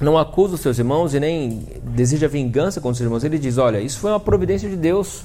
não 0.01 0.19
acusa 0.19 0.55
os 0.55 0.61
seus 0.61 0.79
irmãos 0.79 1.15
e 1.15 1.21
nem 1.21 1.67
deseja 1.83 2.29
vingança 2.29 2.81
contra 2.81 2.93
os 2.93 2.99
seus 2.99 3.07
irmãos. 3.07 3.25
Ele 3.25 3.39
diz: 3.39 3.59
Olha, 3.59 3.81
isso 3.81 3.99
foi 3.99 4.11
uma 4.11 4.21
providência 4.21 4.69
de 4.69 4.77
Deus 4.77 5.25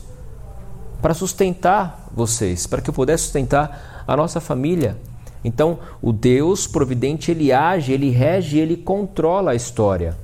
para 1.01 1.13
sustentar 1.13 2.07
vocês, 2.13 2.67
para 2.67 2.82
que 2.82 2.89
eu 2.89 2.93
pudesse 2.93 3.24
sustentar 3.24 4.03
a 4.07 4.15
nossa 4.15 4.39
família. 4.39 4.97
Então, 5.43 5.80
o 6.01 6.13
Deus 6.13 6.67
providente, 6.67 7.32
ele 7.32 7.51
age, 7.51 7.91
ele 7.91 8.09
rege, 8.11 8.59
ele 8.59 8.78
controla 8.78 9.51
a 9.51 9.55
história. 9.55 10.15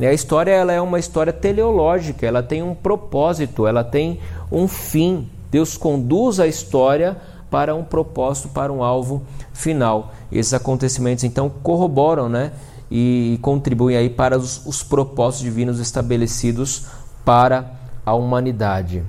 A 0.00 0.12
história 0.12 0.50
ela 0.50 0.72
é 0.72 0.80
uma 0.80 0.98
história 0.98 1.32
teleológica, 1.32 2.26
ela 2.26 2.42
tem 2.42 2.62
um 2.62 2.74
propósito, 2.74 3.66
ela 3.66 3.84
tem 3.84 4.18
um 4.50 4.66
fim. 4.66 5.28
Deus 5.50 5.76
conduz 5.76 6.40
a 6.40 6.46
história 6.46 7.16
para 7.50 7.74
um 7.74 7.84
propósito, 7.84 8.48
para 8.48 8.72
um 8.72 8.82
alvo 8.82 9.22
final. 9.52 10.12
Esses 10.32 10.54
acontecimentos 10.54 11.22
então 11.22 11.50
corroboram, 11.62 12.28
né? 12.28 12.52
E 12.94 13.38
contribuem 13.40 13.96
aí 13.96 14.10
para 14.10 14.36
os, 14.36 14.66
os 14.66 14.82
propósitos 14.82 15.42
divinos 15.42 15.80
estabelecidos 15.80 16.84
para 17.24 17.72
a 18.04 18.12
humanidade. 18.12 19.02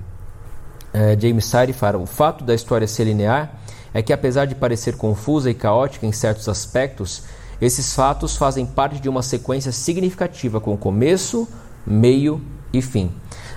É, 0.94 1.18
James 1.20 1.44
Sire 1.44 1.74
fala: 1.74 1.98
o 1.98 2.06
fato 2.06 2.46
da 2.46 2.56
história 2.56 2.88
ser 2.88 3.04
linear 3.04 3.60
é 3.94 4.02
que, 4.02 4.14
apesar 4.14 4.46
de 4.46 4.56
parecer 4.56 4.96
confusa 4.96 5.52
e 5.52 5.54
caótica 5.54 6.06
em 6.06 6.14
certos 6.14 6.48
aspectos, 6.48 7.24
esses 7.60 7.94
fatos 7.94 8.38
fazem 8.38 8.66
parte 8.66 9.02
de 9.02 9.10
uma 9.10 9.22
sequência 9.22 9.74
significativa 9.74 10.62
com 10.62 10.78
começo, 10.78 11.46
meio 11.86 12.42
e 12.72 12.82
fim. 12.82 13.12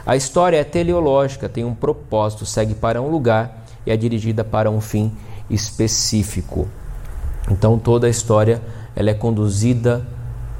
A 0.05 0.17
história 0.17 0.57
é 0.57 0.65
teleológica, 0.65 1.49
tem 1.49 1.65
um 1.65 1.75
propósito, 1.75 2.45
segue 2.45 2.75
para 2.75 3.01
um 3.01 3.09
lugar 3.09 3.65
e 3.87 3.93
é 3.93 3.97
dirigida 3.97 4.43
para 4.43 4.69
um 4.73 4.81
fim 4.81 5.13
específico. 5.49 6.67
Então 7.49 7.79
toda 7.79 8.09
a 8.09 8.11
história 8.11 8.61
ela 8.97 9.11
é 9.11 9.15
conduzida 9.15 10.16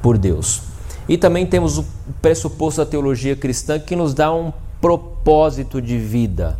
por 0.07 0.17
Deus. 0.17 0.61
E 1.09 1.17
também 1.17 1.45
temos 1.45 1.77
o 1.77 1.85
pressuposto 2.21 2.79
da 2.79 2.89
teologia 2.89 3.35
cristã 3.35 3.77
que 3.77 3.93
nos 3.93 4.13
dá 4.13 4.33
um 4.33 4.53
propósito 4.79 5.81
de 5.81 5.97
vida. 5.97 6.57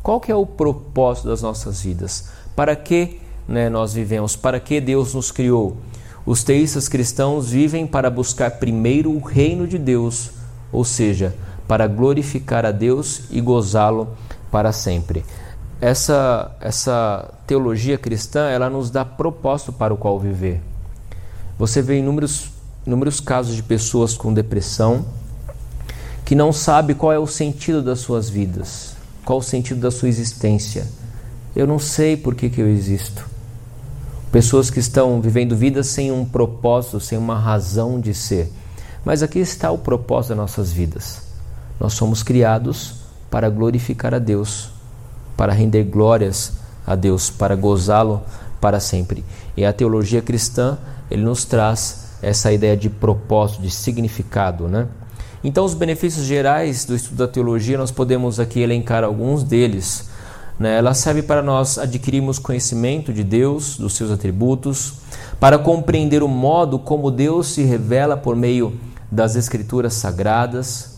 Qual 0.00 0.20
que 0.20 0.30
é 0.30 0.34
o 0.36 0.46
propósito 0.46 1.26
das 1.26 1.42
nossas 1.42 1.82
vidas? 1.82 2.28
Para 2.54 2.76
que 2.76 3.20
né, 3.48 3.68
nós 3.68 3.94
vivemos? 3.94 4.36
Para 4.36 4.60
que 4.60 4.80
Deus 4.80 5.12
nos 5.12 5.32
criou? 5.32 5.76
Os 6.24 6.44
teístas 6.44 6.86
cristãos 6.86 7.50
vivem 7.50 7.84
para 7.84 8.08
buscar 8.08 8.60
primeiro 8.60 9.10
o 9.10 9.18
reino 9.18 9.66
de 9.66 9.76
Deus, 9.76 10.30
ou 10.70 10.84
seja, 10.84 11.34
para 11.66 11.88
glorificar 11.88 12.64
a 12.64 12.70
Deus 12.70 13.22
e 13.28 13.40
gozá-lo 13.40 14.06
para 14.52 14.70
sempre. 14.70 15.24
Essa, 15.80 16.56
essa 16.60 17.28
teologia 17.44 17.98
cristã 17.98 18.48
ela 18.48 18.70
nos 18.70 18.88
dá 18.88 19.04
propósito 19.04 19.72
para 19.72 19.92
o 19.92 19.96
qual 19.96 20.16
viver. 20.20 20.62
Você 21.58 21.82
vê 21.82 21.98
inúmeros 21.98 22.53
inúmeros 22.86 23.20
casos 23.20 23.56
de 23.56 23.62
pessoas 23.62 24.14
com 24.14 24.32
depressão 24.32 25.04
que 26.24 26.34
não 26.34 26.52
sabe 26.52 26.94
qual 26.94 27.12
é 27.12 27.18
o 27.18 27.26
sentido 27.26 27.82
das 27.82 28.00
suas 28.00 28.30
vidas, 28.30 28.96
qual 29.24 29.38
o 29.38 29.42
sentido 29.42 29.80
da 29.80 29.90
sua 29.90 30.08
existência. 30.08 30.86
Eu 31.54 31.66
não 31.66 31.78
sei 31.78 32.16
por 32.16 32.34
que, 32.34 32.48
que 32.48 32.60
eu 32.60 32.68
existo. 32.68 33.24
Pessoas 34.32 34.70
que 34.70 34.80
estão 34.80 35.20
vivendo 35.20 35.54
vidas 35.54 35.86
sem 35.86 36.10
um 36.10 36.24
propósito, 36.24 36.98
sem 36.98 37.16
uma 37.16 37.38
razão 37.38 38.00
de 38.00 38.14
ser. 38.14 38.50
Mas 39.04 39.22
aqui 39.22 39.38
está 39.38 39.70
o 39.70 39.78
propósito 39.78 40.30
das 40.30 40.38
nossas 40.38 40.72
vidas. 40.72 41.22
Nós 41.78 41.92
somos 41.92 42.22
criados 42.22 42.94
para 43.30 43.50
glorificar 43.50 44.14
a 44.14 44.18
Deus, 44.18 44.70
para 45.36 45.52
render 45.52 45.84
glórias 45.84 46.54
a 46.86 46.94
Deus, 46.94 47.30
para 47.30 47.54
gozá-lo 47.54 48.22
para 48.60 48.80
sempre. 48.80 49.24
E 49.56 49.64
a 49.64 49.72
teologia 49.72 50.22
cristã, 50.22 50.78
ele 51.10 51.22
nos 51.22 51.44
traz 51.44 52.03
essa 52.24 52.52
ideia 52.52 52.76
de 52.76 52.88
propósito, 52.88 53.62
de 53.62 53.70
significado, 53.70 54.68
né? 54.68 54.86
Então, 55.44 55.64
os 55.64 55.74
benefícios 55.74 56.24
gerais 56.24 56.86
do 56.86 56.94
estudo 56.94 57.18
da 57.18 57.28
teologia, 57.28 57.76
nós 57.76 57.90
podemos 57.90 58.40
aqui 58.40 58.60
elencar 58.60 59.04
alguns 59.04 59.44
deles. 59.44 60.08
Né? 60.58 60.78
Ela 60.78 60.94
serve 60.94 61.22
para 61.22 61.42
nós 61.42 61.76
adquirirmos 61.76 62.38
conhecimento 62.38 63.12
de 63.12 63.22
Deus, 63.22 63.76
dos 63.76 63.94
seus 63.94 64.10
atributos, 64.10 64.94
para 65.38 65.58
compreender 65.58 66.22
o 66.22 66.28
modo 66.28 66.78
como 66.78 67.10
Deus 67.10 67.48
se 67.48 67.62
revela 67.62 68.16
por 68.16 68.34
meio 68.34 68.80
das 69.10 69.36
Escrituras 69.36 69.92
sagradas. 69.92 70.94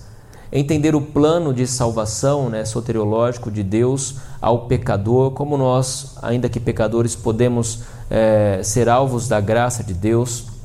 entender 0.52 0.94
o 0.94 1.00
plano 1.00 1.52
de 1.52 1.66
salvação 1.66 2.48
né, 2.48 2.64
soteriológico 2.64 3.50
de 3.50 3.64
Deus 3.64 4.14
ao 4.40 4.66
pecador, 4.66 5.32
como 5.32 5.58
nós, 5.58 6.16
ainda 6.22 6.48
que 6.48 6.60
pecadores, 6.60 7.16
podemos 7.16 7.80
é, 8.08 8.60
ser 8.62 8.88
alvos 8.88 9.26
da 9.26 9.40
graça 9.40 9.82
de 9.82 9.92
Deus. 9.92 10.55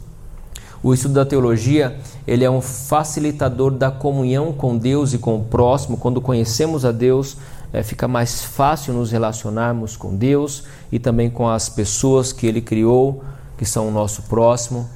O 0.83 0.95
estudo 0.95 1.13
da 1.13 1.25
teologia 1.25 1.95
ele 2.25 2.43
é 2.43 2.49
um 2.49 2.59
facilitador 2.59 3.71
da 3.71 3.91
comunhão 3.91 4.51
com 4.51 4.75
Deus 4.75 5.13
e 5.13 5.19
com 5.19 5.35
o 5.35 5.43
próximo. 5.43 5.95
Quando 5.95 6.19
conhecemos 6.19 6.83
a 6.85 6.91
Deus, 6.91 7.37
é, 7.71 7.83
fica 7.83 8.07
mais 8.07 8.43
fácil 8.43 8.93
nos 8.93 9.11
relacionarmos 9.11 9.95
com 9.95 10.15
Deus 10.15 10.63
e 10.91 10.97
também 10.97 11.29
com 11.29 11.47
as 11.47 11.69
pessoas 11.69 12.33
que 12.33 12.47
Ele 12.47 12.61
criou, 12.61 13.23
que 13.57 13.65
são 13.65 13.87
o 13.87 13.91
nosso 13.91 14.23
próximo. 14.23 14.89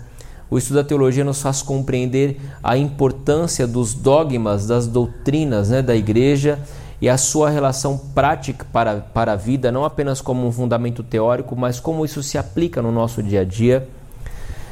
O 0.50 0.58
estudo 0.58 0.78
da 0.78 0.84
teologia 0.84 1.24
nos 1.24 1.42
faz 1.42 1.62
compreender 1.62 2.40
a 2.64 2.76
importância 2.76 3.68
dos 3.68 3.94
dogmas, 3.94 4.66
das 4.66 4.88
doutrinas 4.88 5.70
né, 5.70 5.84
da 5.84 5.96
igreja 5.96 6.60
e 7.00 7.08
a 7.08 7.18
sua 7.18 7.50
relação 7.50 7.98
prática 7.98 8.66
para, 8.72 9.02
para 9.02 9.34
a 9.34 9.36
vida, 9.36 9.72
não 9.72 9.86
apenas 9.86 10.20
como 10.20 10.48
um 10.48 10.52
fundamento 10.52 11.04
teórico, 11.04 11.56
mas 11.56 11.80
como 11.80 12.06
isso 12.06 12.24
se 12.24 12.38
aplica 12.38 12.82
no 12.82 12.92
nosso 12.92 13.22
dia 13.22 13.42
a 13.42 13.44
dia. 13.44 13.88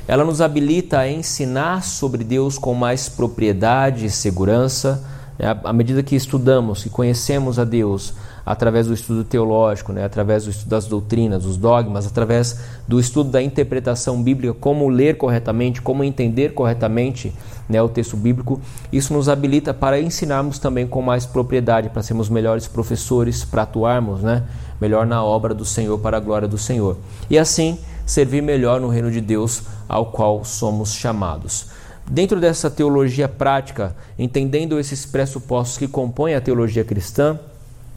Ela 0.07 0.23
nos 0.23 0.41
habilita 0.41 0.99
a 0.99 1.09
ensinar 1.09 1.83
sobre 1.83 2.23
Deus 2.23 2.57
com 2.57 2.73
mais 2.73 3.07
propriedade 3.07 4.05
e 4.05 4.09
segurança. 4.09 5.03
Né? 5.39 5.57
À 5.63 5.71
medida 5.71 6.03
que 6.03 6.15
estudamos 6.15 6.85
e 6.85 6.89
conhecemos 6.89 7.57
a 7.57 7.63
Deus, 7.63 8.13
através 8.45 8.87
do 8.87 8.93
estudo 8.93 9.23
teológico, 9.23 9.93
né, 9.93 10.03
através 10.03 10.43
do 10.43 10.49
estudo 10.49 10.69
das 10.69 10.85
doutrinas, 10.85 11.43
dos 11.43 11.55
dogmas, 11.55 12.05
através 12.05 12.59
do 12.87 12.99
estudo 12.99 13.31
da 13.31 13.41
interpretação 13.41 14.21
bíblica, 14.21 14.53
como 14.53 14.89
ler 14.89 15.17
corretamente, 15.17 15.81
como 15.81 16.03
entender 16.03 16.53
corretamente 16.53 17.33
né, 17.69 17.81
o 17.81 17.87
texto 17.87 18.17
bíblico, 18.17 18.59
isso 18.91 19.13
nos 19.13 19.29
habilita 19.29 19.73
para 19.73 19.99
ensinarmos 19.99 20.59
também 20.59 20.85
com 20.85 21.01
mais 21.01 21.25
propriedade, 21.25 21.89
para 21.89 22.03
sermos 22.03 22.29
melhores 22.29 22.67
professores, 22.67 23.45
para 23.45 23.61
atuarmos 23.61 24.21
né, 24.21 24.43
melhor 24.81 25.05
na 25.05 25.23
obra 25.23 25.53
do 25.53 25.63
Senhor, 25.63 25.97
para 25.99 26.17
a 26.17 26.19
glória 26.19 26.47
do 26.47 26.57
Senhor. 26.57 26.97
E 27.29 27.37
assim 27.37 27.77
servir 28.05 28.41
melhor 28.41 28.79
no 28.79 28.87
reino 28.87 29.11
de 29.11 29.21
Deus 29.21 29.63
ao 29.87 30.07
qual 30.07 30.43
somos 30.43 30.93
chamados. 30.93 31.67
Dentro 32.09 32.39
dessa 32.39 32.69
teologia 32.69 33.29
prática, 33.29 33.95
entendendo 34.19 34.79
esses 34.79 35.05
pressupostos 35.05 35.77
que 35.77 35.87
compõem 35.87 36.35
a 36.35 36.41
teologia 36.41 36.83
cristã, 36.83 37.39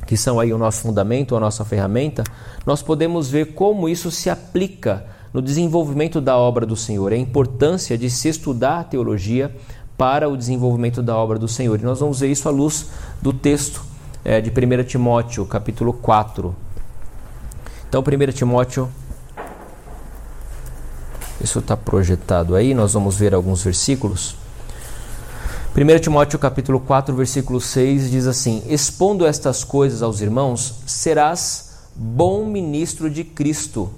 que 0.07 0.17
são 0.17 0.39
aí 0.39 0.53
o 0.53 0.59
nosso 0.59 0.83
fundamento, 0.83 1.35
a 1.35 1.41
nossa 1.41 1.65
ferramenta, 1.65 2.23
nós 2.65 2.83
podemos 2.83 3.29
ver 3.29 3.55
como 3.55 3.89
isso 3.89 4.11
se 4.11 4.31
aplica 4.31 5.05
no 5.33 5.43
desenvolvimento 5.43 6.21
da 6.21 6.37
obra 6.37 6.65
do 6.65 6.77
Senhor, 6.77 7.13
a 7.13 7.17
importância 7.17 7.99
de 7.99 8.09
se 8.09 8.29
estudar 8.29 8.81
a 8.81 8.85
teologia 8.85 9.55
para 9.99 10.29
o 10.29 10.37
desenvolvimento 10.37 11.03
da 11.03 11.17
obra 11.17 11.39
do 11.39 11.49
Senhor. 11.49 11.81
E 11.81 11.83
nós 11.83 12.01
vamos 12.01 12.21
ver 12.21 12.31
isso 12.31 12.49
à 12.49 12.53
luz 12.53 12.91
do 13.21 13.33
texto 13.33 13.83
é, 14.25 14.41
de 14.41 14.51
1 14.51 14.85
Timóteo, 14.85 15.45
capítulo 15.47 15.93
4. 15.93 16.55
Então, 17.89 18.03
1 18.03 18.33
Timóteo, 18.33 18.89
isso 21.41 21.59
está 21.59 21.77
projetado 21.77 22.55
aí, 22.55 22.75
nós 22.75 22.95
vamos 22.95 23.17
ver 23.17 23.35
alguns 23.35 23.63
versículos. 23.63 24.37
1 25.77 26.01
Timóteo 26.01 26.39
capítulo 26.39 26.81
4, 26.81 27.15
versículo 27.15 27.61
6 27.61 28.11
diz 28.11 28.27
assim: 28.27 28.63
Expondo 28.67 29.27
estas 29.27 29.63
coisas 29.63 30.03
aos 30.03 30.21
irmãos, 30.21 30.77
serás 30.87 31.89
bom 31.95 32.47
ministro 32.47 33.11
de 33.11 33.25
Cristo, 33.25 33.91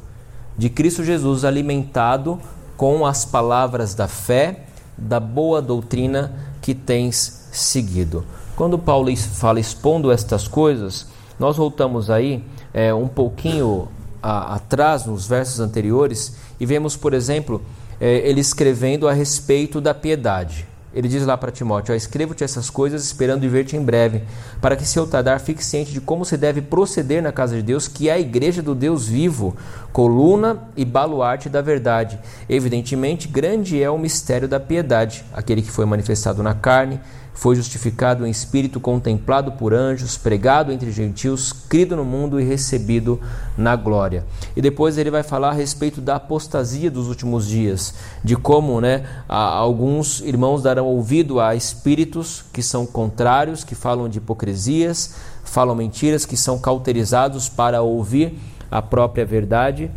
de 0.57 0.69
Cristo 0.69 1.05
Jesus, 1.05 1.45
alimentado 1.45 2.41
com 2.77 3.07
as 3.07 3.25
palavras 3.25 3.95
da 3.95 4.09
fé, 4.09 4.65
da 4.97 5.21
boa 5.21 5.63
doutrina 5.63 6.33
que 6.61 6.75
tens 6.75 7.49
seguido. 7.53 8.25
Quando 8.57 8.77
Paulo 8.77 9.17
fala 9.17 9.61
expondo 9.61 10.11
estas 10.11 10.49
coisas, 10.49 11.07
nós 11.39 11.57
voltamos 11.57 12.11
aí 12.11 12.45
é, 12.75 12.93
um 12.93 13.07
pouquinho 13.07 13.89
a, 14.23 14.57
atrás, 14.57 15.07
nos 15.07 15.27
versos 15.27 15.61
anteriores, 15.61 16.37
e 16.61 16.67
vemos, 16.67 16.97
por 16.97 17.15
exemplo, 17.15 17.63
é, 18.01 18.29
ele 18.29 18.41
escrevendo 18.41 19.09
a 19.09 19.13
respeito 19.13 19.81
da 19.81 19.95
piedade. 19.95 20.67
Ele 20.95 21.07
diz 21.07 21.25
lá 21.25 21.37
para 21.37 21.53
Timóteo: 21.53 21.95
Escrevo-te 21.95 22.43
essas 22.43 22.71
coisas 22.71 23.05
esperando 23.05 23.49
ver-te 23.49 23.77
em 23.77 23.83
breve, 23.83 24.23
para 24.61 24.75
que 24.75 24.87
se 24.87 24.99
eu 24.99 25.07
tardar 25.07 25.39
fique 25.39 25.65
ciente 25.65 25.93
de 25.93 26.01
como 26.01 26.25
se 26.25 26.37
deve 26.37 26.63
proceder 26.63 27.23
na 27.23 27.31
casa 27.31 27.57
de 27.57 27.63
Deus, 27.63 27.87
que 27.87 28.09
é 28.09 28.13
a 28.15 28.19
igreja 28.19 28.63
do 28.63 28.75
Deus 28.75 29.07
vivo, 29.07 29.55
coluna 29.93 30.65
e 30.77 30.85
baluarte 30.85 31.49
da 31.49 31.61
verdade. 31.61 32.19
Evidentemente, 32.49 33.29
grande 33.29 33.83
é 33.83 33.91
o 33.91 33.99
mistério 33.99 34.49
da 34.49 34.59
piedade, 34.59 35.25
aquele 35.33 35.63
que 35.63 35.71
foi 35.71 35.85
manifestado 35.85 36.43
na 36.43 36.55
carne 36.55 36.99
foi 37.39 37.55
justificado 37.55 38.27
em 38.27 38.31
espírito, 38.31 38.81
contemplado 38.81 39.53
por 39.53 39.73
anjos, 39.73 40.19
pregado 40.19 40.73
entre 40.73 40.91
gentios, 40.91 41.53
crido 41.53 41.95
no 41.95 42.05
mundo 42.05 42.41
e 42.41 42.45
recebido 42.45 43.21
na 43.57 43.77
glória. 43.77 44.25
E 44.57 44.61
depois 44.61 44.99
ele 44.99 45.09
vai 45.09 45.23
falar 45.23 45.51
a 45.51 45.53
respeito 45.53 46.01
da 46.01 46.17
apostasia 46.17 46.91
dos 46.91 47.07
últimos 47.07 47.47
dias, 47.47 47.95
de 48.25 48.35
como 48.35 48.81
né, 48.81 49.07
alguns 49.29 50.21
irmãos 50.21 50.65
darão 50.65 50.87
ouvido 50.87 51.39
a 51.39 51.55
espíritos 51.55 52.45
que 52.53 52.61
são 52.61 52.85
contrários, 52.85 53.63
que 53.63 53.77
falam 53.77 54.09
de 54.09 54.19
hipocrisias, 54.19 55.15
falam 55.45 55.77
mentiras, 55.77 56.27
que 56.27 56.37
são 56.37 56.59
cauterizados 56.59 57.49
para 57.49 57.83
ouvir 57.83 58.37
a 58.69 58.83
própria 58.83 59.25
verdade 59.25 59.89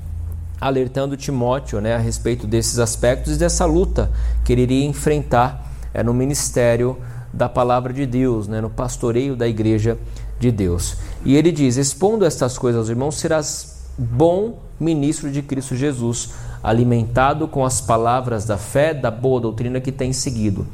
alertando 0.59 1.17
Timóteo 1.17 1.81
né, 1.81 1.95
a 1.95 1.97
respeito 1.97 2.45
desses 2.45 2.77
aspectos 2.77 3.35
e 3.35 3.39
dessa 3.39 3.65
luta 3.65 4.11
que 4.45 4.53
ele 4.53 4.61
iria 4.61 4.85
enfrentar 4.85 5.73
é, 5.91 6.03
no 6.03 6.13
ministério 6.13 6.99
da 7.33 7.47
palavra 7.47 7.93
de 7.93 8.05
Deus, 8.05 8.47
né, 8.47 8.61
no 8.61 8.69
pastoreio 8.69 9.35
da 9.35 9.47
igreja 9.47 9.97
de 10.39 10.51
Deus. 10.51 10.97
E 11.23 11.35
ele 11.35 11.51
diz: 11.51 11.77
Expondo 11.77 12.25
estas 12.25 12.57
coisas 12.57 12.79
aos 12.79 12.89
irmãos, 12.89 13.15
serás 13.15 13.85
bom 13.97 14.59
ministro 14.79 15.31
de 15.31 15.41
Cristo 15.41 15.75
Jesus, 15.75 16.29
alimentado 16.63 17.47
com 17.47 17.65
as 17.65 17.79
palavras 17.79 18.45
da 18.45 18.57
fé, 18.57 18.93
da 18.93 19.11
boa 19.11 19.39
doutrina 19.39 19.79
que 19.79 19.91
tem 19.91 20.11
seguido. 20.11 20.65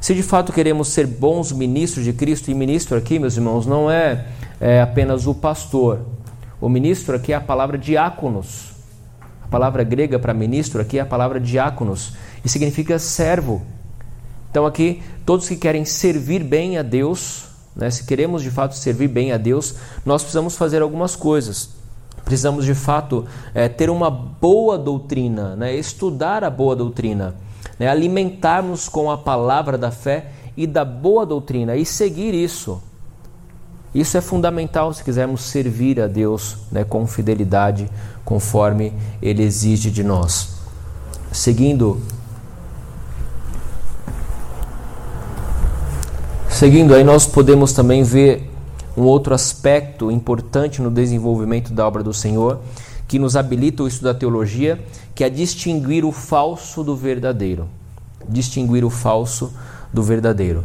Se 0.00 0.14
de 0.14 0.22
fato 0.22 0.52
queremos 0.52 0.88
ser 0.88 1.06
bons 1.06 1.50
ministros 1.50 2.04
de 2.04 2.12
Cristo, 2.12 2.50
e 2.50 2.54
ministro 2.54 2.96
aqui, 2.96 3.18
meus 3.18 3.36
irmãos, 3.36 3.66
não 3.66 3.90
é, 3.90 4.26
é 4.60 4.80
apenas 4.80 5.26
o 5.26 5.34
pastor. 5.34 6.00
O 6.60 6.68
ministro 6.68 7.16
aqui 7.16 7.32
é 7.32 7.36
a 7.36 7.40
palavra 7.40 7.76
diáconos. 7.76 8.72
A 9.42 9.48
palavra 9.48 9.82
grega 9.82 10.18
para 10.18 10.34
ministro 10.34 10.80
aqui 10.80 10.98
é 10.98 11.00
a 11.00 11.06
palavra 11.06 11.40
diáconos 11.40 12.12
e 12.44 12.48
significa 12.48 12.98
servo. 12.98 13.62
Então, 14.50 14.66
aqui, 14.66 15.02
todos 15.26 15.48
que 15.48 15.56
querem 15.56 15.84
servir 15.84 16.42
bem 16.42 16.78
a 16.78 16.82
Deus, 16.82 17.44
né, 17.76 17.90
se 17.90 18.04
queremos 18.04 18.42
de 18.42 18.50
fato 18.50 18.74
servir 18.74 19.08
bem 19.08 19.32
a 19.32 19.36
Deus, 19.36 19.74
nós 20.04 20.22
precisamos 20.22 20.56
fazer 20.56 20.82
algumas 20.82 21.14
coisas. 21.14 21.70
Precisamos 22.24 22.64
de 22.64 22.74
fato 22.74 23.24
é, 23.54 23.68
ter 23.68 23.88
uma 23.88 24.10
boa 24.10 24.76
doutrina, 24.76 25.54
né, 25.56 25.74
estudar 25.74 26.44
a 26.44 26.50
boa 26.50 26.74
doutrina, 26.74 27.34
né, 27.78 27.88
alimentarmos 27.88 28.88
com 28.88 29.10
a 29.10 29.16
palavra 29.16 29.78
da 29.78 29.90
fé 29.90 30.32
e 30.56 30.66
da 30.66 30.84
boa 30.84 31.24
doutrina 31.24 31.76
e 31.76 31.86
seguir 31.86 32.34
isso. 32.34 32.82
Isso 33.94 34.18
é 34.18 34.20
fundamental 34.20 34.92
se 34.92 35.02
quisermos 35.02 35.42
servir 35.42 36.00
a 36.00 36.06
Deus 36.06 36.58
né, 36.70 36.84
com 36.84 37.06
fidelidade, 37.06 37.88
conforme 38.24 38.92
Ele 39.22 39.42
exige 39.42 39.90
de 39.90 40.04
nós. 40.04 40.56
Seguindo 41.32 42.00
Seguindo 46.58 46.92
aí, 46.92 47.04
nós 47.04 47.24
podemos 47.24 47.72
também 47.72 48.02
ver 48.02 48.50
um 48.96 49.02
outro 49.02 49.32
aspecto 49.32 50.10
importante 50.10 50.82
no 50.82 50.90
desenvolvimento 50.90 51.72
da 51.72 51.86
obra 51.86 52.02
do 52.02 52.12
Senhor, 52.12 52.58
que 53.06 53.16
nos 53.16 53.36
habilita 53.36 53.84
o 53.84 53.86
estudo 53.86 54.06
da 54.06 54.14
teologia, 54.18 54.84
que 55.14 55.22
é 55.22 55.30
distinguir 55.30 56.04
o 56.04 56.10
falso 56.10 56.82
do 56.82 56.96
verdadeiro. 56.96 57.68
Distinguir 58.28 58.84
o 58.84 58.90
falso 58.90 59.54
do 59.92 60.02
verdadeiro. 60.02 60.64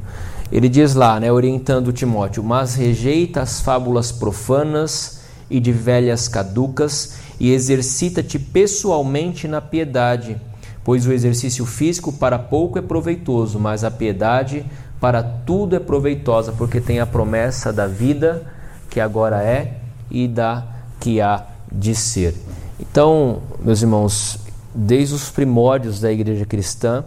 Ele 0.52 0.68
diz 0.68 0.96
lá, 0.96 1.20
né, 1.20 1.32
orientando 1.32 1.94
Timóteo: 1.94 2.41
Mas 2.41 2.74
rejeita 2.74 3.44
as 3.44 3.62
fábulas 3.62 4.12
profanas 4.12 5.20
e 5.48 5.60
de 5.60 5.72
velhas 5.72 6.28
caducas 6.28 7.18
e 7.39 7.52
exercita-te 7.52 8.39
pessoalmente 8.39 9.48
na 9.48 9.62
piedade, 9.62 10.41
pois 10.84 11.06
o 11.06 11.14
exercício 11.14 11.68
físico 11.68 12.12
para 12.12 12.39
pouco 12.39 12.80
é 12.80 12.82
proveitoso, 12.82 13.60
mas 13.60 13.84
a 13.84 13.91
piedade 13.91 14.66
para 15.04 15.22
tudo 15.22 15.76
é 15.76 15.82
proveitosa, 15.82 16.54
porque 16.54 16.80
tem 16.80 17.01
a 17.01 17.06
promessa 17.06 17.74
da 17.74 17.86
vida 17.88 18.41
que 18.89 19.01
agora 19.01 19.43
é 19.43 19.82
e 20.10 20.30
da 20.30 20.66
que 20.97 21.20
há 21.20 21.45
de 21.70 21.93
ser. 21.93 22.34
Então, 22.80 23.41
meus 23.60 23.82
irmãos, 23.82 24.39
desde 24.74 25.14
os 25.14 25.30
primórdios 25.30 25.99
da 25.99 26.10
igreja 26.10 26.45
cristã, 26.45 27.04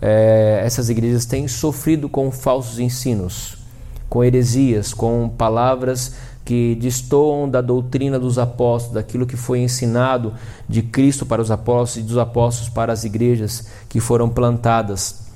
é, 0.00 0.62
essas 0.64 0.88
igrejas 0.88 1.26
têm 1.26 1.48
sofrido 1.48 2.08
com 2.08 2.30
falsos 2.30 2.78
ensinos, 2.78 3.58
com 4.08 4.22
heresias, 4.22 4.94
com 4.94 5.28
palavras 5.28 6.14
que 6.44 6.76
destoam 6.76 7.50
da 7.50 7.60
doutrina 7.60 8.20
dos 8.20 8.38
apóstolos, 8.38 8.94
daquilo 8.94 9.26
que 9.26 9.36
foi 9.36 9.58
ensinado 9.58 10.32
de 10.68 10.80
Cristo 10.80 11.26
para 11.26 11.42
os 11.42 11.50
apóstolos 11.50 12.06
e 12.06 12.08
dos 12.08 12.18
apóstolos 12.18 12.68
para 12.68 12.92
as 12.92 13.02
igrejas 13.02 13.66
que 13.88 13.98
foram 13.98 14.28
plantadas. 14.28 15.31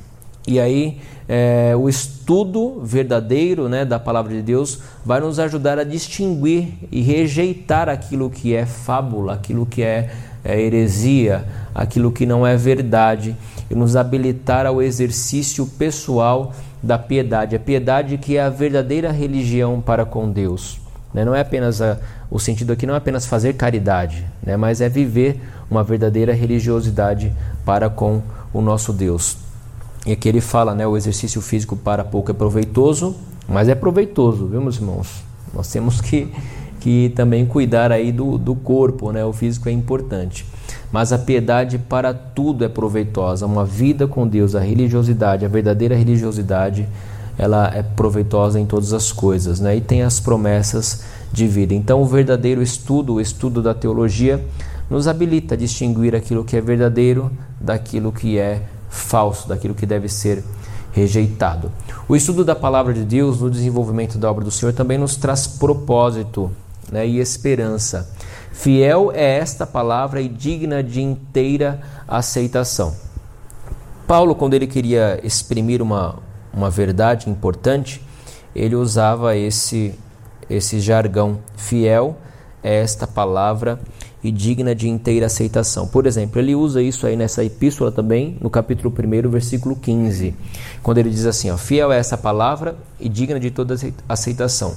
E 0.46 0.60
aí, 0.60 0.98
é, 1.28 1.74
o 1.76 1.88
estudo 1.88 2.80
verdadeiro 2.84 3.68
né, 3.68 3.84
da 3.84 3.98
palavra 3.98 4.32
de 4.32 4.42
Deus 4.42 4.78
vai 5.04 5.20
nos 5.20 5.38
ajudar 5.40 5.78
a 5.78 5.84
distinguir 5.84 6.68
e 6.92 7.02
rejeitar 7.02 7.88
aquilo 7.88 8.30
que 8.30 8.54
é 8.54 8.64
fábula, 8.64 9.34
aquilo 9.34 9.66
que 9.66 9.82
é, 9.82 10.10
é 10.44 10.60
heresia, 10.60 11.44
aquilo 11.74 12.12
que 12.12 12.24
não 12.24 12.46
é 12.46 12.56
verdade, 12.56 13.34
e 13.68 13.74
nos 13.74 13.96
habilitar 13.96 14.66
ao 14.66 14.80
exercício 14.80 15.66
pessoal 15.66 16.52
da 16.80 16.96
piedade. 16.96 17.56
A 17.56 17.60
piedade 17.60 18.18
que 18.18 18.36
é 18.36 18.42
a 18.42 18.48
verdadeira 18.48 19.10
religião 19.10 19.80
para 19.80 20.04
com 20.04 20.30
Deus. 20.30 20.78
Né? 21.12 21.24
Não 21.24 21.34
é 21.34 21.40
apenas 21.40 21.82
a, 21.82 21.98
o 22.30 22.38
sentido 22.38 22.72
aqui 22.72 22.86
não 22.86 22.94
é 22.94 22.98
apenas 22.98 23.26
fazer 23.26 23.54
caridade, 23.54 24.24
né? 24.44 24.56
mas 24.56 24.80
é 24.80 24.88
viver 24.88 25.40
uma 25.68 25.82
verdadeira 25.82 26.32
religiosidade 26.32 27.32
para 27.64 27.90
com 27.90 28.22
o 28.52 28.60
nosso 28.60 28.92
Deus. 28.92 29.45
E 30.06 30.12
aqui 30.12 30.28
ele 30.28 30.40
fala, 30.40 30.72
né, 30.72 30.86
o 30.86 30.96
exercício 30.96 31.40
físico 31.40 31.76
para 31.76 32.04
pouco 32.04 32.30
é 32.30 32.34
proveitoso, 32.34 33.16
mas 33.48 33.68
é 33.68 33.74
proveitoso, 33.74 34.46
viu, 34.46 34.60
meus 34.60 34.76
irmãos? 34.76 35.24
Nós 35.52 35.68
temos 35.68 36.00
que, 36.00 36.32
que 36.78 37.12
também 37.16 37.44
cuidar 37.44 37.90
aí 37.90 38.12
do, 38.12 38.38
do 38.38 38.54
corpo, 38.54 39.10
né? 39.10 39.24
O 39.24 39.32
físico 39.32 39.68
é 39.68 39.72
importante. 39.72 40.46
Mas 40.92 41.12
a 41.12 41.18
piedade 41.18 41.76
para 41.76 42.14
tudo 42.14 42.64
é 42.64 42.68
proveitosa. 42.68 43.46
Uma 43.46 43.64
vida 43.64 44.06
com 44.06 44.28
Deus, 44.28 44.54
a 44.54 44.60
religiosidade, 44.60 45.44
a 45.44 45.48
verdadeira 45.48 45.96
religiosidade, 45.96 46.86
ela 47.36 47.68
é 47.74 47.82
proveitosa 47.82 48.60
em 48.60 48.66
todas 48.66 48.92
as 48.92 49.10
coisas, 49.10 49.58
né? 49.58 49.76
E 49.76 49.80
tem 49.80 50.02
as 50.02 50.20
promessas 50.20 51.02
de 51.32 51.48
vida. 51.48 51.74
Então, 51.74 52.00
o 52.00 52.06
verdadeiro 52.06 52.62
estudo, 52.62 53.14
o 53.14 53.20
estudo 53.20 53.60
da 53.60 53.74
teologia, 53.74 54.44
nos 54.88 55.08
habilita 55.08 55.54
a 55.54 55.58
distinguir 55.58 56.14
aquilo 56.14 56.44
que 56.44 56.56
é 56.56 56.60
verdadeiro 56.60 57.28
daquilo 57.60 58.12
que 58.12 58.38
é 58.38 58.62
falso, 58.96 59.48
daquilo 59.48 59.74
que 59.74 59.86
deve 59.86 60.08
ser 60.08 60.42
rejeitado. 60.92 61.70
O 62.08 62.16
estudo 62.16 62.44
da 62.44 62.56
palavra 62.56 62.94
de 62.94 63.04
Deus 63.04 63.40
no 63.40 63.50
desenvolvimento 63.50 64.16
da 64.16 64.30
obra 64.30 64.44
do 64.44 64.50
Senhor 64.50 64.72
também 64.72 64.96
nos 64.96 65.16
traz 65.16 65.46
propósito 65.46 66.50
né, 66.90 67.06
e 67.06 67.18
esperança. 67.18 68.10
Fiel 68.50 69.12
é 69.12 69.38
esta 69.38 69.66
palavra 69.66 70.20
e 70.20 70.28
digna 70.28 70.82
de 70.82 71.02
inteira 71.02 71.80
aceitação. 72.08 72.94
Paulo, 74.06 74.34
quando 74.34 74.54
ele 74.54 74.66
queria 74.66 75.20
exprimir 75.22 75.82
uma, 75.82 76.16
uma 76.54 76.70
verdade 76.70 77.28
importante, 77.28 78.00
ele 78.54 78.74
usava 78.74 79.36
esse, 79.36 79.94
esse 80.48 80.80
jargão. 80.80 81.40
Fiel 81.56 82.16
é 82.62 82.76
esta 82.76 83.06
palavra 83.06 83.78
e 84.26 84.32
digna 84.32 84.74
de 84.74 84.88
inteira 84.88 85.26
aceitação. 85.26 85.86
Por 85.86 86.04
exemplo, 86.04 86.40
ele 86.40 86.52
usa 86.52 86.82
isso 86.82 87.06
aí 87.06 87.16
nessa 87.16 87.44
epístola 87.44 87.92
também, 87.92 88.36
no 88.40 88.50
capítulo 88.50 88.92
1, 88.92 89.30
versículo 89.30 89.76
15, 89.76 90.34
quando 90.82 90.98
ele 90.98 91.10
diz 91.10 91.24
assim: 91.26 91.48
ó, 91.48 91.56
Fiel 91.56 91.92
é 91.92 91.98
essa 91.98 92.18
palavra 92.18 92.76
e 92.98 93.08
digna 93.08 93.38
de 93.38 93.52
toda 93.52 93.76
aceitação, 94.08 94.74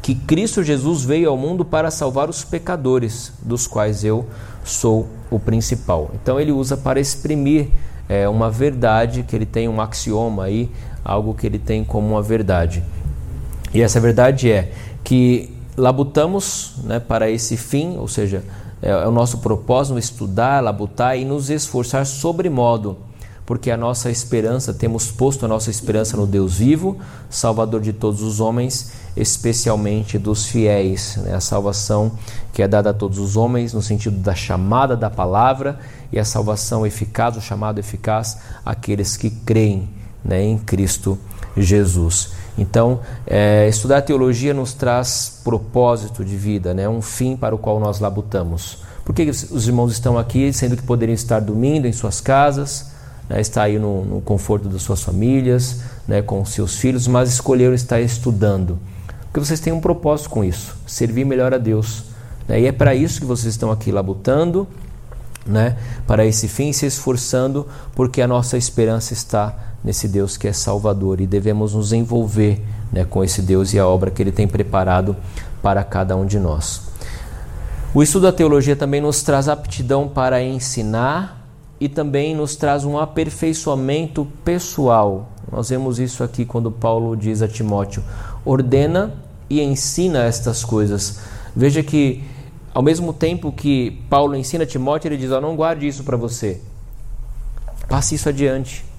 que 0.00 0.14
Cristo 0.14 0.62
Jesus 0.62 1.02
veio 1.02 1.28
ao 1.30 1.36
mundo 1.36 1.64
para 1.64 1.90
salvar 1.90 2.30
os 2.30 2.44
pecadores, 2.44 3.32
dos 3.42 3.66
quais 3.66 4.04
eu 4.04 4.24
sou 4.64 5.08
o 5.28 5.40
principal. 5.40 6.12
Então 6.14 6.38
ele 6.38 6.52
usa 6.52 6.76
para 6.76 7.00
exprimir 7.00 7.70
é, 8.08 8.28
uma 8.28 8.48
verdade 8.48 9.24
que 9.24 9.34
ele 9.34 9.46
tem 9.46 9.68
um 9.68 9.80
axioma 9.80 10.44
aí, 10.44 10.70
algo 11.04 11.34
que 11.34 11.44
ele 11.44 11.58
tem 11.58 11.82
como 11.82 12.06
uma 12.06 12.22
verdade. 12.22 12.84
E 13.74 13.82
essa 13.82 13.98
verdade 13.98 14.48
é 14.48 14.70
que 15.02 15.52
labutamos 15.76 16.74
né, 16.84 17.00
para 17.00 17.28
esse 17.28 17.56
fim, 17.56 17.96
ou 17.96 18.06
seja, 18.06 18.44
é, 18.82 18.90
é 18.90 19.06
o 19.06 19.12
nosso 19.12 19.38
propósito 19.38 19.98
estudar, 19.98 20.62
labutar 20.62 21.16
e 21.16 21.24
nos 21.24 21.48
esforçar 21.48 22.04
sobremodo, 22.04 22.98
porque 23.46 23.70
a 23.70 23.76
nossa 23.76 24.10
esperança, 24.10 24.74
temos 24.74 25.10
posto 25.10 25.44
a 25.44 25.48
nossa 25.48 25.70
esperança 25.70 26.16
no 26.16 26.26
Deus 26.26 26.56
vivo, 26.56 26.98
Salvador 27.30 27.80
de 27.80 27.92
todos 27.92 28.20
os 28.22 28.40
homens, 28.40 28.92
especialmente 29.16 30.18
dos 30.18 30.46
fiéis. 30.46 31.16
Né? 31.18 31.34
A 31.34 31.40
salvação 31.40 32.12
que 32.52 32.62
é 32.62 32.68
dada 32.68 32.90
a 32.90 32.94
todos 32.94 33.18
os 33.18 33.36
homens, 33.36 33.72
no 33.72 33.80
sentido 33.80 34.18
da 34.18 34.34
chamada 34.34 34.96
da 34.96 35.08
palavra, 35.08 35.78
e 36.12 36.18
a 36.18 36.24
salvação 36.24 36.86
eficaz, 36.86 37.36
o 37.36 37.40
chamado 37.40 37.78
eficaz, 37.78 38.38
àqueles 38.64 39.16
que 39.16 39.30
creem 39.30 39.88
né, 40.24 40.42
em 40.42 40.58
Cristo 40.58 41.18
Jesus. 41.56 42.30
Então, 42.56 43.00
é, 43.26 43.66
estudar 43.68 44.02
teologia 44.02 44.52
nos 44.52 44.74
traz 44.74 45.40
propósito 45.42 46.24
de 46.24 46.36
vida, 46.36 46.74
né? 46.74 46.88
um 46.88 47.00
fim 47.00 47.36
para 47.36 47.54
o 47.54 47.58
qual 47.58 47.80
nós 47.80 47.98
labutamos. 47.98 48.78
Por 49.04 49.14
que 49.14 49.22
os 49.22 49.66
irmãos 49.66 49.92
estão 49.92 50.18
aqui, 50.18 50.52
sendo 50.52 50.76
que 50.76 50.82
poderiam 50.82 51.14
estar 51.14 51.40
dormindo 51.40 51.86
em 51.86 51.92
suas 51.92 52.20
casas, 52.20 52.92
né? 53.28 53.40
estar 53.40 53.62
aí 53.62 53.78
no, 53.78 54.04
no, 54.04 54.20
conforto 54.20 54.68
das 54.68 54.82
suas 54.82 55.02
famílias, 55.02 55.80
né? 56.06 56.20
com 56.20 56.44
seus 56.44 56.76
filhos, 56.76 57.06
mas 57.06 57.30
escolheram 57.30 57.74
estar 57.74 58.00
estudando? 58.00 58.78
Porque 59.24 59.40
vocês 59.40 59.60
têm 59.60 59.72
um 59.72 59.80
propósito 59.80 60.28
com 60.28 60.44
isso, 60.44 60.76
servir 60.86 61.24
melhor 61.24 61.54
a 61.54 61.58
Deus. 61.58 62.04
Né? 62.46 62.60
E 62.60 62.66
é 62.66 62.72
para 62.72 62.94
isso 62.94 63.20
que 63.20 63.26
vocês 63.26 63.54
estão 63.54 63.72
aqui 63.72 63.90
labutando, 63.90 64.68
né? 65.46 65.78
para 66.06 66.26
esse 66.26 66.46
fim, 66.48 66.70
se 66.70 66.84
esforçando, 66.84 67.66
porque 67.94 68.20
a 68.20 68.28
nossa 68.28 68.58
esperança 68.58 69.14
está 69.14 69.71
nesse 69.84 70.06
Deus 70.06 70.36
que 70.36 70.46
é 70.46 70.52
Salvador 70.52 71.20
e 71.20 71.26
devemos 71.26 71.74
nos 71.74 71.92
envolver 71.92 72.60
né, 72.92 73.04
com 73.04 73.24
esse 73.24 73.42
Deus 73.42 73.72
e 73.72 73.78
a 73.78 73.86
obra 73.86 74.10
que 74.10 74.22
Ele 74.22 74.32
tem 74.32 74.46
preparado 74.46 75.16
para 75.62 75.82
cada 75.82 76.16
um 76.16 76.24
de 76.24 76.38
nós. 76.38 76.82
O 77.94 78.02
estudo 78.02 78.22
da 78.22 78.32
teologia 78.32 78.76
também 78.76 79.00
nos 79.00 79.22
traz 79.22 79.48
aptidão 79.48 80.08
para 80.08 80.42
ensinar 80.42 81.46
e 81.80 81.88
também 81.88 82.34
nos 82.34 82.56
traz 82.56 82.84
um 82.84 82.98
aperfeiçoamento 82.98 84.26
pessoal. 84.44 85.30
Nós 85.50 85.68
vemos 85.68 85.98
isso 85.98 86.22
aqui 86.22 86.44
quando 86.44 86.70
Paulo 86.70 87.16
diz 87.16 87.42
a 87.42 87.48
Timóteo: 87.48 88.02
ordena 88.44 89.12
e 89.50 89.60
ensina 89.60 90.22
estas 90.22 90.64
coisas. 90.64 91.20
Veja 91.54 91.82
que, 91.82 92.24
ao 92.72 92.82
mesmo 92.82 93.12
tempo 93.12 93.52
que 93.52 94.02
Paulo 94.08 94.34
ensina 94.36 94.64
Timóteo, 94.64 95.08
ele 95.08 95.18
diz: 95.18 95.30
oh, 95.30 95.40
não 95.40 95.54
guarde 95.54 95.86
isso 95.86 96.02
para 96.02 96.16
você, 96.16 96.62
passe 97.88 98.14
isso 98.14 98.28
adiante 98.28 98.91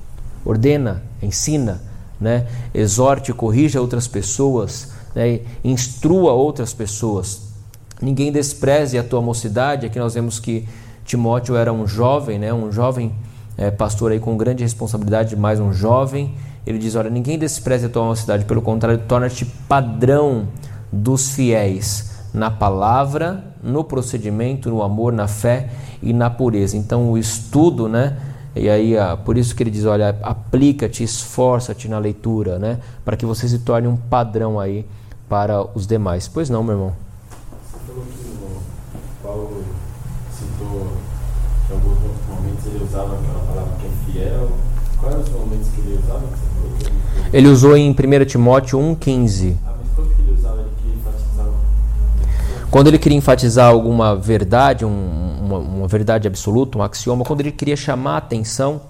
ordena, 0.45 1.03
ensina, 1.21 1.81
né? 2.19 2.47
exorte, 2.73 3.33
corrija 3.33 3.81
outras 3.81 4.07
pessoas, 4.07 4.91
né? 5.15 5.39
instrua 5.63 6.33
outras 6.33 6.73
pessoas. 6.73 7.53
Ninguém 8.01 8.31
despreze 8.31 8.97
a 8.97 9.03
tua 9.03 9.21
mocidade. 9.21 9.85
Aqui 9.85 9.99
nós 9.99 10.13
vemos 10.13 10.39
que 10.39 10.67
Timóteo 11.05 11.55
era 11.55 11.71
um 11.71 11.87
jovem, 11.87 12.39
né? 12.39 12.53
um 12.53 12.71
jovem 12.71 13.13
é, 13.57 13.69
pastor 13.71 14.11
aí 14.11 14.19
com 14.19 14.35
grande 14.35 14.63
responsabilidade, 14.63 15.35
mais 15.35 15.59
um 15.59 15.71
jovem. 15.71 16.33
Ele 16.65 16.77
diz: 16.77 16.95
Olha, 16.95 17.09
ninguém 17.09 17.37
despreze 17.37 17.85
a 17.85 17.89
tua 17.89 18.05
mocidade, 18.05 18.45
pelo 18.45 18.61
contrário, 18.61 19.01
torna-te 19.07 19.45
padrão 19.45 20.47
dos 20.91 21.31
fiéis 21.31 22.11
na 22.33 22.49
palavra, 22.49 23.43
no 23.61 23.83
procedimento, 23.83 24.69
no 24.69 24.81
amor, 24.81 25.13
na 25.13 25.27
fé 25.27 25.69
e 26.01 26.13
na 26.13 26.29
pureza. 26.29 26.75
Então, 26.75 27.11
o 27.11 27.17
estudo, 27.17 27.87
né? 27.87 28.17
E 28.55 28.69
aí, 28.69 28.95
ah, 28.97 29.17
por 29.17 29.35
isso 29.35 29.55
que 29.55 29.63
ele 29.63 29.71
diz, 29.71 29.85
olha, 29.85 30.15
aplica-te, 30.21 31.03
esforça-te 31.03 31.87
na 31.87 31.97
leitura, 31.97 32.59
né? 32.59 32.79
Para 33.03 33.17
que 33.17 33.25
você 33.25 33.47
se 33.47 33.59
torne 33.59 33.87
um 33.87 33.97
padrão 33.97 34.59
aí 34.59 34.85
para 35.27 35.65
os 35.75 35.87
demais. 35.87 36.27
Pois 36.27 36.49
não, 36.49 36.63
meu 36.63 36.75
irmão? 36.75 36.93
Você 37.63 37.79
falou 37.87 38.05
que 38.05 38.13
o 38.13 39.23
Paulo 39.23 39.63
citou 40.31 40.87
que 41.65 41.73
em 41.73 41.75
alguns 41.75 41.97
momentos 42.29 42.65
ele 42.67 42.83
usava 42.83 43.15
aquela 43.15 43.39
palavra 43.39 43.73
que 43.79 43.87
é 43.87 43.89
fiel. 44.11 44.49
Quais 44.99 45.15
eram 45.15 45.23
os 45.23 45.29
momentos 45.31 45.69
que 45.69 45.81
ele 45.81 45.99
usava? 46.03 46.21
Que 46.21 47.35
ele... 47.35 47.37
ele 47.37 47.47
usou 47.47 47.75
em 47.75 47.89
1 47.89 48.25
Timóteo 48.25 48.77
1,15. 48.77 49.55
Ah, 49.65 49.73
mas 49.79 49.87
quando 49.95 50.15
que 50.15 50.21
ele 50.21 50.33
usava? 50.37 50.59
Ele 50.59 50.69
queria 50.77 50.95
enfatizar? 50.95 51.47
Quando 52.73 52.87
ele 52.87 52.97
queria 52.97 53.15
enfatizar 53.15 53.69
alguma 53.69 54.15
verdade, 54.15 54.83
um 54.83 55.33
uma, 55.43 55.59
uma 55.59 55.87
verdade 55.87 56.27
absoluta, 56.27 56.75
um 56.75 56.81
axioma, 56.81 57.23
quando 57.23 57.41
ele 57.41 57.51
queria 57.51 57.75
chamar 57.75 58.15
a 58.15 58.17
atenção 58.17 58.81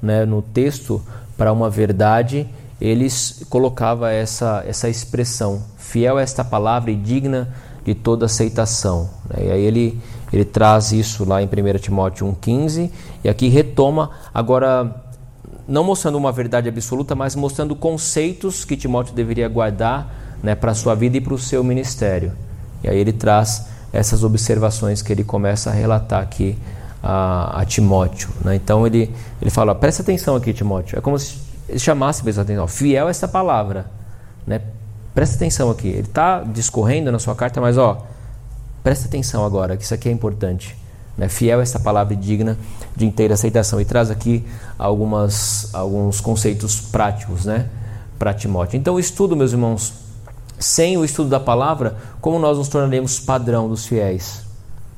né, 0.00 0.24
no 0.24 0.40
texto 0.40 1.02
para 1.36 1.52
uma 1.52 1.68
verdade, 1.68 2.48
ele 2.80 3.06
colocava 3.50 4.10
essa, 4.10 4.64
essa 4.66 4.88
expressão, 4.88 5.62
fiel 5.76 6.16
a 6.16 6.22
esta 6.22 6.42
palavra 6.42 6.90
e 6.90 6.96
digna 6.96 7.54
de 7.84 7.94
toda 7.94 8.24
aceitação. 8.24 9.10
Né? 9.28 9.48
E 9.48 9.50
aí 9.50 9.62
ele, 9.62 10.00
ele 10.32 10.44
traz 10.44 10.92
isso 10.92 11.28
lá 11.28 11.42
em 11.42 11.46
1 11.46 11.78
Timóteo 11.78 12.26
1,15 12.26 12.90
e 13.22 13.28
aqui 13.28 13.48
retoma, 13.48 14.12
agora 14.32 15.02
não 15.68 15.84
mostrando 15.84 16.16
uma 16.16 16.32
verdade 16.32 16.70
absoluta, 16.70 17.14
mas 17.14 17.36
mostrando 17.36 17.76
conceitos 17.76 18.64
que 18.64 18.78
Timóteo 18.78 19.14
deveria 19.14 19.46
guardar 19.46 20.38
né, 20.42 20.54
para 20.54 20.70
a 20.70 20.74
sua 20.74 20.94
vida 20.94 21.16
e 21.16 21.20
para 21.20 21.34
o 21.34 21.38
seu 21.38 21.62
ministério. 21.62 22.45
E 22.86 22.90
aí 22.90 22.98
ele 22.98 23.12
traz 23.12 23.66
essas 23.92 24.22
observações 24.22 25.02
que 25.02 25.12
ele 25.12 25.24
começa 25.24 25.70
a 25.70 25.72
relatar 25.72 26.22
aqui 26.22 26.56
a, 27.02 27.60
a 27.60 27.64
Timóteo. 27.64 28.30
Né? 28.44 28.56
Então 28.56 28.86
ele, 28.86 29.12
ele 29.40 29.50
fala: 29.50 29.74
presta 29.74 30.02
atenção 30.02 30.36
aqui, 30.36 30.52
Timóteo. 30.52 30.98
É 30.98 31.00
como 31.00 31.18
se 31.18 31.38
ele 31.68 31.78
chamasse 31.78 32.24
mesmo 32.24 32.42
atenção. 32.42 32.66
Fiel 32.66 33.08
a 33.08 33.10
essa 33.10 33.26
palavra. 33.26 33.86
Né? 34.46 34.60
Presta 35.14 35.36
atenção 35.36 35.70
aqui. 35.70 35.88
Ele 35.88 36.00
está 36.00 36.40
discorrendo 36.42 37.10
na 37.10 37.18
sua 37.18 37.34
carta, 37.34 37.60
mas 37.60 37.76
ó, 37.76 38.06
presta 38.82 39.08
atenção 39.08 39.44
agora, 39.44 39.76
que 39.76 39.82
isso 39.82 39.94
aqui 39.94 40.08
é 40.08 40.12
importante. 40.12 40.76
Né? 41.18 41.28
Fiel 41.28 41.60
essa 41.60 41.80
palavra 41.80 42.14
digna 42.14 42.56
de 42.94 43.06
inteira 43.06 43.34
aceitação. 43.34 43.80
E 43.80 43.84
traz 43.84 44.10
aqui 44.10 44.44
algumas, 44.78 45.74
alguns 45.74 46.20
conceitos 46.20 46.80
práticos 46.80 47.46
né? 47.46 47.68
para 48.18 48.32
Timóteo. 48.32 48.76
Então, 48.76 48.98
estudo, 48.98 49.34
meus 49.34 49.52
irmãos, 49.52 50.05
sem 50.58 50.96
o 50.96 51.04
estudo 51.04 51.28
da 51.28 51.40
palavra, 51.40 51.96
como 52.20 52.38
nós 52.38 52.58
nos 52.58 52.68
tornaremos 52.68 53.20
padrão 53.20 53.68
dos 53.68 53.86
fiéis? 53.86 54.44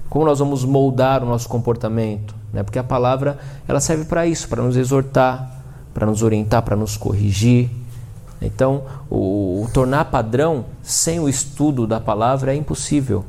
Como 0.09 0.25
nós 0.25 0.39
vamos 0.39 0.65
moldar 0.65 1.23
o 1.23 1.27
nosso 1.27 1.49
comportamento? 1.49 2.35
Né? 2.53 2.63
Porque 2.63 2.79
a 2.79 2.85
palavra 2.85 3.39
ela 3.67 3.81
serve 3.81 4.05
para 4.05 4.27
isso, 4.27 4.49
para 4.49 4.63
nos 4.63 4.77
exortar, 4.77 5.63
para 5.93 6.07
nos 6.07 6.23
orientar, 6.23 6.63
para 6.63 6.77
nos 6.77 6.97
corrigir. 6.97 7.71
Então, 8.41 8.83
o, 9.11 9.65
o, 9.65 9.71
tornar 9.73 10.07
padrão 10.07 10.65
sem 10.83 11.19
o 11.21 11.29
estudo 11.29 11.87
da 11.87 12.01
palavra 12.01 12.55
é 12.55 12.57
impossível. 12.57 13.25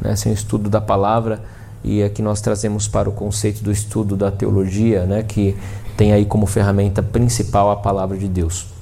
Né? 0.00 0.16
Sem 0.16 0.32
o 0.32 0.34
estudo 0.34 0.68
da 0.68 0.80
palavra, 0.80 1.42
e 1.84 2.02
aqui 2.02 2.22
nós 2.22 2.40
trazemos 2.40 2.88
para 2.88 3.08
o 3.08 3.12
conceito 3.12 3.62
do 3.62 3.70
estudo 3.70 4.16
da 4.16 4.30
teologia, 4.30 5.04
né? 5.04 5.22
que 5.22 5.56
tem 5.96 6.12
aí 6.12 6.24
como 6.24 6.46
ferramenta 6.46 7.02
principal 7.02 7.70
a 7.70 7.76
palavra 7.76 8.16
de 8.16 8.26
Deus. 8.26 8.73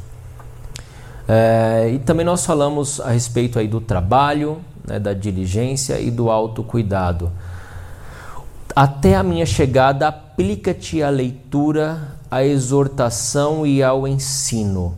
É, 1.28 1.90
e 1.94 1.98
também 2.00 2.26
nós 2.26 2.44
falamos 2.44 3.00
a 3.00 3.10
respeito 3.10 3.58
aí 3.58 3.68
do 3.68 3.80
trabalho, 3.80 4.60
né, 4.86 4.98
da 4.98 5.12
diligência 5.12 5.98
e 6.00 6.10
do 6.10 6.30
autocuidado. 6.30 7.30
Até 8.74 9.14
a 9.14 9.22
minha 9.22 9.46
chegada, 9.46 10.08
aplica-te 10.08 11.02
à 11.02 11.10
leitura, 11.10 12.16
à 12.30 12.44
exortação 12.44 13.66
e 13.66 13.82
ao 13.82 14.08
ensino. 14.08 14.96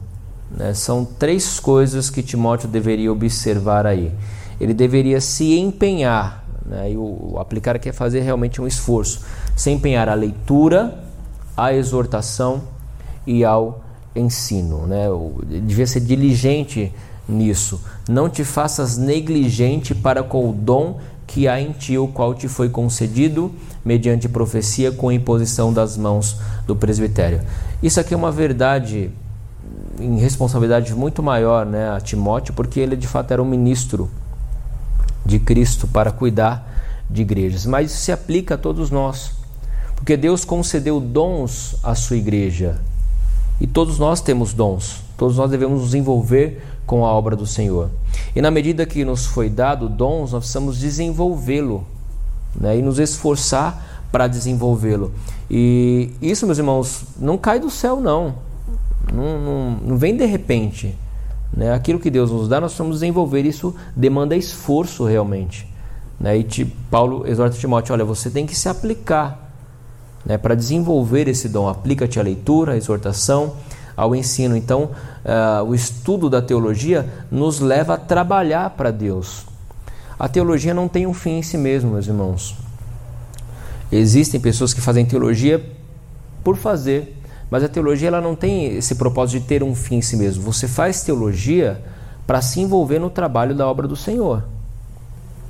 Né? 0.51 0.73
São 0.73 1.05
três 1.05 1.59
coisas 1.59 2.09
que 2.09 2.23
Timóteo 2.23 2.69
deveria 2.69 3.13
observar 3.13 3.87
aí. 3.87 4.13
Ele 4.61 4.73
deveria 4.73 5.21
se 5.21 5.59
empenhar, 5.59 6.45
né? 6.65 6.93
e 6.93 6.97
o, 6.97 7.33
o 7.33 7.39
aplicar 7.41 7.75
aqui 7.75 7.89
é 7.89 7.93
fazer 7.93 8.21
realmente 8.21 8.63
um 8.63 8.67
esforço, 8.67 9.21
se 9.57 9.71
empenhar 9.71 10.09
à 10.09 10.15
leitura, 10.15 11.03
à 11.57 11.75
exortação 11.75 12.63
e 13.27 13.45
ao 13.45 13.84
ensino. 14.15 14.87
Né? 14.87 15.07
Devia 15.63 15.87
ser 15.87 16.01
diligente 16.01 16.93
nisso. 17.29 17.81
Não 18.09 18.29
te 18.29 18.45
faças 18.45 18.97
negligente 18.97 19.95
para 19.95 20.23
com 20.23 20.51
o 20.51 20.53
dom 20.53 20.99
que 21.27 21.49
há 21.49 21.61
em 21.61 21.73
ti, 21.73 21.97
o 21.97 22.07
qual 22.07 22.35
te 22.35 22.49
foi 22.49 22.69
concedido 22.69 23.51
mediante 23.85 24.29
profecia 24.29 24.93
com 24.93 25.11
imposição 25.11 25.73
das 25.73 25.97
mãos 25.97 26.39
do 26.67 26.77
presbitério. 26.77 27.41
Isso 27.83 27.99
aqui 27.99 28.15
é 28.15 28.17
uma 28.17 28.31
verdade 28.31 29.11
em 29.99 30.19
responsabilidade 30.19 30.95
muito 30.95 31.23
maior 31.23 31.65
né, 31.65 31.91
a 31.91 32.01
Timóteo, 32.01 32.53
porque 32.55 32.81
ele 32.81 32.97
de 32.97 33.07
fato 33.07 33.31
era 33.33 33.43
um 33.43 33.47
ministro 33.47 34.11
de 35.25 35.39
Cristo 35.39 35.87
para 35.87 36.11
cuidar 36.13 37.05
de 37.09 37.23
igrejas. 37.23 37.65
Mas 37.65 37.91
isso 37.91 38.01
se 38.01 38.13
aplica 38.13 38.55
a 38.55 38.59
todos 38.59 38.91
nós, 38.91 39.33
porque 39.97 40.17
Deus 40.17 40.45
concedeu 40.45 41.01
dons 41.01 41.77
à 41.83 41.95
sua 41.95 42.17
igreja 42.17 42.81
e 43.61 43.67
todos 43.67 43.99
nós 43.99 44.21
temos 44.21 44.53
dons, 44.53 45.03
todos 45.17 45.37
nós 45.37 45.51
devemos 45.51 45.81
nos 45.81 45.95
envolver 45.95 46.63
com 46.87 47.05
a 47.05 47.13
obra 47.13 47.37
do 47.37 47.47
Senhor. 47.47 47.91
E 48.35 48.43
na 48.43 48.51
medida 48.51 48.85
que 48.85 49.05
nos 49.05 49.27
foi 49.27 49.49
dado 49.49 49.89
dons, 49.89 50.33
nós 50.33 50.41
precisamos 50.41 50.79
desenvolvê-lo 50.79 51.85
né, 52.55 52.79
e 52.79 52.83
nos 52.83 52.99
esforçar 52.99 54.07
para 54.11 54.27
desenvolvê-lo. 54.27 55.13
E 55.51 56.11
isso, 56.21 56.47
meus 56.47 56.59
irmãos, 56.59 57.05
não 57.19 57.37
cai 57.37 57.59
do 57.59 57.71
céu, 57.71 58.01
não. 58.01 58.35
Não, 59.13 59.41
não, 59.41 59.71
não 59.83 59.97
vem 59.99 60.17
de 60.17 60.25
repente. 60.25 60.97
Né? 61.53 61.73
Aquilo 61.73 61.99
que 61.99 62.11
Deus 62.11 62.31
nos 62.31 62.49
dá, 62.49 62.61
nós 62.61 62.73
precisamos 62.73 63.01
desenvolver. 63.01 63.45
Isso 63.45 63.75
demanda 63.95 64.37
esforço 64.37 65.05
realmente. 65.05 65.69
Né? 66.19 66.39
E 66.39 66.65
Paulo 66.91 67.27
exorta 67.27 67.57
Timóteo: 67.57 67.93
olha, 67.93 68.05
você 68.05 68.31
tem 68.31 68.47
que 68.47 68.55
se 68.55 68.69
aplicar 68.69 69.44
né, 70.25 70.39
para 70.39 70.55
desenvolver 70.55 71.29
esse 71.29 71.49
dom. 71.49 71.69
Aplica-te 71.69 72.19
à 72.19 72.23
leitura, 72.23 72.73
à 72.73 72.77
exortação, 72.77 73.55
ao 73.97 74.15
ensino. 74.15 74.57
Então, 74.57 74.91
uh, 75.25 75.65
o 75.65 75.75
estudo 75.75 76.31
da 76.31 76.41
teologia 76.41 77.09
nos 77.31 77.61
leva 77.61 77.95
a 77.95 77.97
trabalhar 77.97 78.71
para 78.71 78.91
Deus. 78.91 79.47
A 80.19 80.29
teologia 80.29 80.73
não 80.73 80.89
tem 80.89 81.07
um 81.07 81.15
fim 81.15 81.39
em 81.39 81.43
si 81.43 81.59
mesmo, 81.59 81.93
meus 81.93 82.07
irmãos. 82.07 82.57
Existem 83.91 84.41
pessoas 84.41 84.73
que 84.73 84.81
fazem 84.81 85.05
teologia 85.05 85.65
por 86.43 86.57
fazer, 86.57 87.17
mas 87.51 87.63
a 87.63 87.69
teologia 87.69 88.09
ela 88.09 88.21
não 88.21 88.35
tem 88.35 88.77
esse 88.77 88.95
propósito 88.95 89.41
de 89.41 89.47
ter 89.47 89.63
um 89.63 89.75
fim 89.75 89.97
em 89.97 90.03
si 90.03 90.17
mesmo. 90.17 90.43
Você 90.45 90.67
faz 90.67 91.03
teologia 91.03 91.81
para 92.27 92.41
se 92.41 92.61
envolver 92.61 92.99
no 92.99 93.11
trabalho 93.11 93.55
da 93.55 93.69
obra 93.69 93.87
do 93.87 93.97
Senhor. 93.97 94.54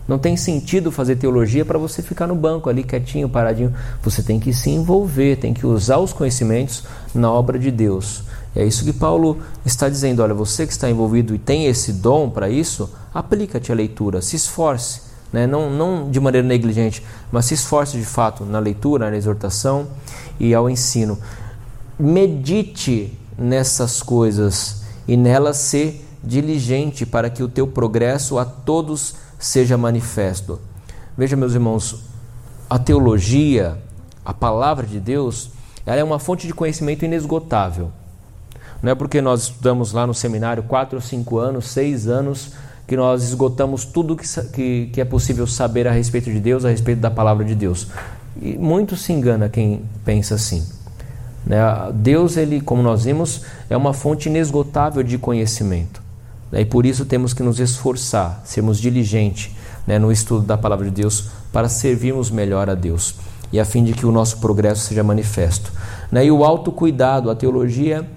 Não 0.07 0.19
tem 0.19 0.37
sentido 0.37 0.93
fazer 0.93 1.17
teologia 1.17 1.65
para 1.65 1.79
você 1.79 2.03
ficar 2.03 2.27
no 2.27 2.35
banco 2.35 2.69
ali 2.69 2.85
quietinho, 2.85 3.29
paradinho. 3.29 3.73
Você 4.03 4.23
tem 4.23 4.39
que 4.39 4.53
se 4.53 4.71
envolver, 4.71 5.37
tem 5.37 5.55
que 5.55 5.67
usar 5.67 5.99
os 5.99 6.13
conhecimentos 6.13 6.85
na 7.15 7.33
obra 7.33 7.59
de 7.59 7.71
Deus. 7.71 8.23
É 8.55 8.65
isso 8.65 8.85
que 8.85 8.93
Paulo 8.93 9.39
está 9.65 9.89
dizendo. 9.89 10.23
Olha, 10.23 10.35
você 10.35 10.67
que 10.67 10.73
está 10.73 10.91
envolvido 10.91 11.35
e 11.35 11.39
tem 11.39 11.67
esse 11.67 11.93
dom 11.93 12.29
para 12.29 12.51
isso, 12.51 12.91
aplica-te 13.13 13.73
à 13.73 13.75
leitura, 13.75 14.21
se 14.21 14.37
esforce. 14.37 15.01
Né? 15.33 15.47
Não, 15.47 15.71
não 15.71 16.11
de 16.11 16.21
maneira 16.21 16.47
negligente, 16.47 17.03
mas 17.33 17.47
se 17.47 17.55
esforce 17.55 17.97
de 17.97 18.05
fato 18.05 18.45
na 18.45 18.59
leitura, 18.59 19.11
na 19.11 19.17
exortação 19.17 19.89
e 20.39 20.55
ao 20.55 20.69
ensino. 20.71 21.19
Medite 21.99 23.19
nessas 23.37 24.03
coisas 24.03 24.83
e 25.09 25.17
nelas 25.17 25.57
ser 25.57 26.05
diligente 26.23 27.05
para 27.05 27.29
que 27.29 27.43
o 27.43 27.49
teu 27.49 27.67
progresso 27.67 28.39
a 28.39 28.45
todos 28.45 29.17
seja 29.45 29.77
manifesto. 29.77 30.59
Veja, 31.19 31.37
meus 31.37 31.53
irmãos, 31.53 32.05
a 32.69 32.79
teologia, 32.79 33.77
a 34.25 34.33
palavra 34.33 34.87
de 34.87 34.99
Deus, 34.99 35.51
ela 35.85 36.01
é 36.01 36.05
uma 36.05 36.19
fonte 36.19 36.47
de 36.47 36.55
conhecimento 36.55 37.05
inesgotável. 37.05 37.93
Não 38.83 38.91
é 38.91 38.95
porque 38.95 39.21
nós 39.21 39.43
estudamos 39.43 39.93
lá 39.93 40.07
no 40.07 40.15
seminário 40.15 40.63
quatro 40.63 40.97
ou 40.97 41.03
cinco 41.03 41.37
anos, 41.37 41.69
seis 41.69 42.09
anos, 42.09 42.53
que 42.87 42.97
nós 42.97 43.23
esgotamos 43.23 43.85
tudo 43.85 44.17
que, 44.17 44.27
que, 44.51 44.91
que 44.95 45.01
é 45.01 45.05
possível 45.05 45.47
saber 45.47 45.87
a 45.87 45.93
respeito 45.93 46.31
de 46.31 46.41
Deus, 46.41 46.65
a 46.65 46.71
respeito 46.71 47.01
da 47.01 47.11
palavra 47.11 47.45
de 47.45 47.55
Deus. 47.55 47.89
E 48.41 48.57
muito 48.57 48.97
se 48.97 49.13
engana 49.13 49.51
quem 49.51 49.83
pensa 50.07 50.37
assim. 50.37 50.67
Né? 51.45 51.59
Deus, 51.93 52.39
ele, 52.39 52.63
como 52.63 52.83
nós 52.83 53.05
vimos, 53.05 53.43
é 53.69 53.77
uma 53.77 53.93
fonte 53.93 54.31
inesgotável 54.31 55.03
de 55.03 55.19
conhecimento. 55.19 56.04
Né? 56.55 56.61
E 56.61 56.65
por 56.65 56.87
isso 56.87 57.05
temos 57.05 57.35
que 57.35 57.43
nos 57.43 57.59
esforçar, 57.59 58.41
sermos 58.45 58.79
diligentes 58.79 59.51
né, 59.85 59.99
no 59.99 60.13
estudo 60.13 60.47
da 60.47 60.57
palavra 60.57 60.85
de 60.85 60.93
Deus 60.93 61.27
para 61.53 61.69
servirmos 61.69 62.31
melhor 62.31 62.71
a 62.71 62.75
Deus 62.77 63.17
e 63.53 63.59
a 63.59 63.65
fim 63.65 63.83
de 63.83 63.93
que 63.93 64.07
o 64.07 64.13
nosso 64.13 64.39
progresso 64.39 64.83
seja 64.83 65.03
manifesto. 65.03 65.73
Né? 66.13 66.27
E 66.27 66.31
o 66.31 66.45
autocuidado, 66.45 67.29
a 67.29 67.35
teologia, 67.35 68.09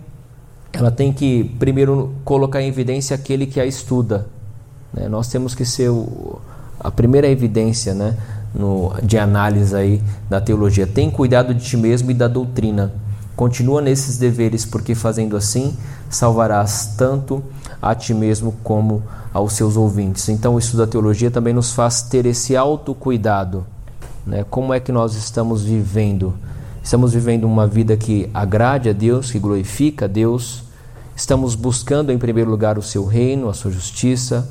ela 0.72 0.92
tem 0.92 1.12
que 1.12 1.44
primeiro 1.58 2.14
colocar 2.24 2.62
em 2.62 2.68
evidência 2.68 3.16
aquele 3.16 3.48
que 3.48 3.60
a 3.60 3.66
estuda. 3.66 4.28
Né? 4.94 5.08
Nós 5.08 5.28
temos 5.30 5.56
que 5.56 5.66
ser 5.66 5.90
o, 5.90 6.40
a 6.80 6.92
primeira 6.92 7.28
evidência 7.28 7.96
né, 7.96 8.16
no, 8.54 8.94
de 9.02 9.18
análise 9.18 9.76
aí 9.76 10.02
da 10.30 10.40
teologia. 10.40 10.86
Tem 10.86 11.10
cuidado 11.10 11.56
de 11.56 11.66
ti 11.66 11.76
mesmo 11.76 12.12
e 12.12 12.14
da 12.14 12.28
doutrina. 12.28 12.94
Continua 13.38 13.82
nesses 13.82 14.18
deveres, 14.18 14.66
porque 14.66 14.96
fazendo 14.96 15.38
assim 15.38 15.78
salvarás 16.10 16.96
tanto 16.98 17.44
a 17.80 17.94
ti 17.94 18.12
mesmo 18.12 18.56
como 18.64 19.04
aos 19.32 19.54
seus 19.54 19.78
ouvintes. 19.78 20.28
Então, 20.28 20.56
o 20.56 20.60
estudo 20.60 20.80
da 20.80 20.88
teologia 20.88 21.30
também 21.30 21.54
nos 21.54 21.72
faz 21.72 22.02
ter 22.02 22.26
esse 22.26 22.58
autocuidado. 22.58 23.64
Né? 24.26 24.44
Como 24.50 24.74
é 24.74 24.80
que 24.80 24.92
nós 24.92 25.14
estamos 25.14 25.64
vivendo? 25.64 26.34
Estamos 26.84 27.14
vivendo 27.14 27.44
uma 27.44 27.68
vida 27.68 27.96
que 27.96 28.28
agrade 28.34 28.90
a 28.90 28.94
Deus, 28.94 29.30
que 29.30 29.38
glorifica 29.38 30.06
a 30.06 30.08
Deus. 30.08 30.64
Estamos 31.16 31.54
buscando, 31.54 32.12
em 32.12 32.18
primeiro 32.18 32.50
lugar, 32.50 32.80
o 32.80 32.82
seu 32.82 33.06
reino, 33.06 33.50
a 33.50 33.54
sua 33.54 33.70
justiça. 33.70 34.50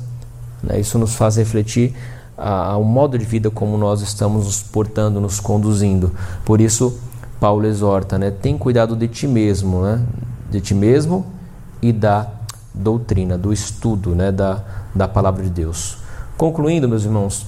Né? 0.63 0.79
Isso 0.79 0.97
nos 0.97 1.13
faz 1.13 1.35
refletir 1.35 1.93
ao 2.37 2.85
modo 2.85 3.17
de 3.17 3.25
vida 3.25 3.49
como 3.49 3.77
nós 3.77 4.01
estamos 4.01 4.45
nos 4.45 4.63
portando, 4.63 5.19
nos 5.19 5.41
conduzindo. 5.41 6.11
Por 6.45 6.61
isso, 6.61 6.97
Paulo 7.39 7.65
exorta, 7.65 8.17
né? 8.17 8.31
Tem 8.31 8.57
cuidado 8.57 8.95
de 8.95 9.07
ti 9.07 9.27
mesmo, 9.27 9.81
né? 9.81 10.01
De 10.49 10.59
ti 10.59 10.73
mesmo 10.73 11.25
e 11.81 11.91
da 11.91 12.27
doutrina, 12.73 13.37
do 13.37 13.51
estudo 13.51 14.15
né, 14.15 14.31
da, 14.31 14.63
da 14.93 15.07
palavra 15.07 15.43
de 15.43 15.49
Deus. 15.49 15.97
Concluindo, 16.37 16.87
meus 16.87 17.03
irmãos, 17.03 17.45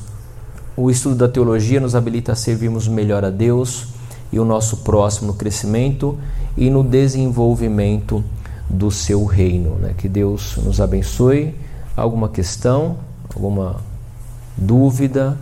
o 0.76 0.90
estudo 0.90 1.16
da 1.16 1.28
teologia 1.28 1.80
nos 1.80 1.96
habilita 1.96 2.32
a 2.32 2.36
servirmos 2.36 2.88
melhor 2.88 3.24
a 3.24 3.30
Deus 3.30 3.88
e 4.32 4.40
o 4.40 4.46
nosso 4.46 4.78
próximo 4.78 5.28
no 5.28 5.34
crescimento 5.34 6.18
e 6.58 6.70
no 6.70 6.84
desenvolvimento 6.84 8.24
do 8.70 8.92
seu 8.92 9.26
reino. 9.26 9.76
Né? 9.76 9.94
Que 9.98 10.08
Deus 10.08 10.58
nos 10.58 10.80
abençoe. 10.80 11.56
Alguma 11.96 12.30
questão? 12.30 12.98
Alguma 13.34 13.78
dúvida? 14.58 15.38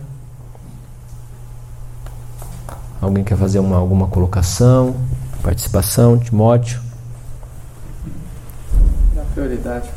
Alguém 3.00 3.24
quer 3.24 3.36
fazer 3.36 3.58
uma, 3.58 3.76
alguma 3.76 4.06
colocação? 4.08 4.96
Participação? 5.42 6.18
Timóteo? 6.18 6.88
prioridade. 9.38 9.88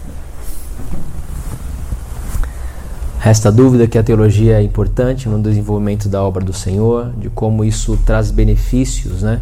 Resta 3.20 3.52
dúvida 3.52 3.88
que 3.88 3.98
a 3.98 4.04
teologia 4.04 4.60
é 4.60 4.64
importante 4.64 5.28
no 5.28 5.42
desenvolvimento 5.42 6.08
da 6.08 6.24
obra 6.24 6.44
do 6.44 6.54
Senhor, 6.54 7.12
de 7.18 7.30
como 7.30 7.64
isso 7.64 7.98
traz 8.06 8.32
benefícios 8.32 9.22
né, 9.22 9.42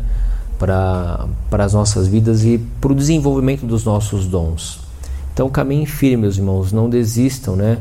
para 0.57 1.27
as 1.51 1.73
nossas 1.73 2.07
vidas 2.07 2.43
e 2.43 2.57
para 2.79 2.91
o 2.91 2.95
desenvolvimento 2.95 3.65
dos 3.65 3.83
nossos 3.83 4.27
dons. 4.27 4.79
Então 5.33 5.49
caminhem 5.49 5.85
firme, 5.85 6.23
meus 6.23 6.37
irmãos, 6.37 6.71
não 6.71 6.89
desistam, 6.89 7.55
né? 7.55 7.77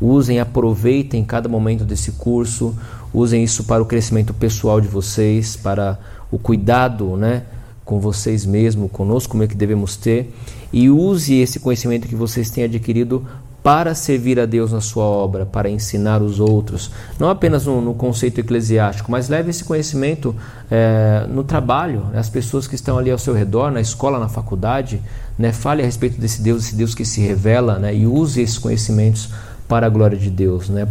Usem, 0.00 0.38
aproveitem 0.38 1.24
cada 1.24 1.48
momento 1.48 1.84
desse 1.84 2.12
curso, 2.12 2.74
usem 3.12 3.42
isso 3.42 3.64
para 3.64 3.82
o 3.82 3.86
crescimento 3.86 4.34
pessoal 4.34 4.80
de 4.80 4.88
vocês, 4.88 5.56
para 5.56 5.98
o 6.30 6.38
cuidado, 6.38 7.16
né, 7.16 7.42
com 7.84 7.98
vocês 7.98 8.44
mesmos, 8.44 8.90
conosco, 8.90 9.30
como 9.30 9.42
é 9.42 9.46
que 9.46 9.56
devemos 9.56 9.96
ter, 9.96 10.34
e 10.72 10.90
use 10.90 11.34
esse 11.36 11.58
conhecimento 11.58 12.06
que 12.06 12.14
vocês 12.14 12.50
têm 12.50 12.64
adquirido 12.64 13.26
para 13.62 13.94
servir 13.94 14.38
a 14.38 14.46
Deus 14.46 14.72
na 14.72 14.80
sua 14.80 15.04
obra, 15.04 15.44
para 15.44 15.68
ensinar 15.68 16.22
os 16.22 16.38
outros, 16.38 16.90
não 17.18 17.28
apenas 17.28 17.66
no, 17.66 17.80
no 17.80 17.92
conceito 17.92 18.40
eclesiástico, 18.40 19.10
mas 19.10 19.28
leve 19.28 19.50
esse 19.50 19.64
conhecimento 19.64 20.34
é, 20.70 21.26
no 21.28 21.42
trabalho, 21.42 22.06
né? 22.12 22.18
as 22.18 22.28
pessoas 22.28 22.66
que 22.66 22.74
estão 22.74 22.96
ali 22.96 23.10
ao 23.10 23.18
seu 23.18 23.34
redor, 23.34 23.70
na 23.70 23.80
escola, 23.80 24.18
na 24.18 24.28
faculdade, 24.28 25.02
né? 25.38 25.52
fale 25.52 25.82
a 25.82 25.84
respeito 25.84 26.20
desse 26.20 26.40
Deus, 26.40 26.64
esse 26.64 26.76
Deus 26.76 26.94
que 26.94 27.04
se 27.04 27.20
revela, 27.20 27.78
né? 27.78 27.94
e 27.94 28.06
use 28.06 28.40
esses 28.40 28.58
conhecimentos 28.58 29.28
para 29.68 29.86
a 29.86 29.90
glória 29.90 30.16
de 30.16 30.30
Deus, 30.30 30.68
né? 30.68 30.88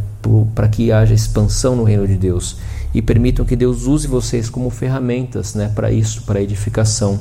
para 0.53 0.67
que 0.67 0.91
haja 0.91 1.13
expansão 1.13 1.75
no 1.75 1.83
reino 1.83 2.07
de 2.07 2.15
Deus 2.15 2.57
e 2.93 3.01
permitam 3.01 3.43
que 3.43 3.55
Deus 3.55 3.87
use 3.87 4.07
vocês 4.07 4.49
como 4.49 4.69
ferramentas 4.69 5.55
né? 5.55 5.71
para 5.73 5.91
isso, 5.91 6.21
para 6.23 6.39
a 6.39 6.41
edificação 6.41 7.19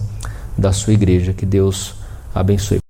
da 0.57 0.73
sua 0.73 0.93
igreja. 0.93 1.33
Que 1.33 1.47
Deus 1.47 1.95
abençoe. 2.35 2.86